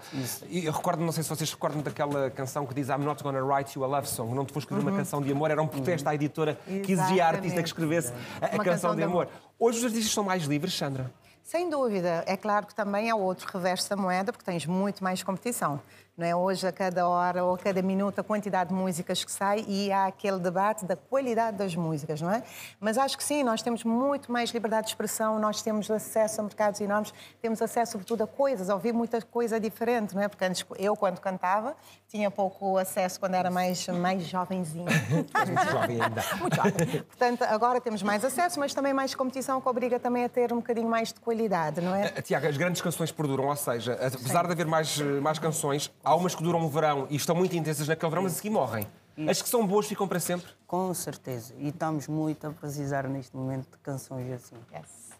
E 0.49 0.65
eu 0.65 0.73
recordo, 0.73 1.03
não 1.05 1.13
sei 1.13 1.23
se 1.23 1.29
vocês 1.29 1.53
recordam 1.53 1.83
daquela 1.83 2.31
canção 2.31 2.65
que 2.65 2.73
diz 2.73 2.89
I'm 2.89 3.05
not 3.05 3.23
gonna 3.23 3.43
write 3.43 3.77
you 3.79 3.85
a 3.85 3.87
love 3.89 4.09
song, 4.09 4.35
não 4.35 4.47
te 4.47 4.53
vou 4.55 4.61
escrever 4.61 4.81
uma 4.83 4.97
canção 4.97 5.21
de 5.21 5.31
amor, 5.31 5.51
era 5.51 5.61
um 5.61 5.67
protesto 5.69 6.09
à 6.09 6.15
editora 6.15 6.57
que 6.87 6.93
exigia 6.93 7.27
à 7.27 7.29
artista 7.29 7.61
que 7.61 7.69
escrevesse 7.69 8.13
a, 8.41 8.47
a 8.47 8.49
Uma 8.55 8.65
canção 8.65 8.65
canção 8.65 8.91
de 8.93 8.97
de 8.97 9.03
amor. 9.03 9.25
amor. 9.25 9.35
Hoje 9.59 9.79
os 9.81 9.85
artistas 9.85 10.13
são 10.15 10.25
mais 10.25 10.45
livres, 10.45 10.73
Sandra. 10.73 11.11
Sem 11.51 11.69
dúvida. 11.69 12.23
É 12.29 12.37
claro 12.37 12.65
que 12.65 12.73
também 12.77 13.11
há 13.11 13.17
outro 13.17 13.51
reverso 13.53 13.91
da 13.91 13.97
moeda, 13.97 14.33
porque 14.33 14.45
tens 14.45 14.67
muito 14.67 15.03
mais 15.03 15.21
competição. 15.21 15.83
Não 16.21 16.27
é? 16.27 16.37
Hoje, 16.37 16.67
a 16.67 16.73
cada 16.73 17.09
hora 17.09 17.43
ou 17.43 17.55
a 17.55 17.59
cada 17.59 17.81
minuto, 17.81 18.19
a 18.19 18.23
quantidade 18.23 18.69
de 18.69 18.77
músicas 18.77 19.25
que 19.25 19.33
sai 19.33 19.65
e 19.67 19.91
há 19.91 20.05
aquele 20.05 20.39
debate 20.39 20.85
da 20.85 20.95
qualidade 20.95 21.57
das 21.57 21.75
músicas, 21.75 22.21
não 22.21 22.31
é? 22.31 22.43
Mas 22.79 22.99
acho 22.99 23.17
que 23.17 23.25
sim, 23.25 23.43
nós 23.43 23.63
temos 23.63 23.85
muito 23.85 24.31
mais 24.31 24.51
liberdade 24.51 24.89
de 24.89 24.91
expressão, 24.91 25.39
nós 25.39 25.63
temos 25.63 25.91
acesso 25.91 26.43
a 26.43 26.45
mercados 26.45 26.79
enormes, 26.83 27.15
temos 27.41 27.63
acesso, 27.63 27.93
sobretudo, 27.93 28.25
a 28.25 28.27
coisas, 28.27 28.69
a 28.69 28.75
ouvir 28.75 28.93
muita 28.93 29.23
coisa 29.23 29.59
diferente, 29.59 30.15
não 30.15 30.21
é? 30.21 30.29
Porque 30.29 30.45
antes, 30.45 30.63
eu, 30.79 30.95
quando 30.95 31.19
cantava, 31.21 31.75
tinha 32.07 32.31
pouco 32.31 32.77
acesso 32.77 33.19
quando 33.19 33.37
era 33.37 33.51
mais, 33.51 33.89
mais 33.89 34.23
jovenzinha. 34.25 34.85
Muito 35.09 35.71
jovem 35.71 36.03
ainda. 36.03 36.23
Muito 36.39 36.55
jovem. 36.55 37.03
Portanto, 37.03 37.43
agora 37.45 37.81
temos 37.81 38.03
mais 38.03 38.23
acesso, 38.27 38.61
mas 38.61 38.75
também 38.75 38.93
mais 38.93 39.15
competição 39.15 39.59
que 39.59 39.67
obriga 39.67 39.99
também 39.99 40.25
a 40.25 40.29
ter 40.29 40.53
um 40.53 40.57
bocadinho 40.57 40.89
mais 40.89 41.15
de 41.15 41.21
qualidade, 41.21 41.81
não 41.81 41.95
é? 41.95 42.11
Tiago, 42.21 42.47
as 42.47 42.59
grandes 42.59 42.83
canções 42.83 43.11
perduram, 43.11 43.47
ou 43.47 43.57
seja, 43.57 43.95
apesar 43.95 44.45
de 44.45 44.53
haver 44.53 44.67
mais, 44.67 44.99
mais 44.99 45.39
canções, 45.39 45.91
há 46.11 46.15
umas 46.17 46.35
que 46.35 46.43
duram 46.43 46.59
um 46.61 46.69
verão 46.69 47.07
e 47.09 47.17
estão 47.17 47.35
muito 47.37 47.57
intensas 47.57 47.87
naquele 47.87 48.11
verão, 48.11 48.23
mas 48.25 48.33
a 48.33 48.37
seguir 48.37 48.51
morrem. 48.51 48.87
As 49.29 49.41
que 49.43 49.49
são 49.49 49.67
boas 49.67 49.87
ficam 49.87 50.09
para 50.09 50.19
sempre? 50.19 50.51
Com 50.67 50.93
certeza. 50.95 51.55
E 51.59 51.69
estamos 51.69 52.09
muito 52.09 52.47
a 52.47 52.51
precisar 52.51 53.07
neste 53.09 53.37
momento 53.37 53.71
de 53.71 53.77
canções 53.79 54.31
assim. 54.33 54.57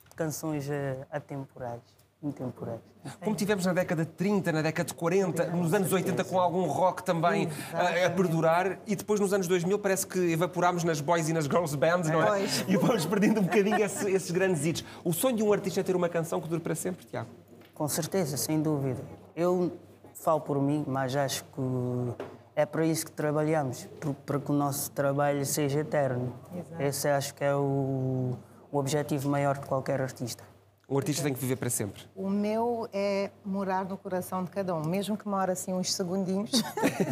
De 0.09 0.17
canções 0.17 0.69
eh, 0.71 0.97
atemporais, 1.13 1.81
intemporais. 2.23 2.81
Como 3.23 3.37
tivemos 3.37 3.65
na 3.67 3.73
década 3.73 4.05
de 4.05 4.11
30, 4.13 4.53
na 4.53 4.63
década 4.63 4.87
de 4.89 4.95
40, 4.95 5.47
nos 5.49 5.73
anos 5.75 5.93
80 5.93 6.25
com 6.25 6.41
algum 6.41 6.65
rock 6.67 7.03
também 7.03 7.49
a, 7.73 8.07
a 8.07 8.11
perdurar 8.11 8.79
e 8.87 8.97
depois 8.97 9.21
nos 9.21 9.33
anos 9.33 9.47
2000 9.47 9.79
parece 9.79 10.07
que 10.07 10.19
evaporámos 10.33 10.83
nas 10.83 11.01
boys 11.01 11.29
e 11.29 11.33
nas 11.33 11.45
girls 11.45 11.77
bands, 11.77 12.09
não 12.11 12.23
é? 12.23 12.43
E 12.69 12.77
vamos 12.77 13.05
perdendo 13.07 13.41
um 13.41 13.45
bocadinho 13.45 13.83
esse- 13.83 14.11
esses 14.11 14.31
grandes 14.31 14.65
hits. 14.65 14.85
O 15.05 15.13
sonho 15.13 15.37
de 15.37 15.43
um 15.43 15.53
artista 15.53 15.81
é 15.81 15.83
ter 15.83 15.95
uma 15.97 16.09
canção 16.09 16.41
que 16.41 16.49
dure 16.49 16.61
para 16.61 16.75
sempre, 16.75 17.05
Tiago? 17.07 17.29
Com 17.75 17.87
certeza, 17.89 18.37
sem 18.37 18.61
dúvida. 18.63 19.03
Eu 19.37 19.73
falo 20.21 20.41
por 20.41 20.61
mim, 20.61 20.85
mas 20.87 21.17
acho 21.17 21.45
que 21.45 22.25
é 22.55 22.67
para 22.67 22.85
isso 22.85 23.07
que 23.07 23.13
trabalhamos, 23.13 23.89
para 24.27 24.39
que 24.39 24.51
o 24.51 24.55
nosso 24.55 24.91
trabalho 24.91 25.45
seja 25.47 25.81
eterno. 25.81 26.35
Exato. 26.55 26.83
Esse 26.83 27.09
acho 27.09 27.35
que 27.35 27.45
é 27.45 27.55
o, 27.55 28.37
o 28.71 28.79
objetivo 28.79 29.29
maior 29.29 29.59
de 29.59 29.67
qualquer 29.67 30.01
artista. 30.01 30.45
Um 30.89 30.99
artista 30.99 31.23
tem 31.23 31.33
que 31.33 31.39
viver 31.39 31.55
para 31.55 31.71
sempre. 31.71 32.03
O 32.17 32.29
meu 32.29 32.89
é 32.93 33.31
morar 33.45 33.85
no 33.85 33.97
coração 33.97 34.43
de 34.43 34.51
cada 34.51 34.75
um, 34.75 34.85
mesmo 34.85 35.17
que 35.17 35.29
more 35.29 35.53
assim 35.53 35.73
uns 35.73 35.95
segundinhos. 35.95 36.51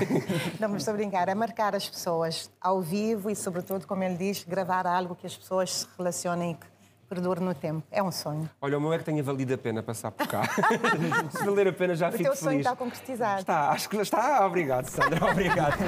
Não, 0.58 0.68
mas 0.68 0.82
estou 0.82 0.92
a 0.92 0.96
brincar, 0.96 1.28
é 1.28 1.34
marcar 1.34 1.76
as 1.76 1.88
pessoas 1.88 2.50
ao 2.60 2.82
vivo 2.82 3.30
e, 3.30 3.36
sobretudo, 3.36 3.86
como 3.86 4.02
ele 4.02 4.16
diz, 4.16 4.42
gravar 4.42 4.84
algo 4.84 5.14
que 5.14 5.28
as 5.28 5.36
pessoas 5.36 5.70
se 5.70 5.86
relacionem 5.96 6.50
e 6.50 6.54
que 6.56 6.66
perdure 7.08 7.40
no 7.40 7.54
tempo. 7.54 7.82
É 7.90 8.02
um 8.02 8.12
sonho. 8.12 8.48
Olha, 8.60 8.76
o 8.78 8.80
meu 8.80 8.92
é 8.92 8.98
que 8.98 9.04
tenha 9.04 9.22
valido 9.22 9.54
a 9.54 9.58
pena 9.58 9.82
passar 9.82 10.10
por 10.10 10.26
cá. 10.26 10.42
Se 11.32 11.44
valer 11.44 11.68
a 11.68 11.72
pena, 11.72 11.94
já 11.94 12.08
O 12.08 12.12
fico 12.12 12.24
teu 12.24 12.36
sonho 12.36 12.50
feliz. 12.50 12.66
está 12.66 12.76
concretizado. 12.76 13.40
Está, 13.40 13.70
acho 13.70 13.88
que 13.88 13.96
está. 13.96 14.46
Obrigado, 14.46 14.86
Sandra. 14.88 15.30
Obrigado. 15.30 15.78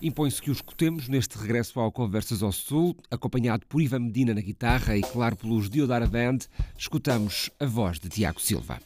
Impõe-se 0.00 0.42
que 0.42 0.50
o 0.50 0.52
escutemos 0.52 1.08
neste 1.08 1.38
regresso 1.38 1.78
ao 1.78 1.92
Conversas 1.92 2.42
ao 2.42 2.50
Sul, 2.50 2.96
acompanhado 3.10 3.64
por 3.66 3.80
Ivan 3.80 4.00
Medina 4.00 4.34
na 4.34 4.40
guitarra 4.40 4.96
e, 4.96 5.00
claro, 5.00 5.36
pelos 5.36 5.70
Diodara 5.70 6.06
Band, 6.08 6.38
escutamos 6.76 7.50
a 7.60 7.66
voz 7.66 8.00
de 8.00 8.08
Tiago 8.08 8.40
Silva. 8.40 8.78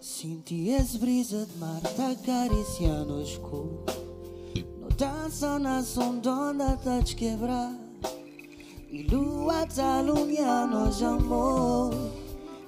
Senti 0.00 0.74
as 0.74 0.96
brisa 0.96 1.46
de 1.46 1.56
mar 1.58 1.80
tá 1.96 2.10
acariciando 2.10 3.14
o 3.14 3.22
escuro 3.22 3.84
dança 5.00 5.58
na 5.58 5.82
sondona 5.82 6.76
tá 6.76 7.00
te 7.02 7.16
quebrar 7.16 7.72
E 8.90 9.02
lua 9.04 9.66
tá 9.66 10.00
alumiando 10.00 10.76
hoje 10.76 11.02
amor. 11.06 11.90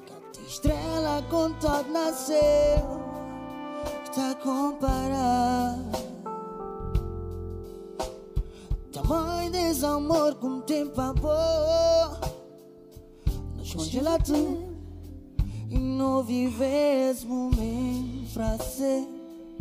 Canta 0.07 0.41
estrela 0.49 1.23
com 1.29 1.53
todo 1.61 1.93
nasceu 1.93 3.03
Que 4.05 4.11
tá 4.13 4.31
a 4.31 4.35
comparar 4.37 5.79
Tamanho 8.93 9.53
desse 9.53 9.85
amor 9.85 10.35
com 10.37 10.63
tempo 10.63 10.99
amor 11.03 12.19
Nos 13.59 13.75
congela 13.75 14.19
tudo 14.19 14.75
E 15.69 15.79
não 15.79 16.23
vive 16.23 16.65
esse 17.11 17.27
momento 17.27 18.33
pra 18.33 18.57
ser 18.57 19.07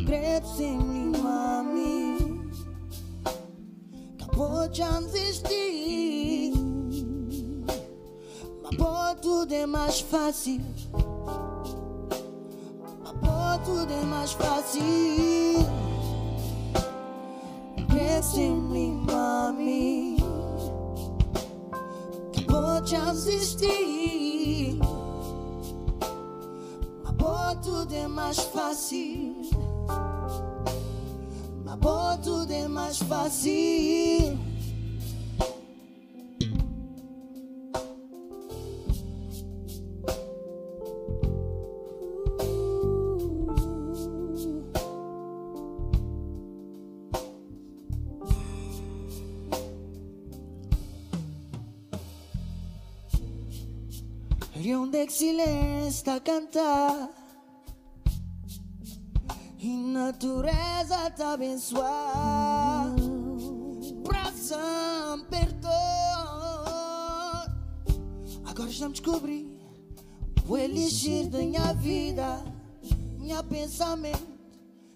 Credo 0.06 0.48
sem 0.56 0.78
mim, 0.78 1.12
mami 1.22 2.01
De 4.72 4.82
desistir 4.82 6.54
Mas 8.62 8.76
pô, 8.76 9.20
tudo 9.20 9.52
é 9.52 9.66
mais 9.66 10.00
fácil. 10.00 10.62
Mas 13.02 13.12
pô, 13.12 13.64
tudo 13.66 13.92
é 13.92 14.04
mais 14.06 14.32
fácil. 14.32 14.82
Credo 17.90 18.22
sem 18.22 18.50
mim, 18.50 19.04
mami 19.06 20.16
Acabou 22.34 22.80
de 22.80 22.96
desistir 22.96 24.78
Mas 27.04 27.12
pô, 27.18 27.60
tudo 27.62 27.94
é 27.94 28.08
mais 28.08 28.38
fácil 28.38 29.31
Tudo 32.18 32.52
é 32.52 32.68
mais 32.68 32.98
fácil. 32.98 33.52
E 54.54 54.76
é 54.96 55.06
que 55.06 55.12
silêncio 55.12 55.88
está 55.88 56.14
a 56.16 56.20
cantar 56.20 57.21
natureza 60.02 60.96
a 60.96 61.32
abençoar. 61.32 62.86
Pração, 64.02 65.24
perdão 65.30 65.70
Agora 68.44 68.68
estamos 68.68 68.98
descobrir 68.98 69.48
O 70.48 70.56
elixir 70.56 71.28
da 71.28 71.38
minha 71.38 71.72
vida. 71.74 72.44
Minha 73.18 73.42
pensamento. 73.44 74.32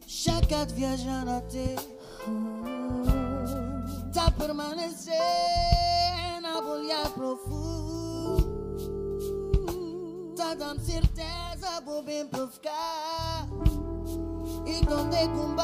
Já 0.06 0.40
cá 0.42 0.64
de 0.64 0.74
viajar 0.74 1.24
na 1.24 1.40
terra 1.42 1.82
Tá 4.12 4.30
permanecer 4.30 5.14
Na 6.42 6.60
bolha 6.60 7.08
profundo 7.10 8.46
Tá 10.36 10.54
dando 10.54 10.80
certeza, 10.80 11.80
vou 11.84 12.02
bem 12.02 12.26
para 12.26 12.46
ficar 12.48 13.25
E 14.66 14.84
quando 14.84 15.14
é 15.14 15.28
com 15.28 15.54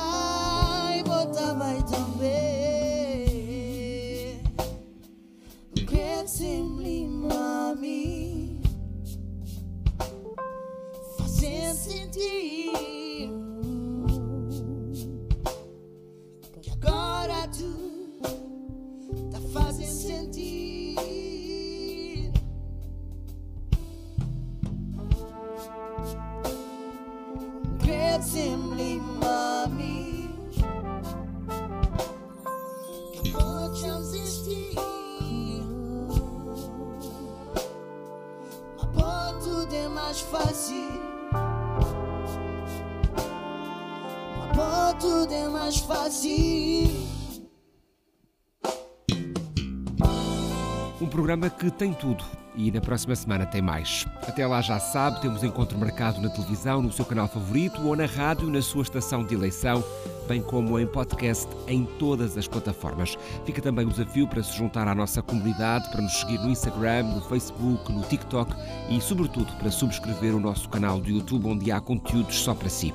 programa 51.13 51.51
que 51.51 51.71
tem 51.71 51.93
tudo 51.93 52.25
e 52.57 52.71
na 52.71 52.81
próxima 52.81 53.15
semana 53.15 53.45
tem 53.45 53.61
mais. 53.61 54.07
Até 54.27 54.47
lá 54.47 54.63
já 54.63 54.81
sabe, 54.81 55.21
temos 55.21 55.45
encontro 55.45 55.79
marcado 55.79 56.23
na 56.23 56.31
televisão, 56.31 56.81
no 56.81 56.91
seu 56.91 57.05
canal 57.05 57.29
favorito 57.29 57.87
ou 57.87 57.95
na 57.95 58.07
rádio, 58.07 58.49
na 58.49 58.63
sua 58.63 58.83
estação 58.83 59.23
de 59.23 59.35
eleição. 59.35 59.85
bem 60.27 60.41
como 60.41 60.79
em 60.79 60.87
podcast 60.87 61.47
em 61.67 61.85
todas 61.99 62.39
as 62.39 62.49
plataformas. 62.49 63.19
Fica 63.45 63.61
também 63.61 63.85
o 63.85 63.91
desafio 63.91 64.27
para 64.27 64.43
se 64.43 64.57
juntar 64.57 64.89
à 64.89 64.95
nossa 64.95 65.21
comunidade, 65.21 65.91
para 65.91 66.01
nos 66.01 66.13
seguir 66.13 66.39
no 66.39 66.49
Instagram, 66.49 67.03
no 67.03 67.21
Facebook, 67.21 67.93
no 67.93 68.03
TikTok 68.03 68.55
e, 68.89 68.99
sobretudo, 69.01 69.53
para 69.59 69.71
subscrever 69.71 70.35
o 70.35 70.41
nosso 70.41 70.69
canal 70.71 70.99
do 70.99 71.11
YouTube, 71.11 71.47
onde 71.47 71.71
há 71.71 71.81
conteúdos 71.81 72.37
só 72.37 72.55
para 72.55 72.71
si. 72.71 72.95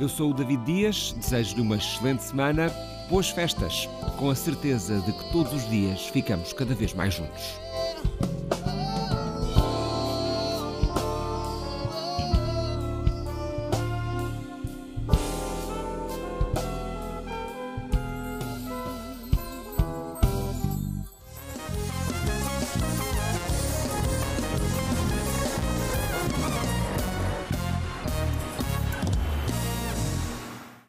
Eu 0.00 0.08
sou 0.08 0.30
o 0.30 0.34
David 0.34 0.64
Dias, 0.64 1.14
desejo-lhe 1.18 1.60
uma 1.60 1.76
excelente 1.76 2.22
semana, 2.22 2.72
boas 3.12 3.28
festas, 3.28 3.90
com 4.16 4.30
a 4.30 4.34
certeza 4.34 4.98
de 5.00 5.12
que 5.12 5.30
todos 5.30 5.52
os 5.52 5.68
dias 5.68 6.06
ficamos 6.06 6.54
cada 6.54 6.74
vez 6.74 6.94
mais 6.94 7.12
juntos. 7.12 7.60